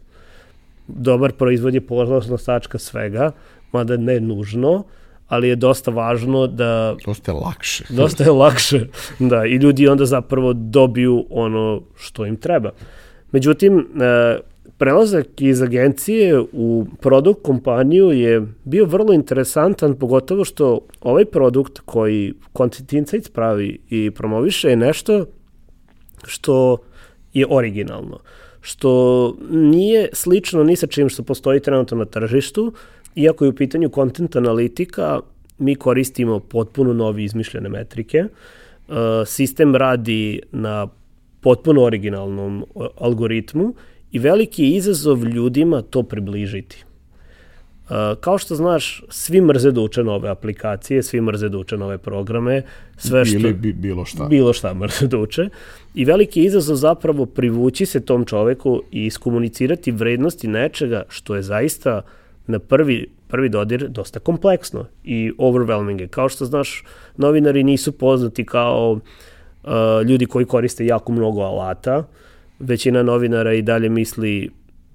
dobar 0.88 1.32
proizvod 1.32 1.74
je 1.74 1.82
polazna 1.82 2.38
tačka 2.38 2.78
svega, 2.78 3.32
mada 3.72 3.98
ne 3.98 4.20
nužno, 4.20 4.84
ali 5.28 5.48
je 5.48 5.56
dosta 5.56 5.92
važno 5.92 6.48
da... 6.48 6.96
Dosta 7.06 7.32
je 7.32 7.38
lakše. 7.38 7.84
Dosta 7.90 8.24
je 8.24 8.32
lakše, 8.32 8.88
da, 9.20 9.46
i 9.46 9.56
ljudi 9.56 9.88
onda 9.88 10.06
zapravo 10.06 10.54
dobiju 10.54 11.26
ono 11.30 11.82
što 11.96 12.26
im 12.26 12.36
treba. 12.38 12.72
Međutim, 13.32 13.80
e, 13.80 14.40
prelazak 14.78 15.42
iz 15.42 15.62
agencije 15.62 16.40
u 16.52 16.86
produkt 17.02 17.44
kompaniju 17.44 18.12
je 18.12 18.48
bio 18.64 18.86
vrlo 18.86 19.14
interesantan, 19.14 19.96
pogotovo 19.96 20.46
što 20.46 20.80
ovaj 21.02 21.26
produkt 21.26 21.80
koji 21.86 22.34
Content 22.58 22.94
Insights 22.94 23.30
pravi 23.30 23.80
i 23.90 24.12
promoviše 24.12 24.70
je 24.70 24.76
nešto 24.76 25.26
što 26.24 26.78
je 27.34 27.46
originalno. 27.50 28.16
Uh, 28.16 28.51
što 28.62 29.36
nije 29.50 30.10
slično 30.14 30.64
ni 30.64 30.76
sa 30.76 30.88
čim 30.88 31.10
što 31.10 31.24
postoji 31.24 31.60
trenutno 31.60 31.98
na 31.98 32.06
tržištu, 32.06 32.74
iako 33.16 33.46
je 33.46 33.50
u 33.50 33.56
pitanju 33.56 33.90
content 33.90 34.36
analitika, 34.36 35.20
mi 35.58 35.76
koristimo 35.76 36.40
potpuno 36.40 36.94
novi 36.94 37.24
izmišljene 37.24 37.70
metrike. 37.70 38.24
Uh, 38.24 38.96
sistem 39.26 39.76
radi 39.76 40.42
na 40.52 40.88
potpuno 41.42 41.84
originalnom 41.84 42.66
algoritmu 42.98 43.74
i 44.12 44.20
veliki 44.20 44.64
je 44.64 44.70
izazov 44.70 45.24
ljudima 45.24 45.82
to 45.82 46.04
približiti. 46.04 46.86
Uh, 47.90 47.96
kao 48.20 48.38
što 48.38 48.56
znaš, 48.56 49.04
svi 49.10 49.42
mrze 49.42 49.72
da 49.72 49.82
uče 49.82 50.04
nove 50.04 50.30
aplikacije, 50.30 51.04
svi 51.04 51.22
mrze 51.22 51.50
da 51.50 51.58
uče 51.58 51.78
nove 51.78 51.98
programe, 51.98 52.62
sve 52.98 53.26
što... 53.26 53.38
Ili 53.38 53.54
bi, 53.54 53.74
bilo 53.74 54.06
šta. 54.06 54.26
Bilo 54.26 54.54
šta 54.54 54.74
mrze 54.74 55.08
da 55.08 55.18
uče. 55.18 55.50
I 55.96 56.06
veliki 56.06 56.44
izazov 56.44 56.76
zapravo 56.76 57.26
privući 57.26 57.86
se 57.86 58.06
tom 58.06 58.26
čoveku 58.26 58.82
i 58.92 59.06
iskomunicirati 59.06 59.92
vrednosti 59.92 60.48
nečega 60.48 61.04
što 61.10 61.36
je 61.36 61.42
zaista 61.42 62.02
na 62.48 62.60
prvi, 62.60 63.08
prvi 63.28 63.50
dodir 63.50 63.88
dosta 63.90 64.20
kompleksno 64.20 64.86
i 65.04 65.32
overwhelming 65.38 66.02
je. 66.02 66.08
Kao 66.08 66.30
što 66.30 66.46
znaš, 66.46 66.84
novinari 67.18 67.64
nisu 67.64 67.92
poznati 67.92 68.46
kao 68.46 68.92
uh, 69.64 69.72
ljudi 70.06 70.26
koji 70.26 70.46
koriste 70.46 70.86
jako 70.86 71.12
mnogo 71.12 71.42
alata. 71.42 72.08
Većina 72.60 73.04
novinara 73.04 73.54
i 73.54 73.62
dalje 73.62 73.90
misli 73.90 74.50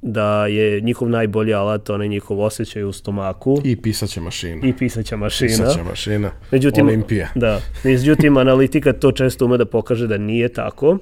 da 0.06 0.46
je 0.46 0.80
njihov 0.80 1.08
najbolji 1.08 1.54
alat 1.54 1.90
onaj 1.90 2.08
njihov 2.08 2.40
osjećaj 2.40 2.84
u 2.84 2.92
stomaku. 2.92 3.60
I 3.64 3.76
pisaća 3.76 4.20
mašina. 4.20 4.68
I 4.68 4.72
pisaća 4.72 5.16
mašina. 5.16 5.48
Pisaća 5.48 5.84
mašina. 5.84 6.30
Međutim, 6.50 6.86
Olimpija. 6.86 7.28
Da. 7.34 7.60
Međutim, 7.84 8.36
analitika 8.36 8.92
to 8.92 9.12
često 9.12 9.44
ume 9.44 9.58
da 9.58 9.64
pokaže 9.64 10.06
da 10.06 10.18
nije 10.18 10.48
tako 10.48 10.98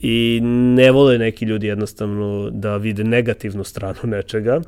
i 0.00 0.40
ne 0.76 0.90
vole 0.90 1.18
neki 1.18 1.44
ljudi 1.44 1.66
jednostavno 1.66 2.50
da 2.50 2.76
vide 2.76 3.04
negativnu 3.04 3.64
stranu 3.64 4.00
nečega 4.04 4.60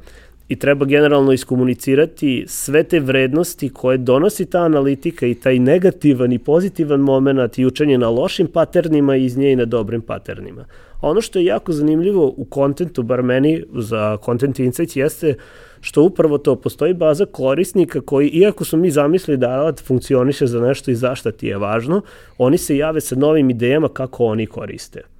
i 0.48 0.56
treba 0.56 0.86
generalno 0.86 1.32
iskomunicirati 1.32 2.44
sve 2.48 2.82
te 2.82 3.00
vrednosti 3.00 3.68
koje 3.68 3.98
donosi 3.98 4.46
ta 4.46 4.58
analitika 4.58 5.26
i 5.26 5.34
taj 5.34 5.58
negativan 5.58 6.32
i 6.32 6.38
pozitivan 6.38 7.00
moment 7.00 7.58
i 7.58 7.66
učenje 7.66 7.98
na 7.98 8.08
lošim 8.08 8.46
paternima 8.46 9.16
iz 9.16 9.36
nje 9.36 9.52
i 9.52 9.56
na 9.56 9.64
dobrim 9.64 10.02
paternima. 10.02 10.64
Ono 11.00 11.20
što 11.20 11.38
je 11.38 11.44
jako 11.44 11.72
zanimljivo 11.72 12.34
u 12.36 12.44
kontentu, 12.44 13.02
bar 13.02 13.22
meni 13.22 13.64
za 13.74 14.18
Content 14.24 14.58
Insights, 14.58 14.96
jeste 14.96 15.34
što 15.80 16.02
upravo 16.02 16.38
to 16.38 16.56
postoji 16.56 16.94
baza 16.94 17.26
korisnika 17.26 18.00
koji, 18.00 18.28
iako 18.28 18.64
su 18.64 18.76
mi 18.76 18.90
zamislili 18.90 19.36
da 19.36 19.50
alat 19.50 19.80
funkcioniše 19.80 20.46
za 20.46 20.60
nešto 20.60 20.90
i 20.90 20.94
zašta 20.94 21.32
ti 21.32 21.46
je 21.46 21.58
važno, 21.58 22.02
oni 22.38 22.58
se 22.58 22.76
jave 22.76 23.00
sa 23.00 23.16
novim 23.16 23.50
idejama 23.50 23.88
kako 23.88 24.24
oni 24.24 24.46
koriste. 24.46 25.13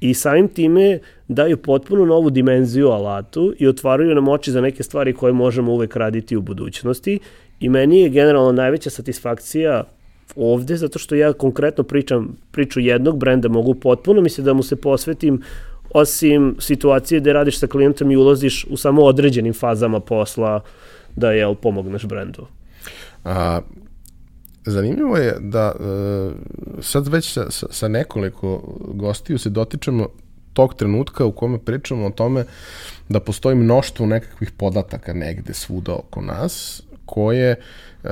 I 0.00 0.14
samim 0.14 0.48
time 0.48 0.98
daju 1.28 1.56
potpuno 1.56 2.04
novu 2.04 2.30
dimenziju 2.30 2.88
alatu 2.88 3.54
i 3.58 3.68
otvaraju 3.68 4.14
nam 4.14 4.28
oči 4.28 4.50
za 4.52 4.60
neke 4.60 4.82
stvari 4.82 5.12
koje 5.12 5.32
možemo 5.32 5.72
uvek 5.72 5.96
raditi 5.96 6.36
u 6.36 6.40
budućnosti. 6.40 7.18
I 7.60 7.68
meni 7.68 8.00
je 8.00 8.08
generalno 8.08 8.52
najveća 8.52 8.90
satisfakcija 8.90 9.84
ovde, 10.36 10.76
zato 10.76 10.98
što 10.98 11.14
ja 11.14 11.32
konkretno 11.32 11.84
pričam 11.84 12.36
priču 12.50 12.80
jednog 12.80 13.18
brenda, 13.18 13.48
mogu 13.48 13.74
potpuno 13.74 14.20
misle 14.20 14.44
da 14.44 14.52
mu 14.52 14.62
se 14.62 14.76
posvetim 14.76 15.42
osim 15.90 16.56
situacije 16.58 17.20
gde 17.20 17.32
radiš 17.32 17.58
sa 17.58 17.66
klijentom 17.66 18.10
i 18.10 18.16
ulaziš 18.16 18.66
u 18.70 18.76
samo 18.76 19.02
određenim 19.02 19.54
fazama 19.54 20.00
posla 20.00 20.60
da 21.16 21.32
je 21.32 21.54
pomogneš 21.62 22.04
brendu. 22.04 22.46
A, 23.24 23.60
zanimljivo 24.70 25.16
je 25.16 25.36
da 25.40 25.72
e, 25.80 25.82
sad 26.82 27.08
već 27.08 27.32
sa, 27.32 27.50
sa, 27.50 27.88
nekoliko 27.88 28.62
gostiju 28.94 29.38
se 29.38 29.50
dotičemo 29.50 30.08
tog 30.52 30.74
trenutka 30.74 31.24
u 31.24 31.32
kome 31.32 31.58
pričamo 31.58 32.06
o 32.06 32.10
tome 32.10 32.44
da 33.08 33.20
postoji 33.20 33.56
mnoštvo 33.56 34.06
nekakvih 34.06 34.50
podataka 34.50 35.12
negde 35.12 35.54
svuda 35.54 35.94
oko 35.94 36.20
nas 36.20 36.82
koje 37.06 37.56
uh, 38.04 38.10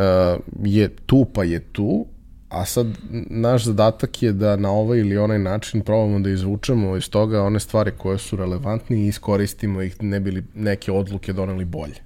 je 0.65 0.89
tu 1.07 1.27
pa 1.35 1.45
je 1.45 1.61
tu, 1.61 2.07
a 2.49 2.65
sad 2.65 2.87
naš 3.31 3.65
zadatak 3.65 4.23
je 4.23 4.33
da 4.33 4.57
na 4.57 4.71
ovaj 4.71 4.99
ili 4.99 5.19
onaj 5.19 5.39
način 5.39 5.81
probamo 5.81 6.19
da 6.19 6.31
izvučemo 6.31 6.97
iz 6.97 7.11
toga 7.11 7.43
one 7.43 7.61
stvari 7.61 7.93
koje 7.99 8.19
su 8.19 8.37
relevantne 8.37 8.97
i 8.97 9.07
iskoristimo 9.07 9.83
ih 9.83 10.03
ne 10.03 10.21
bili 10.21 10.45
neke 10.55 10.93
odluke 10.93 11.33
doneli 11.33 11.65
bolje. 11.65 12.01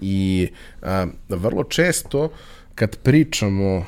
I 0.00 0.48
uh, 0.82 0.88
vrlo 1.28 1.64
često 1.64 2.28
kad 2.76 2.96
pričamo 2.96 3.84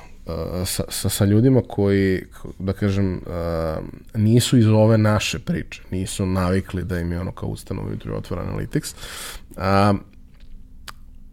sa, 0.65 0.85
sa, 0.89 1.09
sa 1.09 1.25
ljudima 1.25 1.63
koji, 1.69 2.23
da 2.59 2.73
kažem, 2.73 3.15
uh, 3.15 3.85
nisu 4.15 4.59
iz 4.59 4.67
ove 4.67 4.99
naše 4.99 5.39
priče, 5.39 5.83
nisu 5.91 6.27
navikli 6.27 6.85
da 6.85 6.99
im 6.99 7.13
je 7.13 7.21
ono 7.21 7.33
kao 7.33 7.49
ustanova 7.49 7.91
jutro 7.91 8.17
otvora 8.17 8.45
Analytics, 8.45 8.95
uh, 9.57 10.01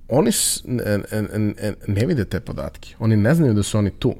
oni 0.09 0.31
ne, 0.65 0.97
ne, 1.57 1.73
ne 1.87 2.05
vide 2.05 2.25
te 2.25 2.39
podatke. 2.39 2.95
Oni 2.99 3.17
ne 3.17 3.33
znaju 3.35 3.53
da 3.53 3.63
su 3.63 3.77
oni 3.77 3.89
tu. 3.89 4.15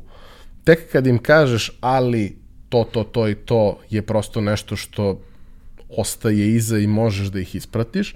tek 0.64 0.92
kad 0.92 1.08
im 1.08 1.18
kažeš 1.18 1.78
ali 1.82 2.38
to, 2.70 2.84
to, 2.84 3.04
to 3.04 3.28
i 3.28 3.36
to 3.36 3.80
je 3.90 4.02
prosto 4.02 4.42
nešto 4.42 4.76
što 4.76 5.22
ostaje 5.98 6.56
iza 6.56 6.78
i 6.78 6.88
možeš 6.88 7.28
da 7.28 7.40
ih 7.40 7.56
ispratiš, 7.56 8.16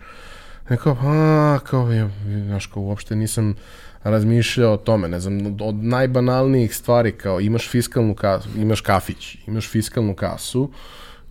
Neko, 0.69 0.97
a, 1.01 1.59
kao, 1.63 1.91
ja, 1.91 2.09
znaš, 2.45 2.65
kao, 2.65 2.83
uopšte 2.83 3.15
nisam 3.15 3.55
razmišljao 4.03 4.73
o 4.73 4.77
tome, 4.77 5.07
ne 5.07 5.19
znam, 5.19 5.57
od 5.61 5.75
najbanalnijih 5.75 6.75
stvari, 6.75 7.11
kao, 7.11 7.39
imaš 7.41 7.69
fiskalnu 7.69 8.15
kasu, 8.15 8.49
imaš 8.57 8.81
kafić, 8.81 9.37
imaš 9.47 9.69
fiskalnu 9.69 10.15
kasu 10.15 10.71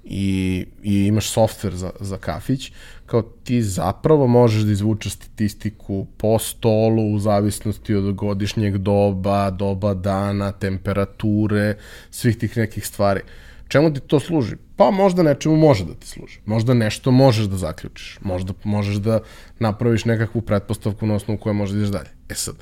i, 0.04 0.66
i 0.82 1.04
imaš 1.04 1.30
softver 1.30 1.74
za, 1.74 1.90
za 2.00 2.16
kafić, 2.16 2.72
kao 3.06 3.22
ti 3.22 3.62
zapravo 3.62 4.26
možeš 4.26 4.62
da 4.62 4.72
izvučeš 4.72 5.12
statistiku 5.12 6.06
po 6.16 6.38
stolu 6.38 7.14
u 7.14 7.18
zavisnosti 7.18 7.94
od 7.94 8.14
godišnjeg 8.14 8.78
doba, 8.78 9.50
doba 9.50 9.94
dana, 9.94 10.52
temperature, 10.52 11.76
svih 12.10 12.38
tih 12.38 12.56
nekih 12.56 12.86
stvari. 12.86 13.20
Čemu 13.68 13.94
ti 13.94 14.00
to 14.00 14.20
služi? 14.20 14.56
Pa 14.76 14.90
možda 14.90 15.22
nečemu 15.22 15.56
može 15.56 15.84
da 15.84 15.94
ti 15.94 16.08
služi. 16.08 16.38
Možda 16.46 16.74
nešto 16.74 17.10
možeš 17.10 17.46
da 17.46 17.56
zaključiš. 17.56 18.18
Možda 18.22 18.52
možeš 18.64 18.96
da 18.96 19.20
napraviš 19.58 20.04
nekakvu 20.04 20.40
pretpostavku 20.40 21.06
na 21.06 21.14
osnovu 21.14 21.38
koje 21.38 21.52
možeš 21.52 21.72
da 21.72 21.78
ideš 21.78 21.90
dalje. 21.90 22.17
E 22.28 22.34
sad, 22.34 22.54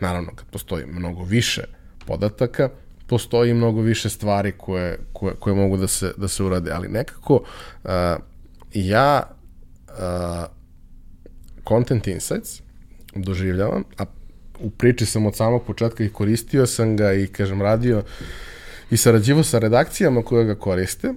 naravno, 0.00 0.30
kad 0.34 0.46
postoji 0.46 0.86
mnogo 0.86 1.24
više 1.24 1.62
podataka, 2.06 2.68
postoji 3.06 3.54
mnogo 3.54 3.80
više 3.80 4.10
stvari 4.10 4.52
koje, 4.56 4.98
koje, 5.12 5.34
koje 5.34 5.54
mogu 5.54 5.76
da 5.76 5.88
se, 5.88 6.12
da 6.16 6.28
se 6.28 6.42
urade. 6.42 6.70
Ali 6.72 6.88
nekako 6.88 7.34
uh, 7.34 7.90
ja 8.74 9.22
uh, 9.88 10.44
Content 11.68 12.06
Insights 12.06 12.62
doživljavam, 13.14 13.84
a 13.98 14.04
u 14.60 14.70
priči 14.70 15.06
sam 15.06 15.26
od 15.26 15.36
samog 15.36 15.64
početka 15.66 16.04
i 16.04 16.08
koristio 16.08 16.66
sam 16.66 16.96
ga 16.96 17.12
i, 17.12 17.26
kažem, 17.26 17.62
radio 17.62 18.02
i 18.90 18.96
sarađivo 18.96 19.42
sa 19.42 19.58
redakcijama 19.58 20.22
koje 20.22 20.44
ga 20.44 20.54
koriste, 20.54 21.12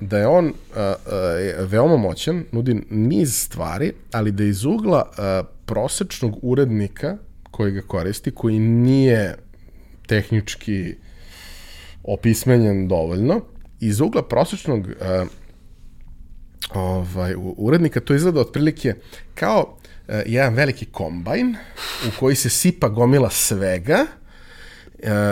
da 0.00 0.18
je 0.18 0.26
on 0.26 0.46
uh, 0.46 0.52
uh, 0.76 1.70
veoma 1.70 1.96
moćan, 1.96 2.44
nudi 2.52 2.82
niz 2.90 3.36
stvari, 3.36 3.92
ali 4.12 4.32
da 4.32 4.44
iz 4.44 4.64
ugla 4.64 5.04
uh, 5.08 5.46
prosečnog 5.66 6.38
urednika 6.42 7.16
koji 7.56 7.72
ga 7.72 7.82
koristi, 7.82 8.30
koji 8.30 8.58
nije 8.58 9.36
tehnički 10.06 10.94
opismenjen 12.02 12.88
dovoljno, 12.88 13.40
iz 13.80 14.00
ugla 14.00 14.22
prosečnog 14.22 14.86
uh, 14.86 15.28
ovaj, 16.74 17.34
urednika 17.36 18.00
to 18.00 18.14
izgleda 18.14 18.40
otprilike 18.40 18.94
kao 19.34 19.76
uh, 20.08 20.14
jedan 20.26 20.54
veliki 20.54 20.86
kombajn 20.86 21.56
u 22.08 22.10
koji 22.20 22.36
se 22.36 22.50
sipa 22.50 22.88
gomila 22.88 23.30
svega, 23.30 24.06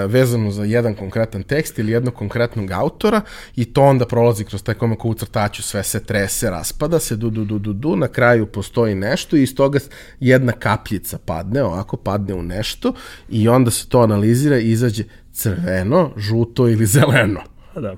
vezano 0.07 0.51
za 0.51 0.65
jedan 0.65 0.95
konkretan 0.95 1.43
tekst 1.43 1.79
ili 1.79 1.93
jednog 1.93 2.15
konkretnog 2.15 2.71
autora 2.71 3.21
i 3.57 3.65
to 3.65 3.83
onda 3.83 4.07
prolazi 4.07 4.45
kroz 4.45 4.63
taj 4.63 4.75
komak 4.75 5.05
u 5.05 5.15
crtaču, 5.15 5.63
sve 5.63 5.83
se 5.83 6.05
trese, 6.05 6.51
raspada 6.51 6.99
se, 6.99 7.17
du, 7.17 7.31
du, 7.31 7.45
du, 7.45 7.59
du, 7.59 7.73
du, 7.73 7.97
na 7.97 8.09
kraju 8.09 8.47
postoji 8.47 8.95
nešto 8.95 9.37
i 9.37 9.43
iz 9.43 9.55
toga 9.55 9.79
jedna 10.21 10.53
kapljica 10.53 11.19
padne, 11.19 11.63
ovako 11.63 11.97
padne 11.97 12.35
u 12.35 12.43
nešto 12.43 12.95
i 13.29 13.49
onda 13.49 13.71
se 13.71 13.89
to 13.89 14.01
analizira 14.01 14.59
i 14.59 14.71
izađe 14.71 15.05
crveno, 15.33 16.11
žuto 16.17 16.69
ili 16.69 16.87
zeleno. 16.87 17.41
Da. 17.75 17.97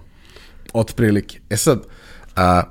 Otprilike. 0.72 1.40
E 1.50 1.56
sad, 1.56 1.82
a, 2.36 2.62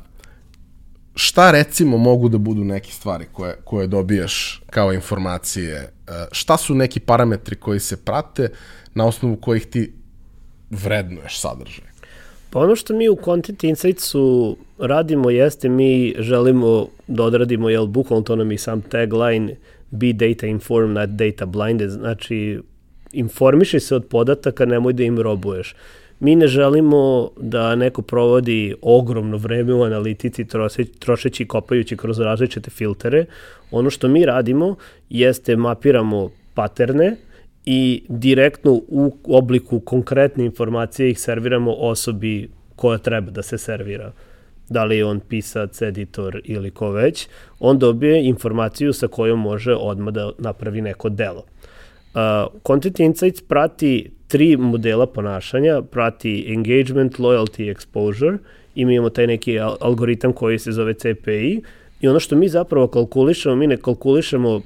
šta 1.15 1.51
recimo 1.51 1.97
mogu 1.97 2.29
da 2.29 2.37
budu 2.37 2.63
neke 2.63 2.91
stvari 2.91 3.25
koje, 3.31 3.55
koje 3.63 3.87
dobijaš 3.87 4.63
kao 4.69 4.93
informacije? 4.93 5.93
Šta 6.31 6.57
su 6.57 6.75
neki 6.75 6.99
parametri 6.99 7.55
koji 7.55 7.79
se 7.79 7.97
prate 7.97 8.49
na 8.95 9.07
osnovu 9.07 9.35
kojih 9.35 9.65
ti 9.65 9.93
vrednuješ 10.69 11.39
sadržaj? 11.39 11.93
Pa 12.49 12.59
ono 12.59 12.75
što 12.75 12.93
mi 12.93 13.09
u 13.09 13.17
Content 13.23 13.63
Insightsu 13.63 14.57
radimo 14.79 15.29
jeste 15.29 15.69
mi 15.69 16.15
želimo 16.19 16.87
da 17.07 17.23
odradimo, 17.23 17.69
jel, 17.69 17.85
bukvalno 17.85 18.23
to 18.23 18.35
nam 18.35 18.51
i 18.51 18.57
sam 18.57 18.81
tagline 18.81 19.55
be 19.91 20.13
data 20.13 20.47
informed, 20.47 20.89
not 20.89 21.09
data 21.09 21.45
blinded, 21.45 21.89
znači 21.89 22.59
informiši 23.11 23.79
se 23.79 23.95
od 23.95 24.05
podataka, 24.05 24.65
nemoj 24.65 24.93
da 24.93 25.03
im 25.03 25.19
robuješ. 25.19 25.75
Mi 26.19 26.35
ne 26.35 26.47
želimo 26.47 27.29
da 27.37 27.75
neko 27.75 28.01
provodi 28.01 28.75
ogromno 28.81 29.37
vreme 29.37 29.73
u 29.73 29.83
analitici 29.83 30.45
trošeći 30.99 31.43
i 31.43 31.47
kopajući 31.47 31.97
kroz 31.97 32.19
različite 32.19 32.69
filtere. 32.69 33.25
Ono 33.71 33.89
što 33.89 34.07
mi 34.07 34.25
radimo 34.25 34.75
jeste 35.09 35.55
mapiramo 35.55 36.29
paterne, 36.53 37.15
i 37.65 38.03
direktno 38.09 38.81
u 38.87 39.17
obliku 39.23 39.79
konkretne 39.79 40.45
informacije 40.45 41.09
ih 41.09 41.19
serviramo 41.19 41.73
osobi 41.73 42.49
koja 42.75 42.97
treba 42.97 43.31
da 43.31 43.41
se 43.41 43.57
servira. 43.57 44.11
Da 44.69 44.83
li 44.83 44.97
je 44.97 45.05
on 45.05 45.19
pisac, 45.19 45.81
editor 45.81 46.41
ili 46.43 46.71
ko 46.71 46.91
već, 46.91 47.27
on 47.59 47.79
dobije 47.79 48.25
informaciju 48.25 48.93
sa 48.93 49.07
kojom 49.07 49.39
može 49.39 49.73
odmah 49.73 50.13
da 50.13 50.31
napravi 50.37 50.81
neko 50.81 51.09
delo. 51.09 51.43
Uh, 52.13 52.61
Content 52.67 52.99
Insights 52.99 53.41
prati 53.41 54.11
tri 54.27 54.57
modela 54.57 55.07
ponašanja, 55.07 55.81
prati 55.81 56.45
engagement, 56.47 57.17
loyalty, 57.17 57.75
exposure 57.75 58.37
i 58.75 58.85
mi 58.85 58.95
imamo 58.95 59.09
taj 59.09 59.27
neki 59.27 59.59
algoritam 59.59 60.33
koji 60.33 60.59
se 60.59 60.71
zove 60.71 60.93
CPI 60.93 61.61
i 62.01 62.07
ono 62.07 62.19
što 62.19 62.35
mi 62.35 62.49
zapravo 62.49 62.87
kalkulišemo, 62.87 63.55
mi 63.55 63.67
ne 63.67 63.77
kalkulišemo 63.77 64.55
uh, 64.55 64.61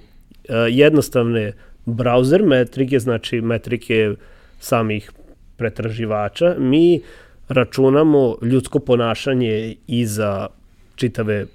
jednostavne 0.69 1.53
browser 1.87 2.45
metrike, 2.45 2.99
znači 2.99 3.41
metrike 3.41 4.15
samih 4.59 5.11
pretraživača, 5.57 6.55
mi 6.57 7.01
računamo 7.47 8.35
ljudsko 8.41 8.79
ponašanje 8.79 9.75
iza 9.87 10.47
čitave 10.95 11.45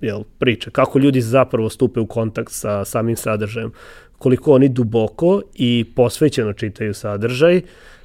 jel, 0.00 0.22
priče, 0.38 0.70
kako 0.70 0.98
ljudi 0.98 1.20
zapravo 1.20 1.70
stupe 1.70 2.00
u 2.00 2.06
kontakt 2.06 2.52
sa 2.52 2.84
samim 2.84 3.16
sadržajem, 3.16 3.72
koliko 4.18 4.52
oni 4.52 4.68
duboko 4.68 5.42
i 5.54 5.84
posvećeno 5.96 6.52
čitaju 6.52 6.94
sadržaj, 6.94 7.56
Uh, 7.56 7.99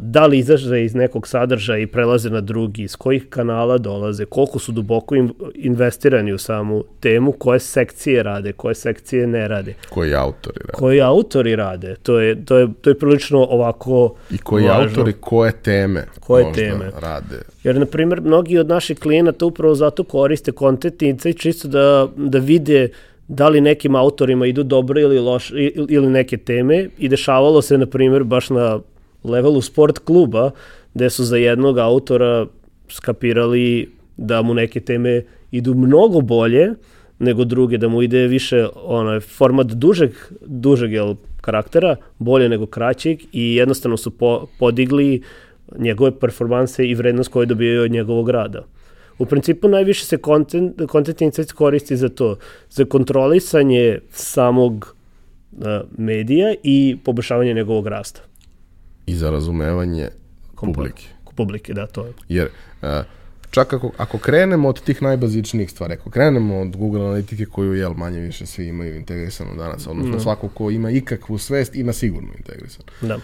da 0.00 0.26
li 0.26 0.38
izaže 0.38 0.84
iz 0.84 0.94
nekog 0.94 1.28
sadržaja 1.28 1.78
i 1.78 1.86
prelaze 1.86 2.30
na 2.30 2.40
drugi, 2.40 2.82
iz 2.82 2.96
kojih 2.96 3.26
kanala 3.30 3.78
dolaze, 3.78 4.24
koliko 4.24 4.58
su 4.58 4.72
duboko 4.72 5.14
investirani 5.54 6.32
u 6.32 6.38
samu 6.38 6.84
temu, 7.00 7.32
koje 7.32 7.60
sekcije 7.60 8.22
rade, 8.22 8.52
koje 8.52 8.74
sekcije 8.74 9.26
ne 9.26 9.48
rade. 9.48 9.74
Koji 9.90 10.14
autori 10.14 10.60
rade. 10.60 10.72
Koji 10.72 11.00
autori 11.00 11.56
rade. 11.56 11.96
To 12.02 12.20
je, 12.20 12.44
to 12.44 12.56
je, 12.56 12.68
to 12.80 12.90
je 12.90 12.98
prilično 12.98 13.38
ovako 13.38 14.14
I 14.30 14.38
koji 14.38 14.64
važno. 14.64 14.82
autori, 14.82 15.12
koje 15.12 15.52
teme 15.52 16.04
koje 16.20 16.52
teme. 16.52 16.90
rade. 17.00 17.36
Jer, 17.64 17.76
na 17.78 17.86
primjer, 17.86 18.20
mnogi 18.20 18.58
od 18.58 18.68
naših 18.68 18.98
klijenata 18.98 19.46
upravo 19.46 19.74
zato 19.74 20.04
koriste 20.04 20.52
content 20.52 21.02
insight 21.02 21.40
čisto 21.40 21.68
da, 21.68 22.08
da 22.16 22.38
vide 22.38 22.88
da 23.28 23.48
li 23.48 23.60
nekim 23.60 23.94
autorima 23.94 24.46
idu 24.46 24.62
dobro 24.62 25.00
ili 25.00 25.18
loše 25.18 25.54
ili 25.88 26.06
neke 26.10 26.36
teme 26.36 26.88
i 26.98 27.08
dešavalo 27.08 27.62
se 27.62 27.78
na 27.78 27.86
primjer 27.86 28.24
baš 28.24 28.50
na 28.50 28.80
levelu 29.24 29.60
sport 29.60 29.98
kluba, 29.98 30.50
gde 30.94 31.10
su 31.10 31.24
za 31.24 31.36
jednog 31.36 31.78
autora 31.78 32.46
skapirali 32.88 33.90
da 34.16 34.42
mu 34.42 34.54
neke 34.54 34.80
teme 34.80 35.22
idu 35.50 35.74
mnogo 35.74 36.20
bolje 36.20 36.74
nego 37.18 37.44
druge, 37.44 37.78
da 37.78 37.88
mu 37.88 38.02
ide 38.02 38.26
više 38.26 38.66
onaj 38.74 39.20
format 39.20 39.66
dužeg, 39.66 40.10
dužeg 40.46 40.92
jel, 40.92 41.14
karaktera, 41.40 41.96
bolje 42.18 42.48
nego 42.48 42.66
kraćeg 42.66 43.18
i 43.32 43.54
jednostavno 43.54 43.96
su 43.96 44.10
po, 44.10 44.46
podigli 44.58 45.22
njegove 45.78 46.18
performanse 46.18 46.86
i 46.86 46.94
vrednost 46.94 47.30
koje 47.32 47.46
dobijaju 47.46 47.82
od 47.82 47.90
njegovog 47.90 48.30
rada. 48.30 48.64
U 49.18 49.26
principu 49.26 49.68
najviše 49.68 50.04
se 50.04 50.18
content, 50.24 50.80
content 50.90 51.20
insights 51.20 51.52
koristi 51.52 51.96
za 51.96 52.08
to, 52.08 52.36
za 52.70 52.84
kontrolisanje 52.84 53.98
samog 54.10 54.94
uh, 55.52 55.66
medija 55.96 56.54
i 56.62 56.96
poboljšavanje 57.04 57.54
njegovog 57.54 57.86
rasta 57.86 58.27
i 59.08 59.14
za 59.14 59.30
razumevanje 59.30 60.08
publike. 60.54 61.04
Publike, 61.36 61.74
da, 61.74 61.86
to 61.86 62.06
je. 62.06 62.12
Jer 62.28 62.48
uh, 62.82 62.88
čak 63.50 63.72
ako, 63.72 63.92
ako 63.96 64.18
krenemo 64.18 64.68
od 64.68 64.82
tih 64.82 65.02
najbazičnijih 65.02 65.70
stvari, 65.70 65.94
ako 65.94 66.10
krenemo 66.10 66.60
od 66.60 66.76
Google 66.76 67.00
analitike 67.00 67.46
koju 67.46 67.74
jel 67.74 67.94
manje 67.94 68.20
više 68.20 68.46
svi 68.46 68.66
imaju 68.66 68.96
integrisanu 68.96 69.56
danas, 69.56 69.86
odnosno 69.86 70.12
no. 70.12 70.20
svako 70.20 70.48
ko 70.48 70.70
ima 70.70 70.90
ikakvu 70.90 71.38
svest 71.38 71.74
ima 71.74 71.92
sigurno 71.92 72.28
integrisanu. 72.38 72.88
Da. 73.00 73.18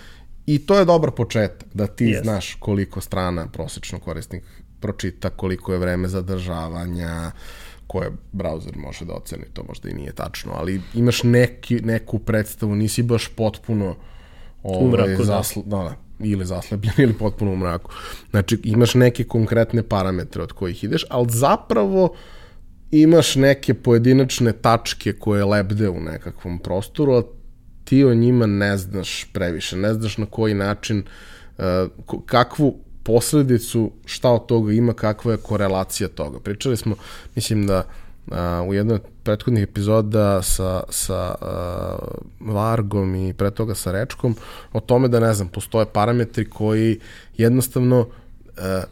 I 0.46 0.58
to 0.58 0.78
je 0.78 0.84
dobar 0.84 1.10
početak, 1.10 1.68
da 1.74 1.86
ti 1.86 2.04
yes. 2.04 2.22
znaš 2.22 2.54
koliko 2.54 3.00
strana 3.00 3.46
prosečno 3.46 3.98
korisnik 3.98 4.44
pročita, 4.80 5.30
koliko 5.30 5.72
je 5.72 5.78
vreme 5.78 6.08
zadržavanja, 6.08 7.30
koje 7.86 8.10
browser 8.32 8.76
može 8.76 9.04
da 9.04 9.12
oceni, 9.12 9.44
to 9.52 9.64
možda 9.68 9.88
i 9.88 9.94
nije 9.94 10.12
tačno, 10.12 10.52
ali 10.56 10.80
imaš 10.94 11.22
neki, 11.22 11.80
neku 11.80 12.18
predstavu, 12.18 12.74
nisi 12.74 13.02
baš 13.02 13.28
potpuno 13.28 13.96
ovaj, 14.64 14.84
u 14.84 14.90
mraku, 14.90 15.18
da. 15.18 15.24
zasl, 15.24 15.60
da. 15.64 15.76
da, 15.76 15.96
ili 16.18 16.46
zaslepljen 16.46 16.94
ili 17.04 17.12
potpuno 17.12 17.52
u 17.52 17.56
mraku. 17.56 17.90
Znači, 18.30 18.60
imaš 18.64 18.94
neke 18.94 19.24
konkretne 19.24 19.82
parametre 19.82 20.42
od 20.42 20.52
kojih 20.52 20.84
ideš, 20.84 21.04
ali 21.10 21.26
zapravo 21.30 22.14
imaš 22.90 23.34
neke 23.34 23.74
pojedinačne 23.74 24.52
tačke 24.52 25.12
koje 25.12 25.44
lebde 25.44 25.88
u 25.88 26.00
nekakvom 26.00 26.58
prostoru, 26.58 27.12
a 27.12 27.22
ti 27.84 28.04
o 28.04 28.14
njima 28.14 28.46
ne 28.46 28.76
znaš 28.76 29.26
previše, 29.32 29.76
ne 29.76 29.94
znaš 29.94 30.18
na 30.18 30.26
koji 30.26 30.54
način 30.54 31.04
ko- 32.06 32.22
kakvu 32.26 32.78
posledicu, 33.02 33.92
šta 34.04 34.30
od 34.30 34.46
toga 34.46 34.72
ima, 34.72 34.92
kakva 34.92 35.32
je 35.32 35.38
korelacija 35.38 36.08
toga. 36.08 36.40
Pričali 36.40 36.76
smo, 36.76 36.96
mislim 37.34 37.66
da 37.66 37.86
a, 38.30 38.64
u 38.68 38.74
jednoj 38.74 38.98
prethodnih 39.24 39.62
epizoda 39.62 40.42
sa, 40.42 40.82
sa 40.90 41.34
a, 41.40 41.96
Vargom 42.40 43.14
i 43.14 43.32
pre 43.32 43.50
toga 43.50 43.74
sa 43.74 43.92
Rečkom 43.92 44.36
o 44.72 44.80
tome 44.80 45.08
da, 45.08 45.20
ne 45.20 45.34
znam, 45.34 45.48
postoje 45.48 45.86
parametri 45.86 46.48
koji 46.50 46.98
jednostavno 47.36 48.06
a, 48.58 48.82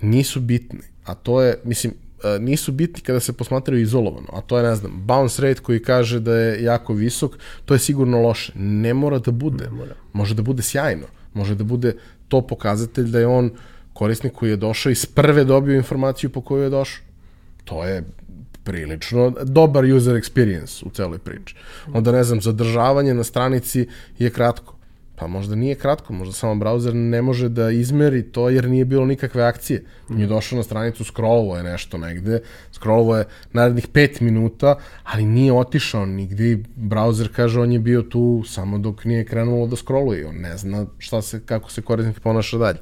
nisu 0.00 0.40
bitni, 0.40 0.80
a 1.04 1.14
to 1.14 1.42
je, 1.42 1.58
mislim, 1.64 1.94
a, 2.22 2.38
nisu 2.38 2.72
bitni 2.72 3.02
kada 3.02 3.20
se 3.20 3.32
posmatraju 3.32 3.82
izolovano, 3.82 4.28
a 4.32 4.40
to 4.40 4.58
je, 4.58 4.64
ne 4.64 4.74
znam, 4.74 4.92
bounce 5.04 5.42
rate 5.42 5.60
koji 5.60 5.82
kaže 5.82 6.20
da 6.20 6.34
je 6.34 6.62
jako 6.62 6.94
visok, 6.94 7.38
to 7.64 7.74
je 7.74 7.78
sigurno 7.78 8.22
loše. 8.22 8.52
Ne 8.56 8.94
mora 8.94 9.18
da 9.18 9.30
bude. 9.30 9.68
mora. 9.70 9.94
Može 10.12 10.34
da 10.34 10.42
bude 10.42 10.62
sjajno. 10.62 11.06
Može 11.34 11.54
da 11.54 11.64
bude 11.64 11.96
to 12.28 12.40
pokazatelj 12.46 13.10
da 13.10 13.18
je 13.18 13.26
on 13.26 13.50
korisnik 13.92 14.32
koji 14.32 14.50
je 14.50 14.56
došao 14.56 14.90
iz 14.90 15.06
prve 15.06 15.44
dobio 15.44 15.76
informaciju 15.76 16.30
po 16.30 16.40
kojoj 16.40 16.66
je 16.66 16.70
došao. 16.70 17.04
To 17.64 17.84
je 17.84 18.04
prilično 18.64 19.32
dobar 19.42 19.84
user 19.84 20.14
experience 20.14 20.84
u 20.86 20.90
celoj 20.90 21.18
priči. 21.18 21.54
Onda, 21.92 22.12
ne 22.12 22.24
znam, 22.24 22.40
zadržavanje 22.40 23.14
na 23.14 23.24
stranici 23.24 23.86
je 24.18 24.30
kratko. 24.30 24.74
Pa 25.16 25.26
možda 25.26 25.54
nije 25.54 25.74
kratko, 25.74 26.12
možda 26.12 26.32
samo 26.32 26.54
browser 26.54 26.92
ne 26.92 27.22
može 27.22 27.48
da 27.48 27.70
izmeri 27.70 28.22
to 28.22 28.48
jer 28.48 28.68
nije 28.68 28.84
bilo 28.84 29.06
nikakve 29.06 29.42
akcije. 29.42 29.84
On 30.10 30.20
je 30.20 30.26
došao 30.26 30.56
na 30.56 30.62
stranicu, 30.62 31.04
scrollovo 31.04 31.56
je 31.56 31.62
nešto 31.62 31.98
negde, 31.98 32.40
scrollovo 32.72 33.16
je 33.16 33.24
narednih 33.52 33.88
5 33.88 34.22
minuta, 34.22 34.76
ali 35.04 35.24
nije 35.24 35.52
otišao 35.52 36.06
nigde 36.06 36.50
i 36.50 36.62
browser 36.76 37.28
kaže 37.28 37.60
on 37.60 37.72
je 37.72 37.78
bio 37.78 38.02
tu 38.02 38.42
samo 38.46 38.78
dok 38.78 39.04
nije 39.04 39.24
krenulo 39.24 39.66
da 39.66 39.76
scrolluje. 39.76 40.26
On 40.26 40.34
ne 40.34 40.56
zna 40.56 40.86
šta 40.98 41.22
se, 41.22 41.40
kako 41.46 41.70
se 41.70 41.82
korisnik 41.82 42.20
ponaša 42.20 42.58
dalje. 42.58 42.78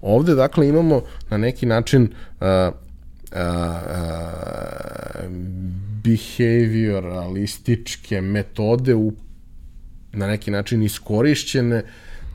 Ovde, 0.00 0.34
dakle, 0.34 0.68
imamo 0.68 1.02
na 1.30 1.36
neki 1.36 1.66
način 1.66 2.02
uh, 2.40 2.46
uh, 3.32 3.38
uh, 3.38 3.42
behavioralističke 6.04 8.20
metode 8.20 8.94
u, 8.94 9.12
na 10.12 10.26
neki 10.26 10.50
način 10.50 10.82
iskorišćene 10.82 11.84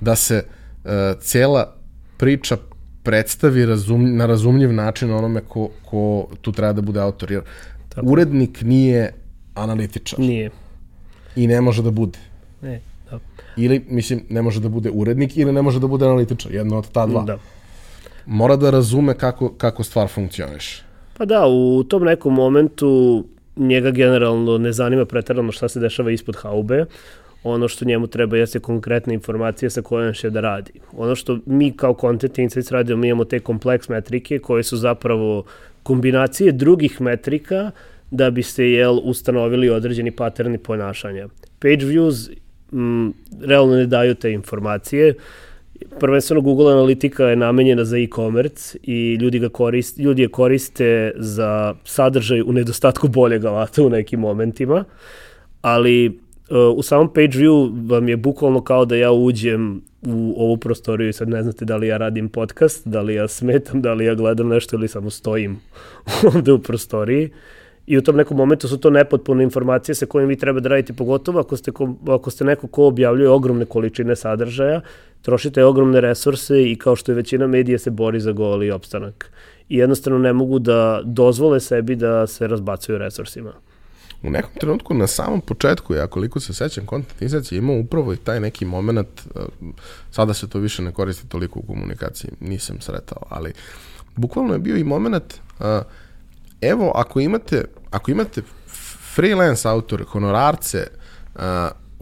da 0.02 0.16
se 0.16 0.44
uh, 0.46 0.92
cela 1.22 1.76
priča 2.18 2.58
predstavi 3.04 3.66
razum, 3.66 4.16
na 4.16 4.26
razumljiv 4.26 4.74
način 4.74 5.12
onome 5.12 5.42
ko, 5.42 5.70
ko 5.86 6.28
tu 6.42 6.52
treba 6.52 6.74
da 6.74 6.82
bude 6.82 7.00
autor. 7.00 7.32
Jer 7.32 7.42
Tako. 7.90 8.08
urednik 8.08 8.62
nije 8.62 9.14
analitičar 9.56 10.20
Nije. 10.20 10.50
i 11.36 11.48
ne 11.48 11.62
može 11.62 11.84
da 11.84 11.92
bude. 11.92 12.20
Ne, 12.62 12.82
da. 13.12 13.20
Ili, 13.58 13.86
mislim, 13.90 14.24
ne 14.30 14.42
može 14.42 14.60
da 14.60 14.70
bude 14.70 14.90
urednik 14.94 15.38
ili 15.38 15.52
ne 15.52 15.62
može 15.62 15.80
da 15.80 15.88
bude 15.88 16.06
analitičar. 16.06 16.54
Jedno 16.54 16.78
od 16.78 16.92
ta 16.92 17.06
dva. 17.06 17.24
Da. 17.24 17.38
Mora 18.26 18.56
da 18.56 18.70
razume 18.70 19.14
kako, 19.18 19.50
kako 19.50 19.84
stvar 19.84 20.08
funkcioniše. 20.08 20.84
Pa 21.18 21.26
da, 21.26 21.48
u 21.48 21.84
tom 21.84 22.04
nekom 22.04 22.34
momentu 22.34 23.24
njega 23.56 23.92
generalno 23.92 24.58
ne 24.58 24.72
zanima 24.72 25.06
pretarano 25.06 25.52
šta 25.52 25.68
se 25.68 25.80
dešava 25.80 26.12
ispod 26.12 26.36
haube. 26.36 26.86
Ono 27.44 27.68
što 27.68 27.86
njemu 27.86 28.08
treba 28.08 28.38
jeste 28.38 28.60
konkretne 28.60 29.14
informacije 29.14 29.70
sa 29.70 29.82
kojom 29.82 30.14
će 30.14 30.30
da 30.30 30.40
radi. 30.40 30.72
Ono 30.98 31.16
što 31.16 31.40
mi 31.46 31.72
kao 31.72 31.98
Content 32.02 32.38
Insights 32.38 32.72
radimo, 32.72 33.02
mi 33.02 33.08
imamo 33.08 33.26
te 33.26 33.40
kompleks 33.40 33.90
metrike 33.90 34.40
koje 34.40 34.64
su 34.64 34.78
zapravo 34.78 35.44
kombinacije 35.84 36.52
drugih 36.52 37.02
metrika 37.02 37.72
da 38.12 38.32
biste 38.32 38.72
jel, 38.72 39.00
ustanovili 39.04 39.70
određeni 39.70 40.12
paterni 40.12 40.58
ponašanja. 40.58 41.28
Page 41.60 41.86
views 41.86 42.32
m, 42.74 43.14
realno 43.42 43.76
ne 43.76 43.86
daju 43.86 44.16
te 44.16 44.32
informacije. 44.32 45.14
Prvenstveno 46.00 46.42
Google 46.42 46.72
Analitika 46.72 47.26
je 47.26 47.36
namenjena 47.36 47.86
za 47.86 47.98
e-commerce 47.98 48.78
i 48.84 49.16
ljudi, 49.16 49.40
ga 49.40 49.50
koriste, 49.50 50.02
ljudi 50.02 50.22
je 50.22 50.28
koriste 50.28 51.12
za 51.16 51.76
sadržaj 51.84 52.42
u 52.42 52.54
nedostatku 52.54 53.08
boljeg 53.08 53.46
alata 53.46 53.84
u 53.84 53.90
nekim 53.90 54.20
momentima, 54.20 54.84
ali 55.62 56.08
uh, 56.08 56.78
u 56.78 56.82
samom 56.82 57.08
page 57.14 57.38
view 57.38 57.90
vam 57.90 58.10
je 58.10 58.18
bukvalno 58.18 58.62
kao 58.62 58.86
da 58.86 58.96
ja 58.96 59.12
uđem 59.12 59.82
u 60.08 60.36
ovu 60.38 60.58
prostoriju 60.58 61.10
i 61.10 61.14
sad 61.14 61.30
ne 61.30 61.44
znate 61.44 61.66
da 61.66 61.78
li 61.78 61.88
ja 61.88 61.98
radim 61.98 62.30
podcast, 62.30 62.88
da 62.88 63.02
li 63.02 63.16
ja 63.16 63.28
smetam, 63.28 63.82
da 63.82 63.94
li 63.94 64.06
ja 64.06 64.16
gledam 64.16 64.48
nešto 64.48 64.76
ili 64.76 64.88
samo 64.88 65.10
stojim 65.10 65.60
ovde 66.36 66.52
u 66.52 66.60
prostoriji. 66.60 67.30
I 67.88 67.98
u 67.98 68.02
tom 68.02 68.16
nekom 68.16 68.38
momentu 68.38 68.68
su 68.68 68.78
to 68.78 68.90
nepotpune 68.90 69.44
informacije 69.44 69.96
sa 69.96 70.06
kojim 70.06 70.30
vi 70.30 70.36
treba 70.36 70.60
da 70.60 70.70
radite, 70.70 70.94
pogotovo 70.94 71.40
ako 71.40 71.58
ste, 71.58 71.72
ko, 71.72 71.96
ako 72.08 72.32
ste 72.32 72.46
neko 72.46 72.68
ko 72.68 72.86
objavljuje 72.86 73.30
ogromne 73.30 73.66
količine 73.66 74.16
sadržaja, 74.16 74.82
trošite 75.24 75.64
ogromne 75.64 76.02
resurse 76.02 76.72
i 76.72 76.76
kao 76.76 76.96
što 76.96 77.12
je 77.12 77.16
većina 77.16 77.48
medija 77.48 77.80
se 77.80 77.92
bori 77.92 78.20
za 78.20 78.32
goli 78.32 78.72
opstanak. 78.72 79.32
I 79.70 79.78
jednostavno 79.78 80.20
ne 80.20 80.34
mogu 80.34 80.60
da 80.60 81.02
dozvole 81.04 81.60
sebi 81.60 81.96
da 81.96 82.28
se 82.28 82.48
razbacuju 82.48 82.98
resursima. 82.98 83.54
U 84.24 84.30
nekom 84.30 84.52
trenutku 84.60 84.94
na 84.94 85.08
samom 85.08 85.42
početku, 85.42 85.94
ja 85.94 86.08
koliko 86.08 86.40
se 86.40 86.54
sećam, 86.54 86.86
Content 86.88 87.22
Insights 87.22 87.52
je 87.52 87.58
imao 87.58 87.80
upravo 87.80 88.14
i 88.14 88.18
taj 88.18 88.40
neki 88.40 88.66
moment, 88.66 89.08
uh, 89.36 89.42
sada 90.12 90.34
se 90.34 90.50
to 90.50 90.60
više 90.60 90.82
ne 90.82 90.92
koristi 90.92 91.28
toliko 91.28 91.60
u 91.60 91.64
komunikaciji, 91.68 92.32
nisam 92.40 92.82
sretao, 92.82 93.24
ali 93.30 93.54
bukvalno 94.16 94.54
je 94.54 94.60
bio 94.60 94.78
i 94.78 94.84
moment, 94.84 95.34
uh, 95.60 95.66
evo, 96.62 96.92
ako 96.96 97.20
imate, 97.20 97.66
ako 97.92 98.12
imate 98.12 98.42
freelance 99.16 99.68
autore, 99.68 100.04
honorarce, 100.04 100.88
uh, 101.36 101.42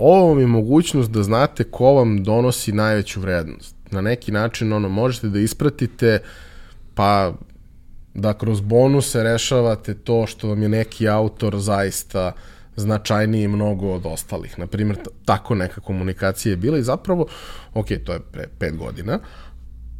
ovo 0.01 0.27
vam 0.27 0.39
je 0.39 0.47
mogućnost 0.47 1.11
da 1.11 1.23
znate 1.23 1.63
ko 1.63 1.93
vam 1.93 2.23
donosi 2.23 2.71
najveću 2.71 3.21
vrednost. 3.21 3.75
Na 3.91 4.01
neki 4.01 4.31
način 4.31 4.73
ono, 4.73 4.89
možete 4.89 5.29
da 5.29 5.39
ispratite 5.39 6.19
pa 6.95 7.33
da 8.13 8.33
kroz 8.33 8.61
bonuse 8.61 9.23
rešavate 9.23 9.93
to 9.93 10.27
što 10.27 10.47
vam 10.47 10.63
je 10.63 10.69
neki 10.69 11.09
autor 11.09 11.59
zaista 11.59 12.31
značajniji 12.75 13.47
mnogo 13.47 13.91
od 13.91 14.05
ostalih. 14.05 14.59
Naprimjer, 14.59 14.97
tako 15.25 15.55
neka 15.55 15.81
komunikacija 15.81 16.51
je 16.51 16.57
bila 16.57 16.77
i 16.77 16.83
zapravo, 16.83 17.27
ok, 17.73 17.87
to 18.05 18.13
je 18.13 18.19
pre 18.19 18.47
pet 18.59 18.77
godina, 18.77 19.19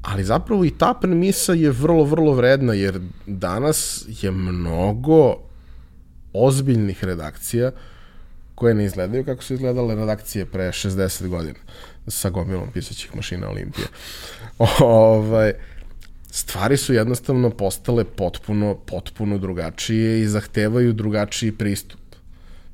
ali 0.02 0.24
zapravo 0.24 0.66
i 0.66 0.78
ta 0.78 0.94
premisa 1.02 1.54
je 1.54 1.72
vrlo, 1.72 2.04
vrlo 2.04 2.34
vredna, 2.34 2.74
jer 2.74 3.02
danas 3.28 4.06
je 4.22 4.32
mnogo 4.32 5.36
ozbiljnih 6.34 7.04
redakcija 7.04 7.72
koje 8.56 8.74
ne 8.74 8.86
izgledaju 8.86 9.26
kako 9.26 9.44
su 9.44 9.54
izgledale 9.54 9.96
redakcije 9.96 10.46
pre 10.46 10.68
60 10.68 11.28
godina 11.28 11.60
sa 12.08 12.30
gomilom 12.30 12.72
pisaćih 12.74 13.16
mašina 13.16 13.50
Olimpije. 13.50 13.88
ovaj, 14.80 15.54
stvari 16.32 16.78
su 16.78 16.94
jednostavno 16.94 17.50
postale 17.50 18.04
potpuno, 18.04 18.78
potpuno 18.86 19.38
drugačije 19.38 20.22
i 20.22 20.28
zahtevaju 20.28 20.94
drugačiji 20.94 21.52
pristup. 21.52 22.02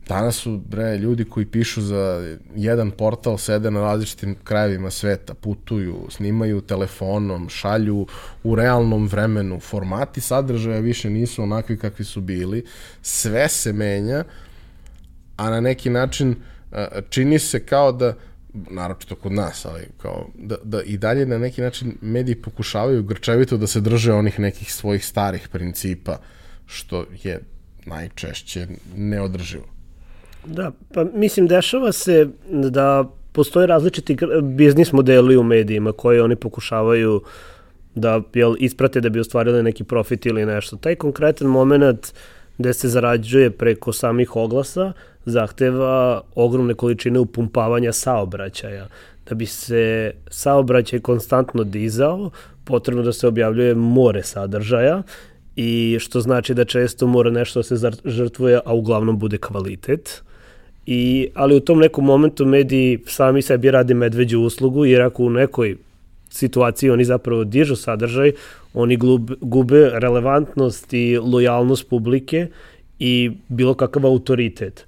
Danas 0.07 0.35
su 0.35 0.57
bre, 0.57 0.97
ljudi 0.97 1.25
koji 1.25 1.45
pišu 1.45 1.81
za 1.81 2.35
jedan 2.55 2.91
portal, 2.91 3.37
sede 3.37 3.71
na 3.71 3.81
različitim 3.81 4.35
krajevima 4.43 4.91
sveta, 4.91 5.33
putuju, 5.33 6.07
snimaju 6.09 6.61
telefonom, 6.61 7.49
šalju 7.49 8.07
u 8.43 8.55
realnom 8.55 9.07
vremenu. 9.07 9.59
Formati 9.59 10.21
sadržaja 10.21 10.79
više 10.79 11.09
nisu 11.09 11.43
onakvi 11.43 11.77
kakvi 11.77 12.05
su 12.05 12.21
bili. 12.21 12.65
Sve 13.01 13.49
se 13.49 13.73
menja, 13.73 14.23
a 15.37 15.49
na 15.49 15.61
neki 15.61 15.89
način 15.89 16.35
čini 17.09 17.39
se 17.39 17.65
kao 17.65 17.91
da 17.91 18.13
naročito 18.69 19.15
kod 19.15 19.31
nas, 19.31 19.65
ali 19.65 19.81
kao 20.01 20.27
da, 20.35 20.55
da 20.63 20.81
i 20.81 20.97
dalje 20.97 21.25
na 21.25 21.37
neki 21.37 21.61
način 21.61 21.97
mediji 22.01 22.35
pokušavaju 22.35 23.03
grčevito 23.03 23.57
da 23.57 23.67
se 23.67 23.81
drže 23.81 24.13
onih 24.13 24.39
nekih 24.39 24.73
svojih 24.73 25.05
starih 25.05 25.47
principa, 25.47 26.17
što 26.65 27.05
je 27.23 27.39
najčešće 27.85 28.67
neodrživo. 28.95 29.65
Da, 30.45 30.71
pa 30.93 31.03
mislim 31.13 31.47
dešava 31.47 31.91
se 31.91 32.27
da 32.49 33.09
postoje 33.31 33.67
različiti 33.67 34.17
biznis 34.43 34.91
modeli 34.91 35.37
u 35.37 35.43
medijima 35.43 35.91
koje 35.91 36.23
oni 36.23 36.35
pokušavaju 36.35 37.21
da 37.95 38.21
jel, 38.33 38.55
isprate 38.59 39.01
da 39.01 39.09
bi 39.09 39.19
ostvarili 39.19 39.63
neki 39.63 39.83
profit 39.83 40.25
ili 40.25 40.45
nešto. 40.45 40.77
Taj 40.77 40.95
konkretan 40.95 41.47
moment 41.47 42.13
gde 42.57 42.73
se 42.73 42.89
zarađuje 42.89 43.51
preko 43.51 43.93
samih 43.93 44.35
oglasa 44.35 44.93
zahteva 45.27 46.21
ogromne 46.35 46.73
količine 46.73 47.19
upumpavanja 47.19 47.91
saobraćaja. 47.91 48.87
Da 49.29 49.35
bi 49.35 49.45
se 49.45 50.11
saobraćaj 50.29 50.99
konstantno 50.99 51.63
dizao, 51.63 52.31
potrebno 52.63 53.03
da 53.03 53.13
se 53.13 53.27
objavljuje 53.27 53.75
more 53.75 54.23
sadržaja 54.23 55.03
i 55.55 55.97
što 55.99 56.21
znači 56.21 56.53
da 56.53 56.65
često 56.65 57.07
mora 57.07 57.31
nešto 57.31 57.59
da 57.59 57.63
se 57.63 57.91
žrtvuje, 58.05 58.59
a 58.65 58.73
uglavnom 58.73 59.19
bude 59.19 59.37
kvalitet. 59.37 60.21
I, 60.85 61.29
ali 61.35 61.55
u 61.55 61.59
tom 61.59 61.79
nekom 61.79 62.05
momentu 62.05 62.45
mediji 62.45 62.99
sami 63.05 63.41
sebi 63.41 63.71
rade 63.71 63.93
medveđu 63.93 64.39
uslugu, 64.39 64.85
jer 64.85 65.01
ako 65.01 65.23
u 65.23 65.29
nekoj 65.29 65.77
situaciji 66.29 66.89
oni 66.89 67.05
zapravo 67.05 67.43
dižu 67.43 67.75
sadržaj, 67.75 68.31
oni 68.73 68.97
glub, 68.97 69.31
gube 69.41 69.89
relevantnost 69.93 70.93
i 70.93 71.17
lojalnost 71.17 71.89
publike 71.89 72.47
i 72.99 73.31
bilo 73.47 73.73
kakav 73.73 74.05
autoritet. 74.05 74.85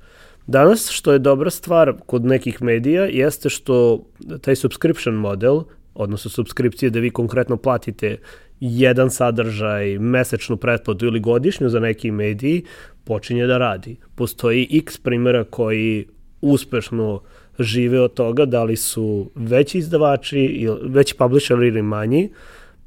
Danas, 0.49 0.89
što 0.89 1.13
je 1.13 1.19
dobra 1.19 1.49
stvar 1.49 1.93
kod 2.05 2.25
nekih 2.25 2.61
medija, 2.61 3.03
jeste 3.05 3.49
što 3.49 4.05
taj 4.41 4.55
subscription 4.55 5.15
model, 5.15 5.61
odnosno 5.93 6.31
subskripcije 6.31 6.89
da 6.89 6.99
vi 6.99 7.09
konkretno 7.09 7.57
platite 7.57 8.17
jedan 8.59 9.11
sadržaj, 9.11 9.99
mesečnu 9.99 10.57
pretplatu 10.57 11.05
ili 11.05 11.19
godišnju 11.19 11.69
za 11.69 11.79
neki 11.79 12.11
mediji, 12.11 12.63
počinje 13.03 13.45
da 13.47 13.57
radi. 13.57 13.95
Postoji 14.15 14.67
x 14.71 14.97
primjera 14.97 15.43
koji 15.43 16.07
uspešno 16.41 17.21
žive 17.59 18.01
od 18.01 18.13
toga, 18.13 18.45
da 18.45 18.63
li 18.63 18.75
su 18.75 19.31
veći 19.35 19.77
izdavači, 19.77 20.67
veći 20.83 21.15
publisher 21.17 21.57
ili 21.57 21.81
manji. 21.81 22.29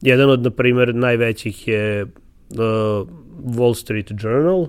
Jedan 0.00 0.30
od, 0.30 0.42
na 0.42 0.50
primjer, 0.50 0.94
najvećih 0.94 1.68
je 1.68 2.02
uh, 2.02 2.08
Wall 3.44 3.74
Street 3.74 4.10
Journal, 4.18 4.66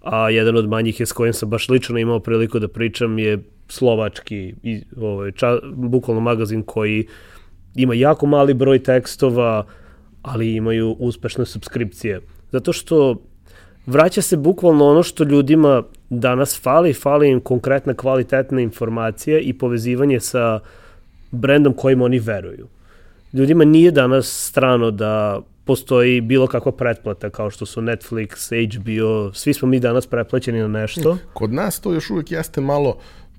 a 0.00 0.30
jedan 0.30 0.56
od 0.56 0.68
manjih 0.68 1.00
je 1.00 1.06
s 1.06 1.12
kojim 1.12 1.32
sam 1.32 1.50
baš 1.50 1.68
lično 1.68 1.98
imao 1.98 2.20
priliku 2.20 2.58
da 2.58 2.68
pričam 2.68 3.18
je 3.18 3.38
slovački, 3.68 4.54
ovaj, 5.00 5.32
ča, 5.32 5.58
bukvalno 5.74 6.20
magazin 6.20 6.62
koji 6.62 7.06
ima 7.74 7.94
jako 7.94 8.26
mali 8.26 8.54
broj 8.54 8.82
tekstova, 8.82 9.66
ali 10.22 10.54
imaju 10.54 10.96
uspešne 10.98 11.46
subskripcije. 11.46 12.20
Zato 12.50 12.72
što 12.72 13.16
vraća 13.86 14.22
se 14.22 14.36
bukvalno 14.36 14.86
ono 14.86 15.02
što 15.02 15.24
ljudima 15.24 15.82
danas 16.10 16.62
fali, 16.62 16.92
fali 16.92 17.28
im 17.30 17.40
konkretna 17.40 17.94
kvalitetna 17.94 18.60
informacija 18.60 19.38
i 19.38 19.52
povezivanje 19.52 20.20
sa 20.20 20.60
brendom 21.30 21.72
kojim 21.72 22.02
oni 22.02 22.18
veruju. 22.18 22.68
Ljudima 23.32 23.64
nije 23.64 23.90
danas 23.90 24.48
strano 24.48 24.90
da 24.90 25.40
postoji 25.68 26.20
bilo 26.20 26.46
kakva 26.46 26.72
pretplata 26.72 27.30
kao 27.30 27.50
što 27.50 27.66
su 27.66 27.80
Netflix, 27.80 28.50
HBO, 28.76 29.34
svi 29.34 29.54
smo 29.54 29.68
mi 29.68 29.80
danas 29.80 30.06
pretplaćeni 30.06 30.60
na 30.60 30.68
nešto. 30.68 31.18
Kod 31.32 31.52
nas 31.52 31.80
to 31.80 31.92
još 31.92 32.10
uvek 32.10 32.30
jeste 32.30 32.60
malo 32.60 32.96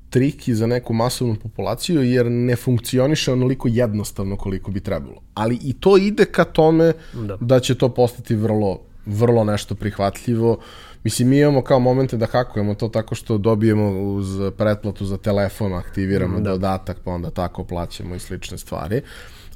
triki 0.09 0.55
za 0.55 0.67
neku 0.67 0.93
masovnu 0.93 1.35
populaciju 1.35 2.03
jer 2.03 2.25
ne 2.25 2.55
funkcioniše 2.55 3.31
onoliko 3.31 3.67
jednostavno 3.67 4.37
koliko 4.37 4.71
bi 4.71 4.79
trebalo. 4.79 5.21
Ali 5.33 5.59
i 5.63 5.73
to 5.73 5.97
ide 5.97 6.25
ka 6.25 6.43
tome 6.43 6.93
da, 7.13 7.37
da 7.39 7.59
će 7.59 7.75
to 7.75 7.89
postati 7.89 8.35
vrlo, 8.35 8.79
vrlo 9.05 9.43
nešto 9.43 9.75
prihvatljivo. 9.75 10.59
Mislim, 11.03 11.29
mi 11.29 11.39
imamo 11.39 11.61
kao 11.61 11.79
momente 11.79 12.17
da 12.17 12.25
hakujemo 12.25 12.75
to 12.75 12.89
tako 12.89 13.15
što 13.15 13.37
dobijemo 13.37 14.13
uz 14.13 14.39
pretplatu 14.57 15.05
za 15.05 15.17
telefon, 15.17 15.73
aktiviramo 15.73 16.39
da. 16.39 16.49
dodatak, 16.49 16.97
pa 17.03 17.11
onda 17.11 17.29
tako 17.29 17.63
plaćamo 17.63 18.15
i 18.15 18.19
slične 18.19 18.57
stvari. 18.57 19.01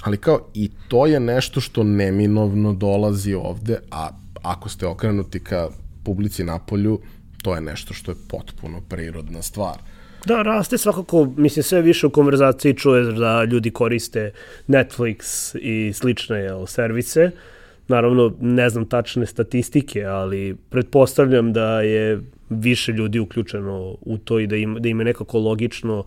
Ali 0.04 0.16
kao 0.16 0.40
i 0.54 0.70
to 0.88 1.06
je 1.06 1.20
nešto 1.20 1.60
što 1.60 1.84
neminovno 1.84 2.72
dolazi 2.72 3.34
ovde, 3.34 3.78
a 3.90 4.08
ako 4.42 4.68
ste 4.68 4.86
okrenuti 4.86 5.40
ka 5.40 5.68
publici 6.04 6.44
na 6.44 6.58
polju, 6.58 7.00
to 7.42 7.54
je 7.54 7.60
nešto 7.60 7.94
što 7.94 8.10
je 8.10 8.16
potpuno 8.28 8.80
prirodna 8.88 9.42
stvar. 9.42 9.76
Da, 10.26 10.42
raste 10.42 10.78
svakako, 10.78 11.28
mislim, 11.36 11.62
sve 11.62 11.82
više 11.82 12.06
u 12.06 12.10
konverzaciji 12.10 12.74
čuje 12.74 13.12
da 13.12 13.44
ljudi 13.44 13.70
koriste 13.70 14.32
Netflix 14.68 15.50
i 15.58 15.92
slične 15.92 16.38
jel, 16.38 16.66
servise. 16.66 17.30
Naravno, 17.88 18.32
ne 18.40 18.70
znam 18.70 18.86
tačne 18.86 19.26
statistike, 19.26 20.04
ali 20.04 20.56
pretpostavljam 20.70 21.52
da 21.52 21.80
je 21.80 22.20
više 22.50 22.92
ljudi 22.92 23.18
uključeno 23.18 23.96
u 24.00 24.18
to 24.24 24.38
i 24.38 24.46
da 24.46 24.56
im, 24.56 24.76
da 24.80 24.88
im 24.88 25.00
je 25.00 25.04
nekako 25.04 25.38
logično 25.38 26.04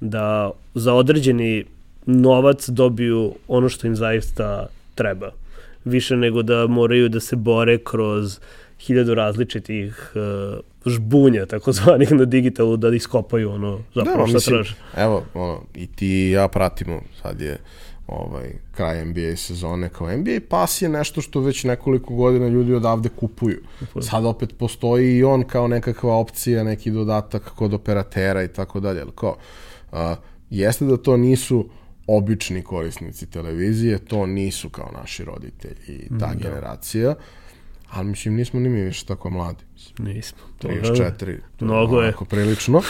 da 0.00 0.50
za 0.74 0.94
određeni 0.94 1.64
novac 2.06 2.68
dobiju 2.68 3.34
ono 3.48 3.68
što 3.68 3.86
im 3.86 3.96
zaista 3.96 4.66
treba. 4.94 5.30
Više 5.84 6.16
nego 6.16 6.42
da 6.42 6.66
moraju 6.66 7.08
da 7.08 7.20
se 7.20 7.36
bore 7.36 7.78
kroz 7.78 8.38
hiljadu 8.80 9.14
različitih 9.14 10.12
uh, 10.14 10.92
žbunja, 10.92 11.46
takozvanih 11.46 12.12
na 12.12 12.24
digitalu, 12.24 12.76
da 12.76 12.88
iskopaju 12.88 13.50
ono 13.50 13.80
zapravo 13.94 14.18
da, 14.18 14.26
šta 14.26 14.36
mislim, 14.36 14.54
traže. 14.54 14.74
Evo, 14.96 15.24
ono, 15.34 15.60
i 15.74 15.86
ti 15.86 16.06
i 16.06 16.30
ja 16.30 16.48
pratimo, 16.48 17.00
sad 17.22 17.40
je 17.40 17.58
ovaj, 18.06 18.52
kraj 18.72 19.04
NBA 19.04 19.36
sezone 19.36 19.88
kao 19.88 20.16
NBA 20.16 20.40
pas 20.48 20.82
je 20.82 20.88
nešto 20.88 21.20
što 21.20 21.40
već 21.40 21.64
nekoliko 21.64 22.14
godina 22.14 22.48
ljudi 22.48 22.74
odavde 22.74 23.08
kupuju. 23.08 23.62
Sad 24.00 24.24
opet 24.24 24.58
postoji 24.58 25.16
i 25.16 25.24
on 25.24 25.42
kao 25.42 25.68
nekakva 25.68 26.14
opcija, 26.16 26.64
neki 26.64 26.90
dodatak 26.90 27.42
kod 27.42 27.74
operatera 27.74 28.42
i 28.42 28.48
tako 28.48 28.80
dalje. 28.80 29.02
Kao, 29.14 29.36
uh, 29.92 29.98
jeste 30.50 30.84
da 30.84 30.96
to 30.96 31.16
nisu 31.16 31.68
obični 32.06 32.62
korisnici 32.62 33.30
televizije, 33.30 33.98
to 33.98 34.26
nisu 34.26 34.68
kao 34.68 34.90
naši 35.00 35.24
roditelji 35.24 35.98
i 35.98 36.08
ta 36.20 36.26
da. 36.26 36.34
generacija, 36.34 37.14
ali 37.90 38.08
mislim 38.08 38.34
nismo 38.34 38.60
ni 38.60 38.68
mi 38.68 38.82
više 38.82 39.06
tako 39.06 39.30
mladi. 39.30 39.64
Nismo. 39.98 40.38
34, 40.62 41.38
Mnogo 41.60 42.00
je. 42.00 42.12
prilično. 42.28 42.82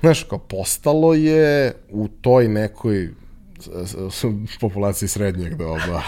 Znaš, 0.00 0.22
kao 0.22 0.38
postalo 0.38 1.14
je 1.14 1.72
u 1.90 2.08
toj 2.08 2.48
nekoj 2.48 3.08
populaciji 4.60 5.08
srednjeg 5.08 5.54
doba, 5.54 6.02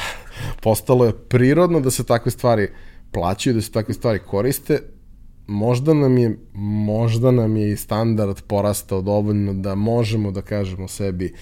postalo 0.62 1.05
je 1.05 1.18
prirodno 1.28 1.80
da 1.80 1.91
se 1.91 2.07
takve 2.07 2.30
stvari 2.30 2.68
plaćaju, 3.12 3.55
da 3.55 3.61
se 3.61 3.72
takve 3.72 3.95
stvari 3.95 4.18
koriste, 4.18 4.80
možda 5.47 5.95
nam 5.95 6.18
je 6.18 6.39
možda 6.87 7.30
nam 7.30 7.57
je 7.57 7.72
i 7.72 7.76
standard 7.76 8.43
porastao 8.43 9.03
dovoljno 9.03 9.55
da 9.55 9.74
možemo 9.74 10.30
da 10.30 10.43
kažemo 10.43 10.89
sebi 10.89 11.32
uh, 11.32 11.39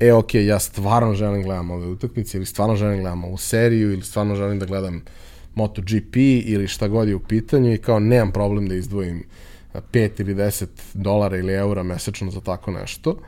e, 0.00 0.12
ok, 0.12 0.34
ja 0.34 0.58
stvarno 0.58 1.14
želim 1.14 1.42
gledam 1.42 1.70
ove 1.70 1.86
utakmice 1.86 2.38
ili 2.38 2.46
stvarno 2.46 2.76
želim 2.76 3.00
gledam 3.00 3.24
ovu 3.24 3.36
seriju 3.36 3.92
ili 3.92 4.02
stvarno 4.02 4.34
želim 4.34 4.58
da 4.58 4.66
gledam 4.66 5.02
MotoGP 5.54 6.16
ili 6.44 6.68
šta 6.68 6.88
god 6.88 7.08
je 7.08 7.14
u 7.14 7.20
pitanju 7.20 7.74
i 7.74 7.78
kao 7.78 8.00
nemam 8.00 8.32
problem 8.32 8.68
da 8.68 8.74
izdvojim 8.74 9.24
5 9.74 10.20
ili 10.20 10.34
10 10.34 10.66
dolara 10.94 11.36
ili 11.36 11.52
eura 11.52 11.82
mesečno 11.82 12.30
za 12.30 12.40
tako 12.40 12.70
nešto. 12.70 13.18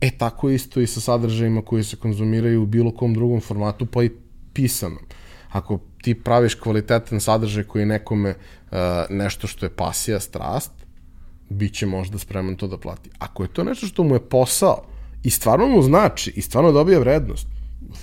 E, 0.00 0.10
tako 0.18 0.50
isto 0.50 0.80
i 0.80 0.86
sa 0.86 1.00
sadržajima 1.00 1.62
koji 1.62 1.84
se 1.84 1.96
konzumiraju 1.96 2.62
u 2.62 2.66
bilo 2.66 2.90
kom 2.90 3.14
drugom 3.14 3.40
formatu, 3.40 3.86
pa 3.86 4.02
i 4.04 4.10
pisanom. 4.52 4.98
Ako 5.50 5.78
ti 6.02 6.14
praviš 6.14 6.54
kvalitetan 6.54 7.20
sadržaj 7.20 7.64
koji 7.64 7.82
je 7.82 7.86
nekome 7.86 8.30
uh, 8.30 8.78
nešto 9.10 9.46
što 9.46 9.66
je 9.66 9.70
pasija, 9.70 10.20
strast, 10.20 10.70
bit 11.48 11.74
će 11.74 11.86
možda 11.86 12.18
spreman 12.18 12.56
to 12.56 12.66
da 12.66 12.78
plati. 12.78 13.10
Ako 13.18 13.42
je 13.42 13.48
to 13.48 13.64
nešto 13.64 13.86
što 13.86 14.04
mu 14.04 14.14
je 14.14 14.28
posao, 14.28 14.84
i 15.24 15.30
stvarno 15.30 15.66
mu 15.68 15.82
znači 15.82 16.32
i 16.36 16.42
stvarno 16.42 16.72
dobija 16.72 16.98
vrednost, 16.98 17.46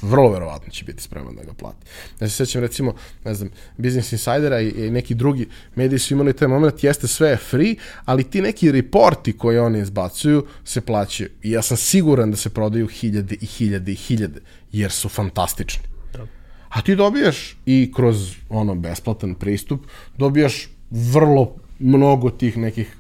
vrlo 0.02 0.32
verovatno 0.32 0.72
će 0.72 0.86
biti 0.86 1.04
spreman 1.04 1.36
da 1.36 1.44
ga 1.44 1.54
plati. 1.54 1.86
Ja 2.20 2.30
se 2.30 2.36
sećam 2.36 2.62
recimo, 2.62 2.94
ne 3.26 3.34
znam, 3.34 3.50
Business 3.78 4.12
Insidera 4.12 4.62
i, 4.62 4.70
i 4.70 4.92
neki 4.92 5.16
drugi 5.16 5.48
mediji 5.76 6.00
su 6.00 6.14
imali 6.14 6.34
taj 6.34 6.48
moment, 6.48 6.84
jeste 6.84 7.08
sve 7.08 7.38
free, 7.38 7.76
ali 8.06 8.24
ti 8.24 8.42
neki 8.42 8.72
reporti 8.72 9.38
koje 9.38 9.62
oni 9.62 9.80
izbacuju 9.80 10.46
se 10.64 10.82
plaćaju. 10.82 11.30
I 11.44 11.52
ja 11.52 11.62
sam 11.62 11.78
siguran 11.78 12.32
da 12.32 12.38
se 12.38 12.50
prodaju 12.50 12.88
hiljade 12.88 13.36
i 13.42 13.46
hiljade 13.46 13.92
i 13.92 13.96
hiljade, 13.96 14.40
jer 14.72 14.92
su 14.92 15.10
fantastični. 15.10 15.84
Da. 16.14 16.28
A 16.70 16.82
ti 16.82 16.96
dobijaš 16.96 17.58
i 17.66 17.92
kroz 17.96 18.36
ono 18.50 18.76
besplatan 18.76 19.36
pristup, 19.36 19.86
dobijaš 20.18 20.70
vrlo 20.90 21.56
mnogo 21.80 22.30
tih 22.30 22.58
nekih 22.58 22.96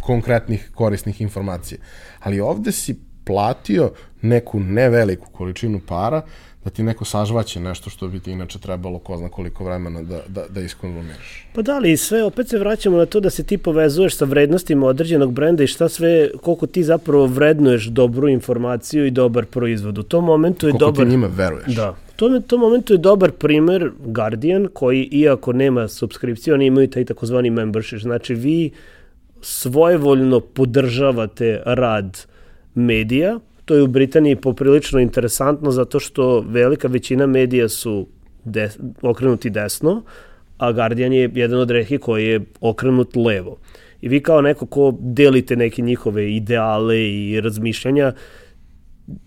konkretnih 0.00 0.70
korisnih 0.74 1.20
informacija. 1.20 1.78
Ali 2.20 2.40
ovde 2.40 2.72
si 2.72 2.96
platio 3.24 3.90
neku 4.22 4.60
neveliku 4.60 5.26
količinu 5.32 5.80
para 5.88 6.22
da 6.64 6.70
ti 6.70 6.82
neko 6.82 7.04
sažvaće 7.04 7.60
nešto 7.60 7.90
što 7.90 8.08
bi 8.08 8.20
ti 8.20 8.32
inače 8.32 8.58
trebalo 8.58 8.98
ko 8.98 9.16
zna 9.16 9.28
koliko 9.28 9.64
vremena 9.64 10.02
da, 10.02 10.20
da, 10.28 10.44
da 10.48 10.60
iskonzumiraš. 10.60 11.46
Pa 11.52 11.62
da 11.62 11.78
li, 11.78 11.96
sve, 11.96 12.24
opet 12.24 12.48
se 12.48 12.58
vraćamo 12.58 12.96
na 12.96 13.06
to 13.06 13.20
da 13.20 13.30
se 13.30 13.44
ti 13.44 13.58
povezuješ 13.58 14.16
sa 14.16 14.24
vrednostima 14.24 14.86
određenog 14.86 15.32
brenda 15.32 15.64
i 15.64 15.66
šta 15.66 15.88
sve, 15.88 16.30
koliko 16.42 16.66
ti 16.66 16.84
zapravo 16.84 17.26
vrednuješ 17.26 17.86
dobru 17.86 18.28
informaciju 18.28 19.06
i 19.06 19.10
dobar 19.10 19.46
proizvod. 19.46 19.98
U 19.98 20.02
tom 20.02 20.24
momentu 20.24 20.66
je 20.66 20.70
koliko 20.70 20.86
dobar... 20.86 20.96
Koliko 20.96 21.10
ti 21.10 21.16
njima 21.16 21.26
veruješ. 21.26 21.76
Da. 21.76 21.90
U 21.90 22.16
tom, 22.16 22.42
tom 22.42 22.60
momentu 22.60 22.94
je 22.94 22.98
dobar 22.98 23.30
primer 23.30 23.90
Guardian, 24.04 24.68
koji 24.72 25.08
iako 25.12 25.52
nema 25.52 25.88
subskripciju, 25.88 26.54
oni 26.54 26.66
imaju 26.66 26.90
taj 26.90 27.04
takozvani 27.04 27.50
membership. 27.50 27.98
Znači 27.98 28.34
vi 28.34 28.70
svojevoljno 29.40 30.40
podržavate 30.40 31.62
rad 31.64 32.06
uh, 32.06 32.33
medija. 32.74 33.38
To 33.64 33.74
je 33.74 33.82
u 33.82 33.86
Britaniji 33.86 34.36
poprilično 34.36 35.00
interesantno 35.00 35.70
zato 35.70 36.00
što 36.00 36.40
velika 36.40 36.88
većina 36.88 37.26
medija 37.26 37.68
su 37.68 38.06
des, 38.44 38.78
okrenuti 39.02 39.50
desno, 39.50 40.02
a 40.58 40.72
Guardian 40.72 41.12
je 41.12 41.30
jedan 41.34 41.60
od 41.60 41.70
redkih 41.70 42.00
koji 42.00 42.26
je 42.26 42.40
okrenut 42.60 43.16
levo. 43.16 43.56
I 44.00 44.08
vi 44.08 44.20
kao 44.20 44.40
neko 44.40 44.66
ko 44.66 44.94
delite 45.00 45.56
neke 45.56 45.82
njihove 45.82 46.32
ideale 46.34 47.00
i 47.00 47.40
razmišljanja, 47.40 48.12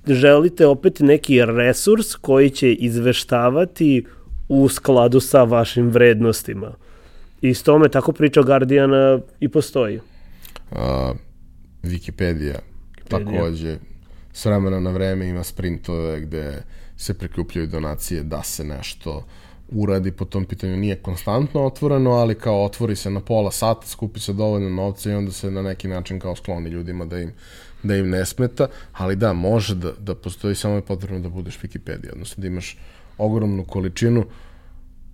želite 0.07 0.67
opet 0.67 0.99
neki 0.99 1.45
resurs 1.45 2.15
koji 2.15 2.49
će 2.49 2.73
izveštavati 2.73 4.05
u 4.49 4.69
skladu 4.69 5.19
sa 5.19 5.43
vašim 5.43 5.89
vrednostima. 5.89 6.75
I 7.41 7.53
s 7.53 7.63
tome 7.63 7.89
tako 7.89 8.11
priča 8.11 8.41
Guardiana 8.41 9.19
i 9.39 9.49
postoji. 9.49 9.99
Uh, 10.71 10.77
Wikipedia 11.83 12.76
takođe 13.09 13.77
s 14.33 14.45
vremena 14.45 14.79
na 14.79 14.91
vreme 14.91 15.27
ima 15.27 15.43
sprintove 15.43 16.19
gde 16.19 16.63
se 16.97 17.13
prikupljaju 17.13 17.67
donacije 17.67 18.23
da 18.23 18.43
se 18.43 18.63
nešto 18.63 19.23
uradi 19.69 20.11
po 20.11 20.25
tom 20.25 20.45
pitanju. 20.45 20.77
Nije 20.77 20.95
konstantno 20.95 21.65
otvoreno, 21.65 22.11
ali 22.11 22.35
kao 22.35 22.65
otvori 22.65 22.95
se 22.95 23.09
na 23.09 23.19
pola 23.19 23.51
sata, 23.51 23.87
skupi 23.87 24.19
se 24.19 24.33
dovoljno 24.33 24.69
novca 24.69 25.11
i 25.11 25.13
onda 25.13 25.31
se 25.31 25.51
na 25.51 25.61
neki 25.61 25.87
način 25.87 26.19
kao 26.19 26.35
skloni 26.35 26.69
ljudima 26.69 27.05
da 27.05 27.19
im 27.19 27.31
da 27.83 27.95
im 27.95 28.09
ne 28.09 28.25
smeta, 28.25 28.67
ali 28.93 29.15
da, 29.15 29.33
može 29.33 29.75
da, 29.75 29.91
da 29.91 30.15
postoji, 30.15 30.55
samo 30.55 30.75
je 30.75 30.81
potrebno 30.81 31.19
da 31.19 31.29
budeš 31.29 31.59
Wikipedia, 31.59 32.11
odnosno 32.11 32.41
da 32.41 32.47
imaš 32.47 32.77
ogromnu 33.17 33.65
količinu 33.65 34.25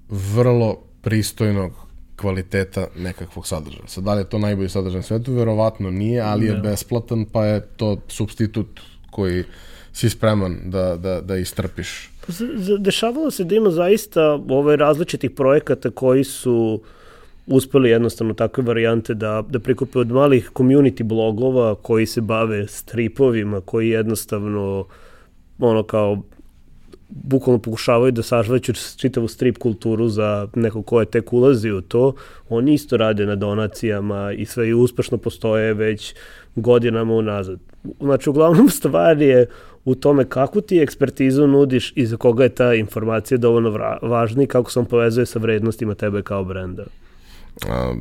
vrlo 0.10 0.78
pristojnog 1.02 1.83
kvaliteta 2.16 2.88
nekakvog 2.97 3.47
sadržaja. 3.47 3.88
Sad, 3.88 4.03
da 4.03 4.14
li 4.14 4.22
je 4.22 4.30
to 4.30 4.39
najbolji 4.39 4.70
sadržaj 4.70 4.99
na 4.99 5.03
svetu? 5.03 5.34
Verovatno 5.34 5.91
nije, 5.91 6.22
ali 6.22 6.45
je 6.45 6.55
besplatan, 6.55 7.26
pa 7.26 7.45
je 7.45 7.61
to 7.78 7.97
substitut 8.07 8.80
koji 9.11 9.43
si 9.93 10.09
spreman 10.09 10.57
da, 10.66 10.97
da, 10.97 11.22
da 11.22 11.38
istrpiš. 11.38 12.09
Pa, 12.28 12.34
dešavalo 12.80 13.32
se 13.32 13.43
da 13.43 13.55
ima 13.55 13.72
zaista 13.72 14.39
ove 14.49 14.76
različitih 14.76 15.32
projekata 15.32 15.91
koji 15.91 16.24
su 16.24 16.82
uspeli 17.47 17.89
jednostavno 17.89 18.34
takve 18.34 18.64
varijante 18.64 19.14
da, 19.14 19.43
da 19.49 19.59
prikupe 19.59 19.99
od 19.99 20.11
malih 20.11 20.51
community 20.53 21.03
blogova 21.03 21.76
koji 21.76 22.05
se 22.05 22.22
bave 22.22 22.68
stripovima, 22.68 23.61
koji 23.61 23.89
jednostavno 23.89 24.86
ono 25.59 25.84
kao 25.84 26.22
bukvalno 27.16 27.61
pokušavaju 27.61 28.11
da 28.11 28.24
sažvaću 28.24 28.74
čitavu 28.97 29.28
strip 29.28 29.57
kulturu 29.57 30.09
za 30.09 30.47
neko 30.55 30.82
ko 30.82 30.99
je 30.99 31.05
tek 31.05 31.34
ulazi 31.34 31.72
u 31.72 31.82
to. 31.82 32.14
Oni 32.49 32.74
isto 32.74 32.97
rade 32.97 33.26
na 33.26 33.36
donacijama 33.36 34.32
i 34.32 34.45
sve 34.45 34.70
i 34.70 34.74
uspešno 34.74 35.18
postoje 35.18 35.74
već 35.74 36.16
godinama 36.55 37.14
unazad. 37.14 37.59
Znači, 37.99 38.30
uglavnom 38.30 38.70
stvar 38.80 39.22
je 39.22 39.45
u 39.86 39.95
tome 39.95 40.26
kako 40.30 40.61
ti 40.61 40.80
ekspertizu 40.80 41.47
nudiš 41.47 41.93
i 41.95 42.05
za 42.05 42.18
koga 42.18 42.43
je 42.43 42.49
ta 42.49 42.74
informacija 42.74 43.38
dovoljno 43.38 43.97
važna 44.01 44.43
i 44.43 44.47
kako 44.47 44.72
se 44.72 44.80
on 44.80 44.86
povezuje 44.86 45.26
sa 45.26 45.39
vrednostima 45.39 45.95
tebe 45.95 46.22
kao 46.22 46.43
brenda. 46.43 46.84
A, 47.70 47.93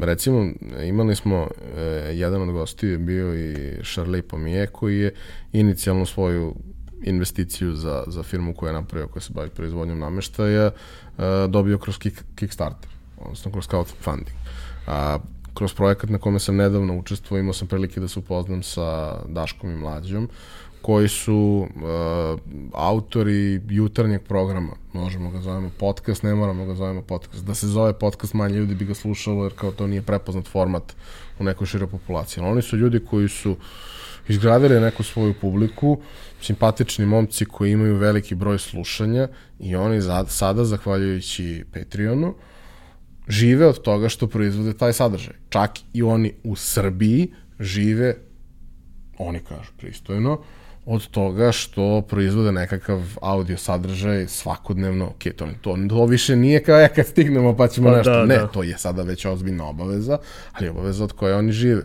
recimo, 0.00 0.48
imali 0.84 1.16
smo, 1.16 1.48
e, 1.76 1.82
jedan 2.14 2.42
od 2.42 2.52
gostiju 2.52 2.90
je 2.90 2.98
bio 2.98 3.34
i 3.34 3.56
Charlie 3.92 4.22
Pomije 4.22 4.66
koji 4.66 4.98
je 4.98 5.14
inicijalno 5.52 6.06
svoju 6.06 6.54
investiciju 7.02 7.74
za, 7.74 8.04
za 8.06 8.22
firmu 8.22 8.54
koju 8.54 8.68
je 8.68 8.72
napravio, 8.72 9.08
koja 9.08 9.22
se 9.22 9.32
bavi 9.32 9.50
proizvodnjom 9.50 9.98
nameštaja, 9.98 10.66
uh, 10.66 11.24
dobio 11.48 11.78
kroz 11.78 11.98
kick, 11.98 12.22
Kickstarter, 12.34 12.90
odnosno 13.18 13.52
kroz 13.52 13.68
crowdfunding. 13.68 14.36
A, 14.86 15.18
kroz 15.54 15.74
projekat 15.74 16.10
na 16.10 16.18
kome 16.18 16.38
sam 16.38 16.56
nedavno 16.56 16.98
učestvovao, 16.98 17.40
imao 17.40 17.52
sam 17.52 17.68
prilike 17.68 18.00
da 18.00 18.08
se 18.08 18.18
upoznam 18.18 18.62
sa 18.62 19.18
Daškom 19.28 19.70
i 19.70 19.76
Mlađom, 19.76 20.28
koji 20.82 21.08
su 21.08 21.68
uh, 21.68 22.40
autori 22.74 23.60
jutarnjeg 23.68 24.22
programa, 24.22 24.72
možemo 24.92 25.30
ga 25.30 25.40
zovemo 25.40 25.70
podcast, 25.78 26.22
ne 26.22 26.34
moramo 26.34 26.66
ga 26.66 26.74
zovemo 26.74 27.02
podcast. 27.02 27.44
Da 27.44 27.54
se 27.54 27.66
zove 27.66 27.92
podcast, 27.98 28.34
manje 28.34 28.56
ljudi 28.56 28.74
bi 28.74 28.84
ga 28.84 28.94
slušalo, 28.94 29.44
jer 29.44 29.52
kao 29.52 29.70
to 29.70 29.86
nije 29.86 30.02
prepoznat 30.02 30.46
format 30.46 30.96
u 31.38 31.44
nekoj 31.44 31.66
široj 31.66 31.88
populaciji. 31.88 32.42
Ali 32.42 32.52
oni 32.52 32.62
su 32.62 32.76
ljudi 32.76 33.00
koji 33.10 33.28
su 33.28 33.56
izgradili 34.28 34.80
neku 34.80 35.02
svoju 35.02 35.34
publiku, 35.40 35.98
simpatični 36.42 37.06
momci 37.06 37.44
koji 37.44 37.72
imaju 37.72 37.96
veliki 37.96 38.34
broj 38.34 38.58
slušanja 38.58 39.28
i 39.60 39.76
oni 39.76 40.00
za, 40.00 40.24
sada, 40.28 40.64
zahvaljujući 40.64 41.64
Patreonu, 41.74 42.34
žive 43.28 43.66
od 43.66 43.82
toga 43.82 44.08
što 44.08 44.26
proizvode 44.26 44.72
taj 44.72 44.92
sadržaj. 44.92 45.34
Čak 45.48 45.70
i 45.92 46.02
oni 46.02 46.32
u 46.44 46.56
Srbiji 46.56 47.32
žive, 47.60 48.14
oni 49.18 49.40
kažu 49.40 49.72
pristojno, 49.76 50.42
od 50.86 51.08
toga 51.08 51.52
što 51.52 52.02
proizvode 52.08 52.52
nekakav 52.52 53.02
audio 53.20 53.56
sadržaj 53.56 54.26
svakodnevno, 54.28 55.06
ok, 55.06 55.22
to, 55.36 55.48
to, 55.60 55.76
to 55.88 56.06
više 56.06 56.36
nije 56.36 56.62
kao 56.62 56.78
ja 56.78 56.88
kad 56.88 57.06
stignemo 57.06 57.56
pa 57.56 57.68
ćemo 57.68 57.90
pa, 57.90 57.96
nešto, 57.96 58.10
da, 58.10 58.24
ne, 58.26 58.36
da. 58.36 58.46
to 58.46 58.62
je 58.62 58.78
sada 58.78 59.02
već 59.02 59.24
ozbiljna 59.24 59.68
obaveza, 59.68 60.18
ali 60.52 60.68
obaveza 60.68 61.04
od 61.04 61.12
koje 61.12 61.34
oni 61.34 61.52
žive. 61.52 61.82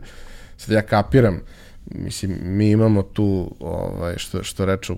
Sad 0.58 0.76
ja 0.76 0.82
kapiram, 0.82 1.36
uh, 1.36 1.41
mislim, 1.92 2.38
mi 2.44 2.72
imamo 2.72 3.04
tu, 3.04 3.56
ovaj, 3.60 4.18
što, 4.18 4.44
što 4.44 4.66
reče 4.66 4.94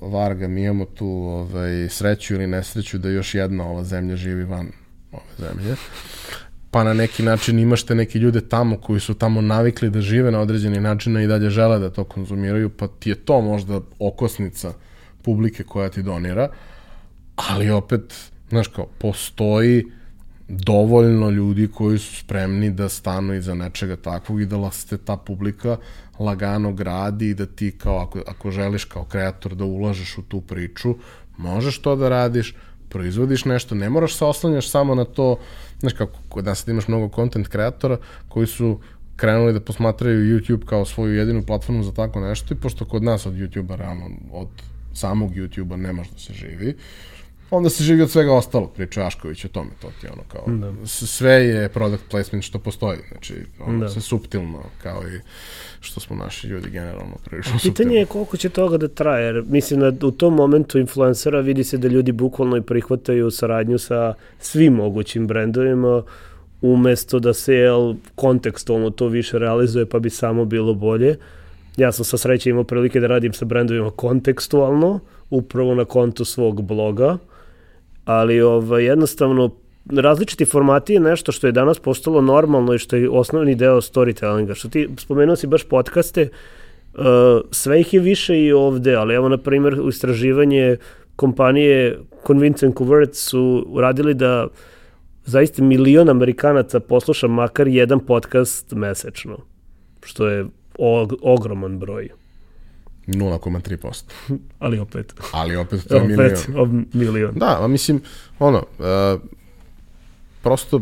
Varga, 0.00 0.48
mi 0.48 0.62
imamo 0.62 0.84
tu 0.84 1.06
ovaj, 1.08 1.88
sreću 1.88 2.34
ili 2.34 2.46
nesreću 2.46 2.98
da 2.98 3.08
još 3.08 3.34
jedna 3.34 3.64
ova 3.64 3.84
zemlja 3.84 4.16
živi 4.16 4.44
van 4.44 4.68
ove 5.12 5.24
zemlje. 5.38 5.76
Pa 6.70 6.84
na 6.84 6.94
neki 6.94 7.22
način 7.22 7.58
imaš 7.58 7.82
te 7.82 7.94
neke 7.94 8.18
ljude 8.18 8.48
tamo 8.48 8.80
koji 8.80 9.00
su 9.00 9.14
tamo 9.14 9.40
navikli 9.40 9.90
da 9.90 10.00
žive 10.00 10.30
na 10.30 10.40
određeni 10.40 10.80
način 10.80 11.16
i 11.16 11.26
dalje 11.26 11.50
žele 11.50 11.78
da 11.78 11.90
to 11.90 12.04
konzumiraju, 12.04 12.70
pa 12.70 12.88
ti 12.88 13.10
je 13.10 13.14
to 13.14 13.40
možda 13.40 13.80
okosnica 13.98 14.72
publike 15.22 15.64
koja 15.64 15.88
ti 15.88 16.02
donira, 16.02 16.48
ali 17.36 17.70
opet, 17.70 18.14
znaš 18.48 18.68
kao, 18.68 18.86
postoji 18.98 19.84
dovoljno 20.48 21.30
ljudi 21.30 21.68
koji 21.74 21.98
su 21.98 22.16
spremni 22.16 22.70
da 22.70 22.88
stanu 22.88 23.34
iza 23.34 23.54
nečega 23.54 23.96
takvog 23.96 24.40
i 24.40 24.46
da 24.46 24.70
se 24.70 24.98
ta 24.98 25.16
publika 25.16 25.76
lagano 26.18 26.72
gradi 26.72 27.28
i 27.28 27.34
da 27.34 27.46
ti 27.46 27.74
kao 27.78 27.98
ako, 27.98 28.20
ako 28.26 28.50
želiš 28.50 28.84
kao 28.84 29.04
kreator 29.04 29.54
da 29.54 29.64
ulažeš 29.64 30.18
u 30.18 30.22
tu 30.22 30.40
priču, 30.40 30.94
možeš 31.36 31.78
to 31.78 31.96
da 31.96 32.08
radiš, 32.08 32.54
proizvodiš 32.88 33.44
nešto, 33.44 33.74
ne 33.74 33.90
moraš 33.90 34.14
se 34.14 34.24
oslanjaš 34.24 34.70
samo 34.70 34.94
na 34.94 35.04
to, 35.04 35.38
znaš 35.80 35.92
kako 35.92 36.18
kod 36.28 36.44
nas 36.44 36.68
imaš 36.68 36.88
mnogo 36.88 37.14
content 37.14 37.48
kreatora 37.48 37.98
koji 38.28 38.46
su 38.46 38.80
krenuli 39.16 39.52
da 39.52 39.60
posmatraju 39.60 40.38
YouTube 40.38 40.64
kao 40.64 40.84
svoju 40.84 41.14
jedinu 41.14 41.42
platformu 41.42 41.82
za 41.82 41.92
tako 41.92 42.20
nešto 42.20 42.54
i 42.54 42.56
pošto 42.56 42.84
kod 42.84 43.02
nas 43.02 43.26
od 43.26 43.34
YouTube-a 43.34 43.76
realno 43.76 44.10
od 44.32 44.48
samog 44.94 45.30
YouTube-a 45.34 45.76
ne 45.76 45.92
može 45.92 46.10
da 46.10 46.18
se 46.18 46.32
živi, 46.32 46.68
uh, 46.68 47.15
onda 47.50 47.70
se 47.70 47.84
živi 47.84 48.02
od 48.02 48.10
svega 48.10 48.32
ostalog, 48.32 48.72
priča 48.74 49.06
Ašković 49.06 49.44
o 49.44 49.48
tome, 49.48 49.70
to 49.82 49.88
ti 50.00 50.06
ono 50.06 50.22
kao, 50.28 50.54
da. 50.54 50.86
sve 50.86 51.32
je 51.32 51.68
product 51.68 52.04
placement 52.10 52.44
što 52.44 52.58
postoji, 52.58 52.98
znači, 53.12 53.34
ono 53.66 53.78
da. 53.78 53.88
se 53.88 54.00
subtilno, 54.00 54.62
kao 54.82 55.02
i 55.02 55.20
što 55.80 56.00
smo 56.00 56.16
naši 56.16 56.46
ljudi 56.46 56.70
generalno 56.70 57.16
prilično 57.24 57.58
subtilno. 57.58 57.74
Pitanje 57.74 57.98
je 57.98 58.06
koliko 58.06 58.36
će 58.36 58.48
toga 58.48 58.76
da 58.76 58.88
traje, 58.88 59.24
jer 59.24 59.44
mislim 59.48 59.80
da 59.80 60.06
u 60.06 60.10
tom 60.10 60.34
momentu 60.34 60.78
influencera 60.78 61.40
vidi 61.40 61.64
se 61.64 61.78
da 61.78 61.88
ljudi 61.88 62.12
bukvalno 62.12 62.56
i 62.56 62.62
prihvataju 62.62 63.30
saradnju 63.30 63.78
sa 63.78 64.14
svim 64.38 64.72
mogućim 64.72 65.26
brendovima, 65.26 66.02
umesto 66.62 67.18
da 67.18 67.34
se 67.34 67.54
jel, 67.54 67.94
kontekstualno 68.14 68.90
to 68.90 69.06
više 69.08 69.38
realizuje, 69.38 69.86
pa 69.86 69.98
bi 69.98 70.10
samo 70.10 70.44
bilo 70.44 70.74
bolje. 70.74 71.16
Ja 71.76 71.92
sam 71.92 72.04
sa 72.04 72.18
sreće 72.18 72.50
imao 72.50 72.64
prilike 72.64 73.00
da 73.00 73.06
radim 73.06 73.32
sa 73.32 73.44
brendovima 73.44 73.90
kontekstualno, 73.90 75.00
upravo 75.30 75.74
na 75.74 75.84
kontu 75.84 76.24
svog 76.24 76.62
bloga, 76.62 77.18
ali 78.06 78.40
ovaj, 78.40 78.84
jednostavno 78.84 79.50
različiti 79.90 80.44
formati 80.44 80.92
je 80.92 81.00
nešto 81.00 81.32
što 81.32 81.46
je 81.46 81.52
danas 81.52 81.78
postalo 81.78 82.20
normalno 82.20 82.74
i 82.74 82.78
što 82.78 82.96
je 82.96 83.10
osnovni 83.10 83.54
deo 83.54 83.80
storytellinga. 83.80 84.54
Što 84.54 84.68
ti 84.68 84.88
spomenuo 84.98 85.36
si 85.36 85.46
baš 85.46 85.64
podcaste, 85.64 86.28
uh, 86.94 87.04
sve 87.50 87.80
ih 87.80 87.94
je 87.94 88.00
više 88.00 88.40
i 88.40 88.52
ovde, 88.52 88.94
ali 88.94 89.14
evo 89.14 89.28
na 89.28 89.38
primjer 89.38 89.78
istraživanje 89.88 90.76
kompanije 91.16 91.98
Convince 92.26 92.66
and 92.66 92.74
Convert 92.78 93.14
su 93.14 93.66
uradili 93.68 94.14
da 94.14 94.48
zaista 95.24 95.62
milion 95.62 96.08
Amerikanaca 96.08 96.80
posluša 96.80 97.26
makar 97.26 97.68
jedan 97.68 98.00
podcast 98.00 98.72
mesečno, 98.72 99.38
što 100.04 100.28
je 100.28 100.46
og 100.78 101.12
ogroman 101.22 101.78
broj. 101.78 102.25
0,3%. 103.06 104.02
Ali 104.58 104.78
opet. 104.78 105.14
Ali 105.32 105.56
opet 105.56 105.88
to 105.88 105.96
je 105.96 106.02
opet, 106.02 106.48
milion. 106.48 106.86
milion. 106.92 107.34
Da, 107.34 107.64
a 107.64 107.68
mislim, 107.68 108.00
ono, 108.38 108.58
uh, 108.78 109.20
prosto 110.42 110.80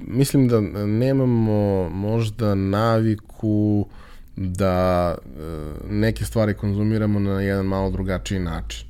mislim 0.00 0.48
da 0.48 0.60
nemamo 0.86 1.88
možda 1.88 2.54
naviku 2.54 3.86
da 4.36 5.14
uh, 5.18 5.90
neke 5.90 6.24
stvari 6.24 6.54
konzumiramo 6.54 7.18
na 7.18 7.40
jedan 7.40 7.66
malo 7.66 7.90
drugačiji 7.90 8.38
način. 8.38 8.86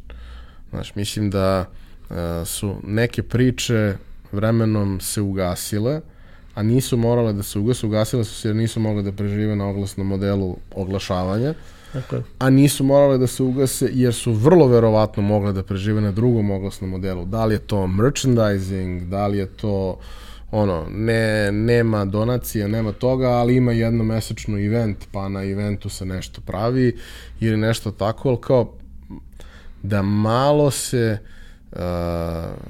Znaš, 0.71 0.95
mislim 0.95 1.31
da 1.31 1.65
uh, 2.11 2.17
su 2.45 2.77
neke 2.83 3.23
priče 3.23 3.97
vremenom 4.33 5.01
se 5.01 5.21
ugasile, 5.21 6.01
a 6.55 6.63
nisu 6.63 6.97
morale 6.97 7.33
da 7.33 7.43
se 7.43 7.59
ugase, 7.59 7.87
ugasile 7.87 8.25
su 8.25 8.35
se 8.35 8.49
jer 8.49 8.57
nisu 8.57 8.81
mogle 8.81 9.03
da 9.03 9.13
prežive 9.13 9.57
na 9.57 9.69
oglasnom 9.69 10.07
modelu 10.07 10.57
oglašavanja. 10.75 11.55
A 12.39 12.51
nisu 12.51 12.85
morale 12.85 13.19
da 13.19 13.27
se 13.27 13.43
ugase 13.43 13.91
jer 13.93 14.15
su 14.15 14.33
vrlo 14.33 14.67
verovatno 14.67 15.23
mogle 15.23 15.53
da 15.53 15.63
prežive 15.63 16.01
na 16.01 16.13
drugom 16.13 16.51
oglasnom 16.51 16.91
modelu. 16.91 17.25
Da 17.25 17.45
li 17.45 17.55
je 17.55 17.59
to 17.59 17.87
merchandising, 17.87 19.03
da 19.03 19.27
li 19.27 19.39
je 19.39 19.47
to 19.47 19.99
ono, 20.51 20.87
ne, 20.91 21.53
nema 21.53 22.05
donacija, 22.05 22.69
nema 22.69 22.93
toga, 22.93 23.29
ali 23.29 23.57
ima 23.57 23.73
jedno 23.73 24.05
mesečno 24.05 24.59
event, 24.59 24.99
pa 25.13 25.29
na 25.29 25.45
eventu 25.45 25.89
se 25.89 26.07
nešto 26.07 26.41
pravi 26.41 26.97
ili 27.41 27.57
nešto 27.57 27.91
tako, 27.91 28.29
ali 28.29 28.41
kao 28.41 28.73
da 29.83 30.03
malo 30.03 30.71
se 30.71 31.19
uh, 31.73 31.79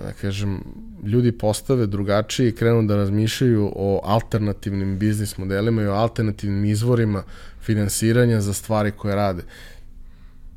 da 0.03 0.12
kažem, 0.20 0.61
ljudi 1.03 1.32
postave 1.32 1.86
drugačije 1.86 2.48
i 2.48 2.55
krenu 2.55 2.82
da 2.82 2.96
razmišljaju 2.96 3.72
o 3.76 4.00
alternativnim 4.05 4.98
biznis 4.98 5.38
modelima 5.38 5.82
i 5.82 5.86
o 5.86 5.94
alternativnim 5.94 6.64
izvorima 6.64 7.22
finansiranja 7.61 8.40
za 8.40 8.53
stvari 8.53 8.90
koje 8.90 9.14
rade. 9.14 9.42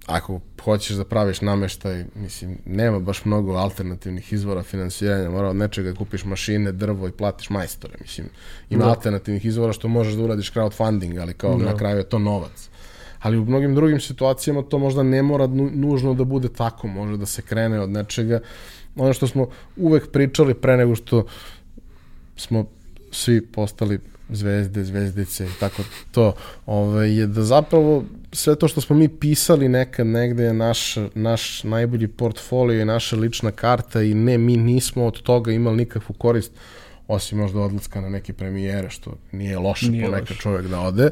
Ako 0.05 0.39
hoćeš 0.63 0.95
da 0.97 1.05
praviš 1.05 1.41
nameštaj, 1.41 2.05
mislim, 2.15 2.57
nema 2.65 2.99
baš 2.99 3.25
mnogo 3.25 3.53
alternativnih 3.53 4.33
izvora 4.33 4.63
finansiranja, 4.63 5.29
mora 5.29 5.49
od 5.49 5.55
nečega 5.55 5.91
da 5.91 5.97
kupiš 5.97 6.25
mašine, 6.25 6.71
drvo 6.71 7.07
i 7.07 7.11
platiš 7.11 7.49
majstore, 7.49 7.93
mislim. 8.01 8.27
Ima 8.69 8.83
da. 8.83 8.89
alternativnih 8.89 9.45
izvora 9.45 9.73
što 9.73 9.87
možeš 9.87 10.13
da 10.13 10.23
uradiš 10.23 10.53
crowdfunding, 10.53 11.21
ali 11.21 11.33
kao 11.33 11.57
da. 11.57 11.65
na 11.65 11.77
kraju 11.77 11.97
je 11.97 12.09
to 12.09 12.19
novac. 12.19 12.69
ali 13.19 13.37
u 13.37 13.45
mnogim 13.45 13.75
drugim 13.75 13.99
situacijama 13.99 14.61
to 14.61 14.77
možda 14.77 15.03
ne 15.03 15.23
mora 15.23 15.47
nužno 15.47 16.13
da 16.13 16.23
bude 16.23 16.49
tako, 16.49 16.87
može 16.87 17.17
da 17.17 17.25
se 17.25 17.41
krene 17.41 17.79
od 17.79 17.89
nečega. 17.89 18.39
Ono 18.95 19.13
što 19.13 19.27
smo 19.27 19.47
uvek 19.77 20.11
pričali 20.11 20.53
pre 20.53 20.77
nego 20.77 20.95
što 20.95 21.25
smo 22.35 22.65
svi 23.11 23.45
postali 23.45 23.99
zvezde, 24.29 24.83
zvezdice 24.83 25.45
i 25.45 25.59
tako 25.59 25.83
to, 26.11 26.33
ovaj, 26.65 27.17
je 27.17 27.27
da 27.27 27.43
zapravo 27.43 28.03
sve 28.31 28.55
to 28.55 28.67
što 28.67 28.81
smo 28.81 28.95
mi 28.95 29.07
pisali 29.07 29.69
nekad 29.69 30.07
negde 30.07 30.43
je 30.43 30.53
naš, 30.53 30.95
naš 31.13 31.63
najbolji 31.63 32.07
portfolio 32.07 32.81
i 32.81 32.85
naša 32.85 33.15
lična 33.15 33.51
karta 33.51 34.01
i 34.01 34.13
ne, 34.13 34.37
mi 34.37 34.57
nismo 34.57 35.05
od 35.05 35.21
toga 35.21 35.51
imali 35.51 35.77
nikakvu 35.77 36.13
korist 36.13 36.51
osim 37.07 37.37
možda 37.37 37.59
odlaska 37.59 38.01
na 38.01 38.09
neke 38.09 38.33
premijere, 38.33 38.89
što 38.89 39.17
nije 39.31 39.59
loše 39.59 39.89
nije 39.89 40.05
ponekad 40.05 40.29
loše. 40.29 40.41
čovjek 40.41 40.67
da 40.67 40.79
ode. 40.79 41.09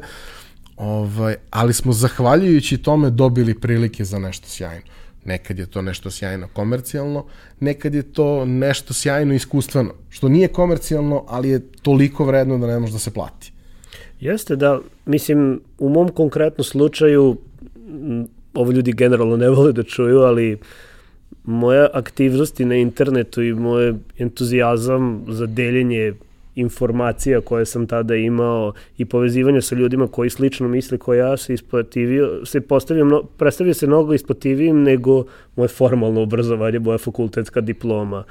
Ovaj, 0.76 1.34
ali 1.50 1.74
smo 1.74 1.92
zahvaljujući 1.92 2.78
tome 2.78 3.10
dobili 3.10 3.60
prilike 3.60 4.04
za 4.04 4.18
nešto 4.18 4.48
sjajno. 4.48 4.84
Nekad 5.24 5.58
je 5.58 5.66
to 5.66 5.82
nešto 5.82 6.10
sjajno 6.10 6.48
komercijalno, 6.52 7.24
nekad 7.60 7.94
je 7.94 8.02
to 8.02 8.44
nešto 8.44 8.94
sjajno 8.94 9.34
iskustveno, 9.34 9.94
što 10.10 10.28
nije 10.28 10.48
komercijalno, 10.48 11.24
ali 11.28 11.48
je 11.48 11.60
toliko 11.82 12.24
vredno 12.24 12.58
da 12.58 12.66
ne 12.66 12.78
može 12.78 12.92
da 12.92 12.98
se 12.98 13.10
plati. 13.10 13.52
Jeste 14.20 14.56
da, 14.56 14.80
mislim, 15.06 15.60
u 15.78 15.88
mom 15.88 16.08
konkretnom 16.08 16.64
slučaju, 16.64 17.36
ovo 18.54 18.72
ljudi 18.72 18.92
generalno 18.92 19.36
ne 19.36 19.48
vole 19.50 19.72
da 19.72 19.82
čuju, 19.82 20.18
ali 20.18 20.58
moja 21.44 21.88
aktivnosti 21.92 22.64
na 22.64 22.74
internetu 22.74 23.42
i 23.42 23.54
moj 23.54 23.94
entuzijazam 24.18 25.24
za 25.28 25.46
deljenje 25.46 26.12
informacija 26.54 27.40
koje 27.40 27.66
sam 27.66 27.86
tada 27.86 28.14
imao 28.14 28.72
i 28.98 29.04
povezivanje 29.04 29.60
sa 29.62 29.74
ljudima 29.74 30.06
koji 30.06 30.30
slično 30.30 30.68
misle 30.68 30.98
kao 30.98 31.14
ja 31.14 31.36
se 31.36 31.54
isplativio, 31.54 32.46
se 32.46 32.60
postavio, 32.60 33.04
mno, 33.04 33.22
predstavio 33.22 33.74
se 33.74 33.86
mnogo 33.86 34.14
isplativijim 34.14 34.82
nego 34.82 35.24
moje 35.56 35.68
formalno 35.68 36.22
obrazovanje, 36.22 36.78
moja 36.78 36.98
fakultetska 36.98 37.60
diploma. 37.60 38.24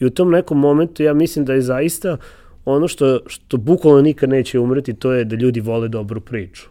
I 0.00 0.04
u 0.04 0.10
tom 0.10 0.30
nekom 0.30 0.58
momentu 0.58 1.02
ja 1.02 1.14
mislim 1.14 1.44
da 1.44 1.54
je 1.54 1.60
zaista 1.60 2.16
ono 2.64 2.88
što, 2.88 3.20
što 3.26 3.56
bukvalno 3.56 4.02
nikad 4.02 4.28
neće 4.28 4.58
umreti, 4.58 4.94
to 4.94 5.12
je 5.12 5.24
da 5.24 5.36
ljudi 5.36 5.60
vole 5.60 5.88
dobru 5.88 6.20
priču. 6.20 6.68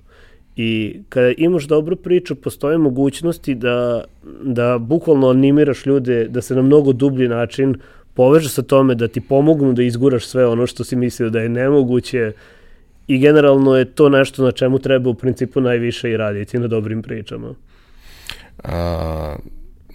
I 0.55 0.99
kada 1.09 1.33
imaš 1.37 1.67
dobru 1.67 1.95
priču, 1.95 2.35
postoje 2.35 2.77
mogućnosti 2.77 3.55
da, 3.55 4.03
da 4.43 4.77
bukvalno 4.77 5.29
animiraš 5.29 5.85
ljude 5.85 6.27
da 6.27 6.41
se 6.41 6.55
na 6.55 6.61
mnogo 6.61 6.93
dublji 6.93 7.27
način 7.27 7.75
poveže 8.15 8.49
sa 8.49 8.61
tome 8.61 8.95
da 8.95 9.07
ti 9.07 9.21
pomognu 9.21 9.73
da 9.73 9.83
izguraš 9.83 10.25
sve 10.25 10.47
ono 10.47 10.67
što 10.67 10.83
si 10.83 10.95
mislio 10.95 11.29
da 11.29 11.39
je 11.39 11.49
nemoguće 11.49 12.31
i 13.07 13.19
generalno 13.19 13.75
je 13.75 13.85
to 13.85 14.09
nešto 14.09 14.43
na 14.43 14.51
čemu 14.51 14.79
treba 14.79 15.09
u 15.09 15.13
principu 15.13 15.61
najviše 15.61 16.11
i 16.11 16.17
raditi 16.17 16.59
na 16.59 16.67
dobrim 16.67 17.01
pričama. 17.01 17.53
A, 18.63 19.35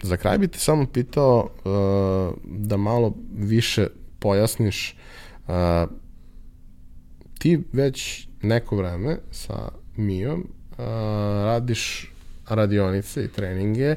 za 0.02 0.16
kraj 0.16 0.38
bi 0.38 0.48
te 0.48 0.58
samo 0.58 0.86
pitao 0.92 1.48
a, 1.64 2.30
da 2.44 2.76
malo 2.76 3.14
više 3.36 3.86
pojasniš 4.18 4.96
a, 5.48 5.86
ti 7.38 7.60
već 7.72 8.28
neko 8.42 8.76
vreme 8.76 9.16
sa 9.30 9.68
Mijom 9.96 10.46
a, 10.78 11.42
radiš 11.44 12.12
radionice 12.48 13.24
i 13.24 13.28
treninge 13.28 13.96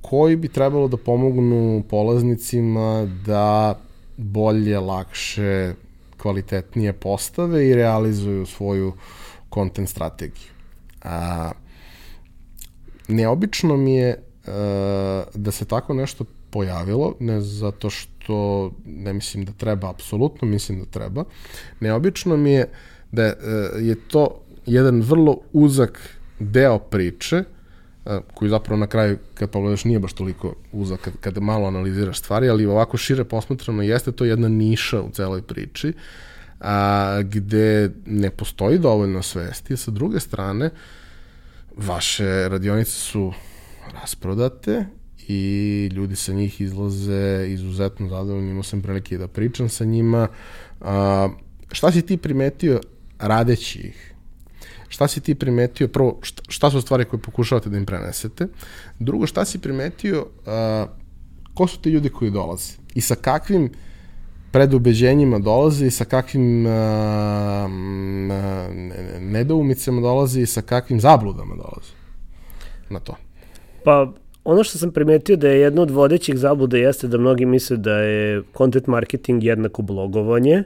koji 0.00 0.36
bi 0.36 0.48
trebalo 0.48 0.88
da 0.88 0.96
pomognu 0.96 1.82
polaznicima 1.90 3.08
da 3.26 3.78
bolje, 4.16 4.78
lakše, 4.78 5.74
kvalitetnije 6.16 6.92
postave 6.92 7.68
i 7.68 7.74
realizuju 7.74 8.46
svoju 8.46 8.92
content 9.54 9.88
strategiju. 9.88 10.50
A, 11.02 11.50
neobično 13.08 13.76
mi 13.76 13.94
je 13.94 14.22
a, 14.46 15.22
da 15.34 15.50
se 15.50 15.64
tako 15.64 15.94
nešto 15.94 16.24
pojavilo, 16.50 17.14
ne 17.20 17.40
zato 17.40 17.90
što 17.90 18.70
ne 18.84 19.12
mislim 19.12 19.44
da 19.44 19.52
treba, 19.52 19.90
apsolutno 19.90 20.48
mislim 20.48 20.78
da 20.78 20.86
treba. 20.86 21.24
Neobično 21.80 22.36
mi 22.36 22.52
je 22.52 22.68
da 23.12 23.24
je, 23.24 23.36
je 23.80 23.94
to 24.08 24.40
jedan 24.66 25.00
vrlo 25.00 25.38
uzak 25.52 26.18
deo 26.38 26.78
priče, 26.78 27.44
koji 28.34 28.48
zapravo 28.48 28.80
na 28.80 28.86
kraju, 28.86 29.18
kad 29.34 29.50
pogledaš, 29.50 29.84
nije 29.84 29.98
baš 29.98 30.12
toliko 30.12 30.54
uzak 30.72 31.00
kad, 31.00 31.12
kad 31.20 31.42
malo 31.42 31.66
analiziraš 31.66 32.18
stvari, 32.18 32.48
ali 32.48 32.66
ovako 32.66 32.96
šire 32.96 33.24
posmatrano 33.24 33.82
jeste 33.82 34.12
to 34.12 34.24
jedna 34.24 34.48
niša 34.48 35.00
u 35.02 35.10
celoj 35.10 35.42
priči, 35.42 35.92
a, 36.60 37.22
gde 37.22 37.90
ne 38.06 38.30
postoji 38.30 38.78
dovoljno 38.78 39.22
svesti, 39.22 39.76
sa 39.76 39.90
druge 39.90 40.20
strane, 40.20 40.70
vaše 41.76 42.48
radionice 42.48 42.90
su 42.90 43.32
rasprodate 43.92 44.84
i 45.28 45.90
ljudi 45.92 46.16
sa 46.16 46.32
njih 46.32 46.60
izlaze 46.60 47.46
izuzetno 47.48 48.08
zadovoljni, 48.08 48.50
imao 48.50 48.62
sam 48.62 48.82
prilike 48.82 49.18
da 49.18 49.28
pričam 49.28 49.68
sa 49.68 49.84
njima. 49.84 50.28
A, 50.80 51.28
šta 51.72 51.92
si 51.92 52.06
ti 52.06 52.16
primetio 52.16 52.80
radeći 53.18 53.78
ih? 53.78 54.09
Šta 54.90 55.08
si 55.08 55.20
ti 55.20 55.34
primetio, 55.34 55.88
prvo, 55.88 56.18
šta, 56.22 56.42
šta 56.48 56.70
su 56.70 56.80
stvari 56.80 57.04
koje 57.04 57.20
pokušavate 57.20 57.70
da 57.70 57.78
im 57.78 57.86
prenesete, 57.86 58.46
drugo, 58.98 59.26
šta 59.26 59.44
si 59.44 59.58
primetio, 59.58 60.20
uh, 60.20 60.90
ko 61.54 61.66
su 61.66 61.80
ti 61.80 61.90
ljudi 61.90 62.08
koji 62.08 62.30
dolaze? 62.30 62.72
I 62.94 63.00
sa 63.00 63.14
kakvim 63.14 63.70
predubeđenjima 64.50 65.38
dolaze 65.38 65.86
i 65.86 65.90
sa 65.90 66.04
kakvim 66.04 66.66
uh, 66.66 66.72
nedoumicama 69.20 70.00
dolaze 70.00 70.40
i 70.40 70.46
sa 70.46 70.62
kakvim 70.62 71.00
zabludama 71.00 71.54
dolaze? 71.54 71.92
Na 72.90 73.00
to. 73.00 73.14
Pa, 73.84 74.12
ono 74.44 74.64
što 74.64 74.78
sam 74.78 74.90
primetio 74.92 75.36
da 75.36 75.48
je 75.48 75.60
jedno 75.60 75.82
od 75.82 75.90
vodećih 75.90 76.38
zabluda 76.38 76.76
jeste 76.76 77.08
da 77.08 77.18
mnogi 77.18 77.46
misle 77.46 77.76
da 77.76 77.98
je 77.98 78.42
content 78.56 78.86
marketing 78.86 79.44
jednako 79.44 79.82
blogovanje 79.82 80.64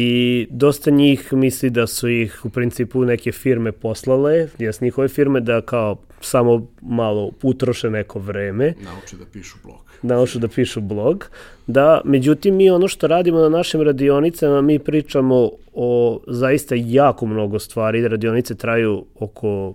i 0.00 0.46
dosta 0.50 0.90
njih 0.90 1.32
misli 1.32 1.70
da 1.70 1.86
su 1.86 2.08
ih 2.08 2.44
u 2.44 2.50
principu 2.50 3.04
neke 3.04 3.32
firme 3.32 3.72
poslale, 3.72 4.48
jes 4.58 4.80
njihove 4.80 5.08
firme 5.08 5.40
da 5.40 5.60
kao 5.60 5.96
samo 6.20 6.68
malo 6.82 7.30
utroše 7.42 7.90
neko 7.90 8.18
vreme. 8.18 8.74
Nauče 8.84 9.16
da 9.16 9.24
pišu 9.32 9.56
blog. 9.64 9.78
Nauče 10.02 10.38
da 10.38 10.48
pišu 10.48 10.80
blog. 10.80 11.30
Da, 11.66 12.00
međutim, 12.04 12.56
mi 12.56 12.70
ono 12.70 12.88
što 12.88 13.06
radimo 13.06 13.38
na 13.38 13.48
našim 13.48 13.82
radionicama, 13.82 14.60
mi 14.60 14.78
pričamo 14.78 15.50
o 15.74 16.20
zaista 16.26 16.74
jako 16.78 17.26
mnogo 17.26 17.58
stvari. 17.58 18.08
Radionice 18.08 18.54
traju 18.54 19.04
oko, 19.14 19.74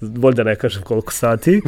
bolj 0.00 0.34
da 0.34 0.44
ne 0.44 0.56
kažem 0.56 0.82
koliko 0.82 1.12
sati. 1.12 1.60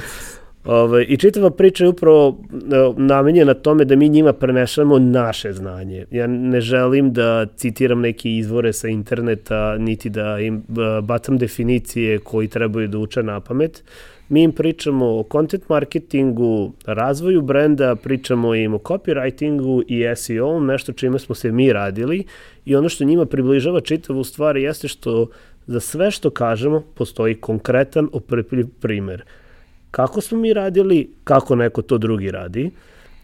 Ove, 0.64 0.80
ovaj, 0.80 1.06
I 1.08 1.16
čitava 1.16 1.50
priča 1.50 1.84
je 1.84 1.88
upravo 1.88 2.38
e, 2.52 2.56
namenjena 2.96 3.54
tome 3.54 3.84
da 3.84 3.96
mi 3.96 4.08
njima 4.08 4.32
prenešamo 4.32 4.98
naše 4.98 5.52
znanje. 5.52 6.04
Ja 6.10 6.26
ne 6.26 6.60
želim 6.60 7.12
da 7.12 7.46
citiram 7.56 8.00
neke 8.00 8.30
izvore 8.30 8.72
sa 8.72 8.88
interneta, 8.88 9.76
niti 9.78 10.10
da 10.10 10.38
im 10.38 10.56
e, 10.56 11.00
bacam 11.02 11.38
definicije 11.38 12.18
koji 12.18 12.48
trebaju 12.48 12.88
da 12.88 12.98
uče 12.98 13.22
na 13.22 13.40
pamet. 13.40 13.84
Mi 14.28 14.42
im 14.42 14.52
pričamo 14.52 15.06
o 15.06 15.24
content 15.32 15.68
marketingu, 15.68 16.72
razvoju 16.86 17.42
brenda, 17.42 17.96
pričamo 17.96 18.54
im 18.54 18.74
o 18.74 18.78
copywritingu 18.78 19.82
i 19.88 20.16
SEO, 20.16 20.60
nešto 20.60 20.92
čime 20.92 21.18
smo 21.18 21.34
se 21.34 21.52
mi 21.52 21.72
radili 21.72 22.24
i 22.64 22.76
ono 22.76 22.88
što 22.88 23.04
njima 23.04 23.26
približava 23.26 23.80
čitavu 23.80 24.24
stvar 24.24 24.56
jeste 24.56 24.88
što 24.88 25.26
za 25.66 25.80
sve 25.80 26.10
što 26.10 26.30
kažemo 26.30 26.82
postoji 26.94 27.34
konkretan 27.34 28.08
oprepljiv 28.12 28.66
primer 28.80 29.24
kako 29.98 30.20
smo 30.20 30.38
mi 30.38 30.52
radili, 30.52 31.10
kako 31.24 31.56
neko 31.56 31.82
to 31.82 31.98
drugi 31.98 32.30
radi. 32.30 32.70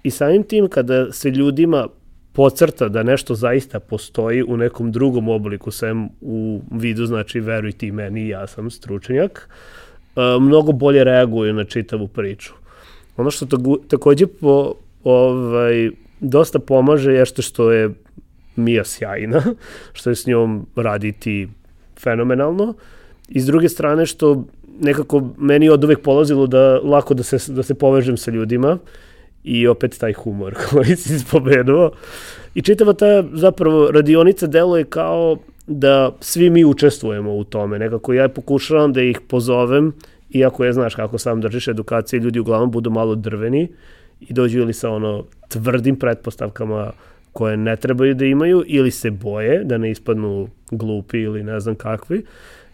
I 0.03 0.11
samim 0.11 0.43
tim 0.43 0.69
kada 0.69 1.13
se 1.13 1.31
ljudima 1.31 1.89
pocrta 2.33 2.89
da 2.89 3.03
nešto 3.03 3.35
zaista 3.35 3.81
postoji 3.81 4.43
u 4.43 4.57
nekom 4.57 4.93
drugom 4.93 5.29
obliku, 5.29 5.71
sem 5.71 6.09
u 6.21 6.61
vidu, 6.71 7.07
znači 7.07 7.41
veruj 7.41 7.73
ti 7.73 7.93
meni, 7.93 8.29
ja 8.29 8.47
sam 8.47 8.71
stručnjak, 8.71 9.49
mnogo 10.41 10.73
bolje 10.73 11.05
reaguju 11.05 11.53
na 11.53 11.65
čitavu 11.65 12.09
priču. 12.09 12.53
Ono 13.17 13.31
što 13.31 13.47
takođe 13.89 14.27
po, 14.27 14.75
ovaj, 15.05 15.91
dosta 16.21 16.59
pomaže 16.59 17.13
je 17.13 17.25
što, 17.27 17.43
što 17.43 17.73
je 17.73 17.91
Mija 18.57 18.85
sjajna, 18.85 19.43
što 19.99 20.11
je 20.11 20.17
s 20.17 20.27
njom 20.27 20.67
raditi 20.77 21.49
fenomenalno. 22.01 22.75
I 23.29 23.41
s 23.41 23.47
druge 23.47 23.69
strane 23.69 24.07
što 24.07 24.45
nekako 24.81 25.23
meni 25.39 25.69
od 25.69 25.85
uvek 25.85 26.01
polazilo 26.01 26.47
da 26.47 26.81
lako 26.81 27.15
da 27.15 27.23
se, 27.23 27.53
da 27.53 27.63
se 27.63 27.75
povežem 27.75 28.17
sa 28.17 28.31
ljudima 28.31 28.79
i 29.45 29.67
opet 29.67 29.99
taj 29.99 30.13
humor 30.13 30.55
koji 30.71 30.97
si 30.97 31.19
spomenuo. 31.19 31.91
I 32.55 32.63
čitava 32.63 32.93
ta 32.93 33.25
zapravo 33.33 33.91
radionica 33.91 34.47
deluje 34.47 34.85
kao 34.85 35.37
da 35.67 36.13
svi 36.21 36.51
mi 36.51 36.65
učestvujemo 36.65 37.35
u 37.35 37.45
tome. 37.45 37.79
Nekako 37.79 38.13
ja 38.13 38.29
pokušavam 38.29 38.93
da 38.93 39.03
ih 39.03 39.21
pozovem, 39.29 39.93
iako 40.31 40.65
je, 40.65 40.73
znaš, 40.73 40.95
kako 40.95 41.19
sam 41.19 41.41
držiš 41.41 41.69
edukacije, 41.69 42.21
ljudi 42.21 42.39
uglavnom 42.39 42.71
budu 42.71 42.91
malo 42.91 43.15
drveni 43.15 43.69
i 44.21 44.33
dođu 44.33 44.59
ili 44.59 44.73
sa 44.73 44.91
ono 44.91 45.25
tvrdim 45.49 45.97
pretpostavkama 45.97 46.93
koje 47.33 47.57
ne 47.57 47.77
trebaju 47.77 48.15
da 48.15 48.25
imaju 48.25 48.65
ili 48.67 48.91
se 48.91 49.11
boje 49.11 49.65
da 49.65 49.79
ne 49.79 49.91
ispadnu 49.91 50.49
glupi 50.71 51.19
ili 51.19 51.43
ne 51.43 51.61
znam 51.61 51.75
kakvi 51.75 52.25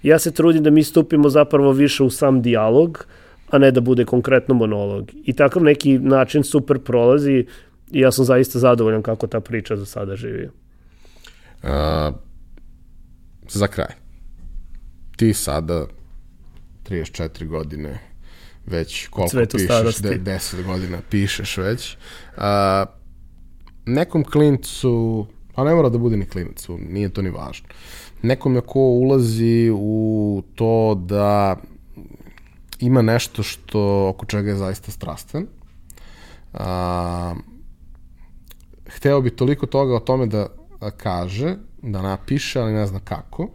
Ja 0.02 0.18
se 0.18 0.30
trudim 0.30 0.62
da 0.62 0.70
mi 0.70 0.84
stupimo 0.84 1.28
zapravo 1.28 1.72
više 1.72 2.02
u 2.02 2.10
sam 2.10 2.42
dijalog, 2.42 3.06
a 3.50 3.58
ne 3.58 3.70
da 3.70 3.80
bude 3.80 4.04
konkretno 4.04 4.54
monolog. 4.54 5.10
I 5.24 5.32
takav 5.32 5.62
neki 5.62 5.98
način 5.98 6.42
super 6.42 6.78
prolazi 6.78 7.46
i 7.90 8.00
ja 8.00 8.12
sam 8.12 8.24
zaista 8.24 8.58
zadovoljan 8.58 9.02
kako 9.02 9.26
ta 9.26 9.40
priča 9.40 9.76
za 9.76 9.86
sada 9.86 10.16
živi. 10.16 10.48
A, 11.62 12.12
za 13.48 13.66
kraj. 13.66 13.94
Ti 15.16 15.34
sada 15.34 15.86
34 16.88 17.46
godine 17.46 17.98
već 18.66 19.06
koliko 19.06 19.30
Cvetu 19.30 19.56
pišeš, 19.56 19.66
starosti. 19.66 20.02
de, 20.02 20.18
10 20.18 20.66
godina 20.66 20.98
pišeš 21.10 21.56
već. 21.56 21.96
A, 22.36 22.84
nekom 23.86 24.24
klincu, 24.24 25.26
pa 25.54 25.64
ne 25.64 25.74
mora 25.74 25.88
da 25.88 25.98
bude 25.98 26.16
ni 26.16 26.26
klinac, 26.26 26.66
nije 26.88 27.08
to 27.08 27.22
ni 27.22 27.30
važno. 27.30 27.68
Nekome 28.22 28.60
ko 28.60 28.80
ulazi 28.80 29.70
u 29.74 30.42
to 30.54 30.94
da 30.94 31.56
ima 32.80 33.02
nešto 33.02 33.42
što 33.42 34.08
oko 34.08 34.26
čega 34.26 34.50
je 34.50 34.56
zaista 34.56 34.90
strastven. 34.90 35.46
A, 36.52 37.34
hteo 38.86 39.20
bi 39.20 39.30
toliko 39.30 39.66
toga 39.66 39.96
o 39.96 40.00
tome 40.00 40.26
da, 40.26 40.46
da 40.80 40.90
kaže, 40.90 41.56
da 41.82 42.02
napiše, 42.02 42.60
ali 42.60 42.72
ne 42.72 42.86
zna 42.86 43.00
kako. 43.04 43.48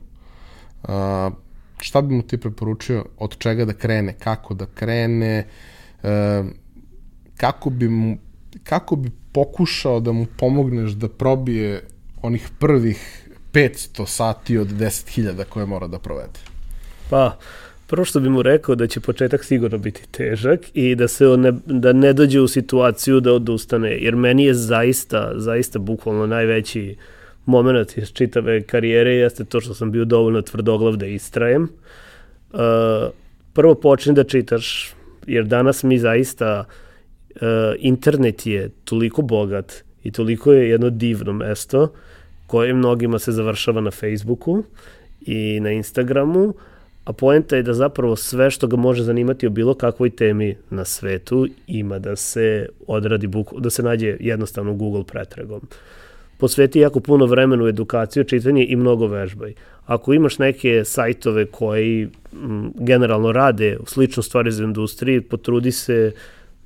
A, 0.83 1.29
šta 1.77 2.01
bi 2.01 2.15
mu 2.15 2.21
ti 2.21 2.37
preporučio, 2.37 3.05
od 3.17 3.37
čega 3.37 3.65
da 3.65 3.73
krene, 3.73 4.13
kako 4.13 4.53
da 4.53 4.65
krene, 4.65 5.47
e, 6.03 6.43
kako 7.37 7.69
bi 7.69 7.89
mu 7.89 8.17
kako 8.63 8.95
bi 8.95 9.11
pokušao 9.31 9.99
da 9.99 10.11
mu 10.11 10.25
pomogneš 10.37 10.91
da 10.91 11.09
probije 11.09 11.87
onih 12.21 12.49
prvih 12.59 13.24
500 13.55 14.05
sati 14.05 14.57
od 14.57 14.67
10.000 14.67 15.43
koje 15.43 15.65
mora 15.65 15.87
da 15.87 15.99
provede? 15.99 16.39
Pa, 17.09 17.37
prvo 17.87 18.05
što 18.05 18.19
bi 18.19 18.29
mu 18.29 18.41
rekao 18.41 18.75
da 18.75 18.87
će 18.87 18.99
početak 18.99 19.43
sigurno 19.43 19.77
biti 19.77 20.01
težak 20.11 20.59
i 20.73 20.95
da 20.95 21.07
se 21.07 21.27
on 21.27 21.41
ne, 21.41 21.51
da 21.65 21.93
ne 21.93 22.13
dođe 22.13 22.41
u 22.41 22.47
situaciju 22.47 23.19
da 23.19 23.33
odustane, 23.33 23.97
jer 23.99 24.15
meni 24.15 24.45
je 24.45 24.53
zaista, 24.53 25.31
zaista 25.35 25.79
bukvalno 25.79 26.27
najveći 26.27 26.97
moment 27.45 27.97
iz 27.97 28.11
čitave 28.11 28.61
karijere 28.61 29.15
jeste 29.15 29.45
to 29.45 29.61
što 29.61 29.73
sam 29.73 29.91
bio 29.91 30.05
dovoljno 30.05 30.41
tvrdoglav 30.41 30.95
da 30.95 31.05
istrajem. 31.05 31.63
Uh, 31.63 32.59
prvo 33.53 33.75
počni 33.75 34.13
da 34.13 34.23
čitaš, 34.23 34.93
jer 35.27 35.45
danas 35.45 35.83
mi 35.83 35.99
zaista 35.99 36.65
uh, 37.29 37.41
internet 37.79 38.45
je 38.45 38.69
toliko 38.83 39.21
bogat 39.21 39.73
i 40.03 40.11
toliko 40.11 40.53
je 40.53 40.69
jedno 40.69 40.89
divno 40.89 41.33
mesto 41.33 41.93
koje 42.47 42.73
mnogima 42.73 43.19
se 43.19 43.31
završava 43.31 43.81
na 43.81 43.91
Facebooku 43.91 44.63
i 45.21 45.59
na 45.59 45.71
Instagramu, 45.71 46.53
a 47.05 47.13
poenta 47.13 47.55
je 47.55 47.63
da 47.63 47.73
zapravo 47.73 48.15
sve 48.15 48.51
što 48.51 48.67
ga 48.67 48.77
može 48.77 49.03
zanimati 49.03 49.47
o 49.47 49.49
bilo 49.49 49.73
kakvoj 49.73 50.09
temi 50.09 50.55
na 50.69 50.85
svetu 50.85 51.47
ima 51.67 51.99
da 51.99 52.15
se 52.15 52.67
odradi, 52.87 53.27
buku, 53.27 53.59
da 53.59 53.69
se 53.69 53.83
nađe 53.83 54.17
jednostavno 54.19 54.73
Google 54.73 55.03
pretragom. 55.03 55.61
Posveti 56.37 56.79
jako 56.79 56.99
puno 56.99 57.25
vremena 57.25 57.63
u 57.63 57.67
edukaciju, 57.67 58.23
čitanje 58.23 58.65
i 58.69 58.75
mnogo 58.75 59.07
vežbaj. 59.07 59.53
Ako 59.85 60.13
imaš 60.13 60.39
neke 60.39 60.85
sajtove 60.85 61.45
koji 61.45 62.09
m, 62.33 62.71
generalno 62.75 63.31
rade 63.31 63.77
sličnu 63.85 64.23
stvari 64.23 64.51
za 64.51 64.63
industriji, 64.63 65.21
potrudi 65.21 65.71
se 65.71 66.11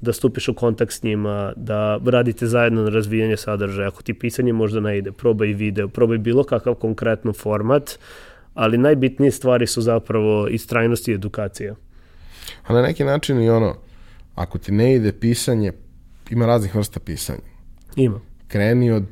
da 0.02 0.14
stupiš 0.14 0.48
u 0.48 0.54
kontakt 0.54 0.94
s 0.94 1.04
njima, 1.04 1.54
da 1.56 2.00
radite 2.06 2.48
zajedno 2.48 2.84
na 2.84 2.90
razvijanje 2.90 3.38
sadržaja. 3.38 3.88
Ako 3.88 4.04
ti 4.04 4.14
pisanje 4.14 4.54
možda 4.54 4.80
ne 4.80 4.98
ide, 4.98 5.12
probaj 5.12 5.48
video, 5.48 5.88
probaj 5.88 6.18
bilo 6.18 6.44
kakav 6.44 6.76
konkretno 6.76 7.34
format, 7.34 8.00
ali 8.54 8.78
najbitnije 8.78 9.32
stvari 9.32 9.68
su 9.68 9.82
zapravo 9.82 10.48
istrajnost 10.48 11.08
i 11.08 11.14
edukacija. 11.14 11.76
A 12.64 12.74
na 12.74 12.82
neki 12.82 13.04
način 13.04 13.42
i 13.42 13.50
ono, 13.50 13.76
ako 14.36 14.58
ti 14.58 14.72
ne 14.72 14.96
ide 14.96 15.12
pisanje, 15.12 15.72
ima 16.30 16.46
raznih 16.46 16.76
vrsta 16.76 17.00
pisanja. 17.00 17.50
Ima. 17.96 18.20
Kreni 18.48 18.92
od 18.92 19.06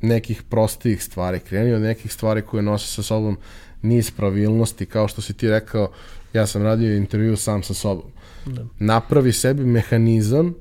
nekih 0.00 0.42
prostijih 0.42 1.02
stvari, 1.02 1.40
kreni 1.40 1.72
od 1.72 1.82
nekih 1.82 2.12
stvari 2.12 2.42
koje 2.42 2.62
nose 2.62 2.86
sa 2.86 3.02
sobom 3.02 3.36
niz 3.82 4.10
pravilnosti, 4.10 4.86
kao 4.86 5.08
što 5.08 5.22
si 5.22 5.34
ti 5.34 5.50
rekao, 5.50 5.90
ja 6.32 6.46
sam 6.46 6.62
radio 6.62 6.96
intervju 6.96 7.36
sam 7.36 7.62
sa 7.62 7.74
sobom. 7.74 8.13
Da. 8.46 8.64
Napravi 8.78 9.32
sebi 9.32 9.64
mehanizam 9.64 10.54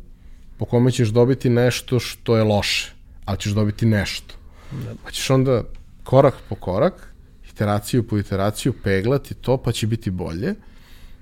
po 0.58 0.66
kome 0.66 0.92
ćeš 0.92 1.10
dobiti 1.10 1.50
nešto 1.50 2.00
što 2.00 2.38
je 2.38 2.44
loše, 2.44 2.92
ali 3.26 3.38
ćeš 3.38 3.52
dobiti 3.52 3.86
nešto. 3.86 4.36
Da. 4.72 4.94
Pa 5.04 5.12
ćeš 5.12 5.30
onda 5.30 5.64
korak 6.04 6.34
po 6.50 6.56
korak, 6.56 7.14
iteraciju 7.52 8.08
po 8.08 8.18
iteraciju 8.18 8.74
peglati 8.84 9.34
to, 9.34 9.58
pa 9.58 9.72
će 9.72 9.88
biti 9.88 10.12
bolje. 10.12 10.56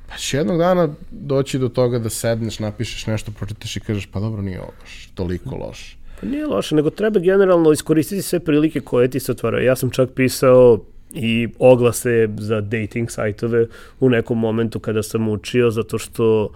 Pa 0.09 0.17
će 0.17 0.37
jednog 0.37 0.57
dana 0.57 0.89
doći 1.11 1.59
do 1.59 1.69
toga 1.69 1.99
da 1.99 2.09
sedneš, 2.09 2.59
napišeš 2.59 3.07
nešto, 3.07 3.31
pročitaš 3.31 3.75
i 3.75 3.79
kažeš 3.79 4.05
pa 4.05 4.19
dobro 4.19 4.41
nije 4.41 4.61
ovo 4.61 4.71
baš 4.81 5.09
toliko 5.15 5.55
loše. 5.55 5.97
Pa 6.21 6.27
nije 6.27 6.45
loše, 6.45 6.75
nego 6.75 6.89
treba 6.89 7.19
generalno 7.19 7.71
iskoristiti 7.71 8.21
sve 8.21 8.39
prilike 8.39 8.79
koje 8.79 9.07
ti 9.07 9.19
se 9.19 9.31
otvaraju. 9.31 9.65
Ja 9.65 9.75
sam 9.75 9.89
čak 9.89 10.09
pisao 10.15 10.79
i 11.13 11.47
oglase 11.59 12.29
za 12.37 12.61
dating 12.61 13.11
sajtove 13.11 13.67
u 13.99 14.09
nekom 14.09 14.39
momentu 14.39 14.79
kada 14.79 15.03
sam 15.03 15.29
učio, 15.29 15.71
zato 15.71 15.97
što 15.97 16.51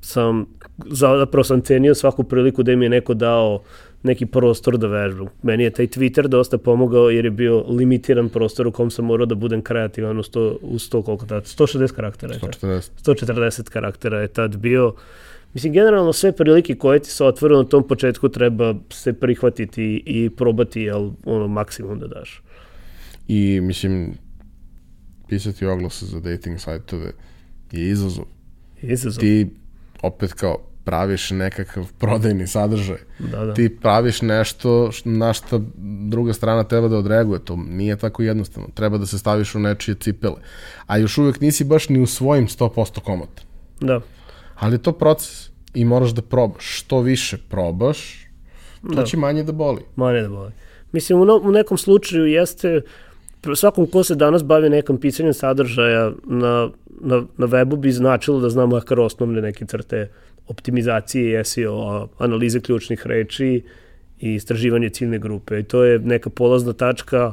sam, 0.00 0.46
zapravo 0.86 1.44
sam 1.44 1.60
cenio 1.60 1.94
svaku 1.94 2.24
priliku 2.24 2.62
da 2.62 2.76
mi 2.76 2.84
je 2.84 2.88
neko 2.88 3.14
dao 3.14 3.62
neki 4.02 4.26
prostor 4.26 4.78
da 4.78 4.86
vežbam. 4.86 5.26
Meni 5.42 5.64
je 5.64 5.70
taj 5.70 5.86
Twitter 5.86 6.26
dosta 6.26 6.58
pomogao 6.58 7.10
jer 7.10 7.24
je 7.24 7.30
bio 7.30 7.64
limitiran 7.68 8.28
prostor 8.28 8.66
u 8.66 8.72
kom 8.72 8.90
sam 8.90 9.04
morao 9.04 9.26
da 9.26 9.34
budem 9.34 9.62
kreativan 9.62 10.18
u 10.18 10.22
100, 10.22 10.56
u 10.62 10.74
100 10.78 11.02
koliko 11.02 11.26
tad, 11.26 11.44
160 11.44 11.92
karaktera 11.92 12.34
je 12.34 12.40
140. 12.40 12.90
140 13.04 13.70
karaktera 13.70 14.20
je 14.20 14.28
tad 14.28 14.56
bio. 14.56 14.94
Mislim, 15.54 15.72
generalno 15.72 16.12
sve 16.12 16.32
prilike 16.32 16.74
koje 16.74 16.98
ti 16.98 17.10
se 17.10 17.24
otvore 17.24 17.56
na 17.56 17.64
tom 17.64 17.88
početku 17.88 18.28
treba 18.28 18.74
se 18.90 19.12
prihvatiti 19.12 20.02
i 20.06 20.30
probati, 20.30 20.82
jel, 20.82 21.10
ono, 21.24 21.48
maksimum 21.48 21.98
da 21.98 22.06
daš. 22.06 22.42
I, 23.28 23.60
mislim, 23.62 24.14
pisati 25.28 25.66
oglase 25.66 26.06
za 26.06 26.20
dating 26.20 26.60
sajtove 26.60 27.12
je 27.72 27.88
izazov. 27.88 28.24
Izazov. 28.82 29.20
Ti, 29.20 29.50
opet 30.02 30.32
kao, 30.32 30.58
praviš 30.84 31.30
nekakav 31.30 31.92
prodajni 32.00 32.46
sadržaj. 32.46 32.98
Da, 33.18 33.44
da. 33.44 33.54
Ti 33.54 33.76
praviš 33.80 34.22
nešto 34.22 34.90
na 35.04 35.32
što 35.32 35.62
druga 36.08 36.32
strana 36.32 36.64
treba 36.64 36.88
da 36.88 36.96
odreaguje. 36.98 37.44
To 37.44 37.56
nije 37.56 37.96
tako 37.96 38.22
jednostavno. 38.22 38.68
Treba 38.74 38.98
da 38.98 39.06
se 39.06 39.18
staviš 39.18 39.54
u 39.54 39.58
nečije 39.58 39.94
cipele. 39.94 40.36
A 40.86 40.98
još 40.98 41.18
uvek 41.18 41.40
nisi 41.40 41.64
baš 41.64 41.88
ni 41.88 42.00
u 42.00 42.06
svojim 42.06 42.46
100% 42.48 43.00
komotan. 43.00 43.44
Da. 43.80 44.00
Ali 44.54 44.74
je 44.74 44.82
to 44.82 44.92
proces 44.92 45.50
i 45.74 45.84
moraš 45.84 46.10
da 46.10 46.22
probaš. 46.22 46.78
Što 46.78 47.00
više 47.00 47.38
probaš, 47.48 48.26
to 48.82 48.94
Da. 48.94 49.04
će 49.04 49.16
manje 49.16 49.42
da 49.42 49.52
boli. 49.52 49.82
Manje 49.96 50.22
da 50.22 50.28
boli. 50.28 50.52
Mislim, 50.92 51.20
u, 51.20 51.24
no, 51.24 51.40
u 51.42 51.50
nekom 51.50 51.78
slučaju 51.78 52.26
jeste, 52.26 52.80
svakom 53.54 53.86
ko 53.86 54.04
se 54.04 54.14
danas 54.14 54.44
bavi 54.44 54.70
nekom 54.70 54.98
pisanjem 55.00 55.34
sadržaja 55.34 56.12
na, 56.26 56.70
na, 57.00 57.22
na 57.36 57.46
webu 57.46 57.76
bi 57.76 57.92
značilo 57.92 58.40
da 58.40 58.50
zna 58.50 58.66
makar 58.66 59.00
osnovne 59.00 59.42
neke 59.42 59.66
crte 59.66 60.08
optimizacije 60.48 61.44
SEO, 61.44 62.08
analize 62.18 62.60
ključnih 62.60 63.06
reči 63.06 63.62
i 64.20 64.34
istraživanje 64.34 64.90
ciljne 64.90 65.18
grupe. 65.18 65.58
I 65.60 65.62
to 65.62 65.84
je 65.84 65.98
neka 65.98 66.30
polazna 66.30 66.72
tačka 66.72 67.32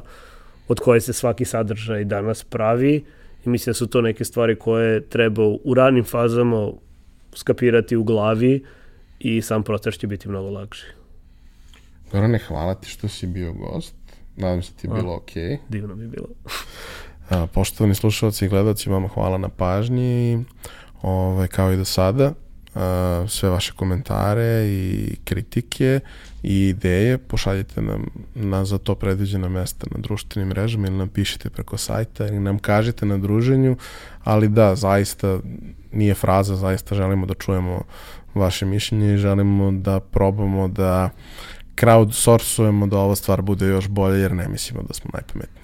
od 0.68 0.80
koje 0.80 1.02
se 1.02 1.14
svaki 1.14 1.46
sadržaj 1.46 2.04
danas 2.04 2.44
pravi 2.44 3.04
i 3.46 3.50
mislim 3.50 3.72
da 3.72 3.74
su 3.74 3.88
to 3.88 4.02
neke 4.02 4.26
stvari 4.26 4.56
koje 4.56 5.02
treba 5.02 5.44
u 5.64 5.74
ranim 5.74 6.04
fazama 6.04 6.72
skapirati 7.34 7.96
u 7.96 8.04
glavi 8.04 8.66
i 9.20 9.42
sam 9.42 9.64
proces 9.64 9.96
će 9.96 10.08
biti 10.08 10.30
mnogo 10.30 10.50
lakši. 10.50 10.86
Gorane, 12.12 12.40
hvala 12.48 12.76
ti 12.76 12.90
što 12.90 13.08
si 13.08 13.28
bio 13.28 13.54
gost. 13.54 13.99
Nadam 14.38 14.64
se 14.64 14.74
ti 14.74 14.88
je 14.88 14.94
bilo 14.94 15.16
okej. 15.16 15.44
Okay. 15.44 15.58
Divno 15.70 15.96
bi 15.96 16.08
bilo. 16.08 16.28
A, 17.30 17.48
Poštovani 17.48 17.96
slušalci 17.96 18.46
i 18.46 18.48
gledalci, 18.48 18.90
vama 18.90 19.08
hvala 19.08 19.38
na 19.38 19.50
pažnji 19.50 20.46
ovaj, 21.02 21.48
kao 21.48 21.74
i 21.74 21.78
do 21.78 21.86
sada. 21.86 22.34
A, 22.76 23.26
sve 23.28 23.50
vaše 23.50 23.74
komentare 23.74 24.66
i 24.68 25.16
kritike 25.24 26.00
i 26.44 26.68
ideje 26.68 27.18
pošaljite 27.18 27.82
nam 27.82 28.06
na 28.36 28.66
za 28.66 28.78
to 28.78 28.96
predviđena 28.96 29.50
mesta 29.50 29.88
na 29.92 30.02
društvenim 30.02 30.50
mrežama 30.50 30.88
ili 30.88 30.98
nam 30.98 31.10
pišite 31.10 31.50
preko 31.50 31.78
sajta 31.78 32.28
ili 32.28 32.40
nam 32.40 32.60
kažete 32.60 33.06
na 33.06 33.18
druženju, 33.18 33.78
ali 34.24 34.48
da, 34.48 34.76
zaista 34.76 35.40
nije 35.92 36.14
fraza, 36.14 36.56
zaista 36.56 36.96
želimo 36.96 37.26
da 37.26 37.34
čujemo 37.34 37.82
vaše 38.36 38.66
mišljenje 38.66 39.14
i 39.14 39.18
želimo 39.18 39.72
da 39.72 40.00
probamo 40.00 40.68
da 40.68 41.10
crowdsourcujemo 41.80 42.88
da 42.88 42.98
ova 42.98 43.16
stvar 43.16 43.42
bude 43.42 43.68
još 43.68 43.88
bolje 43.88 44.20
jer 44.20 44.36
ne 44.36 44.48
mislimo 44.48 44.84
da 44.84 44.94
smo 44.94 45.10
najpametniji. 45.14 45.59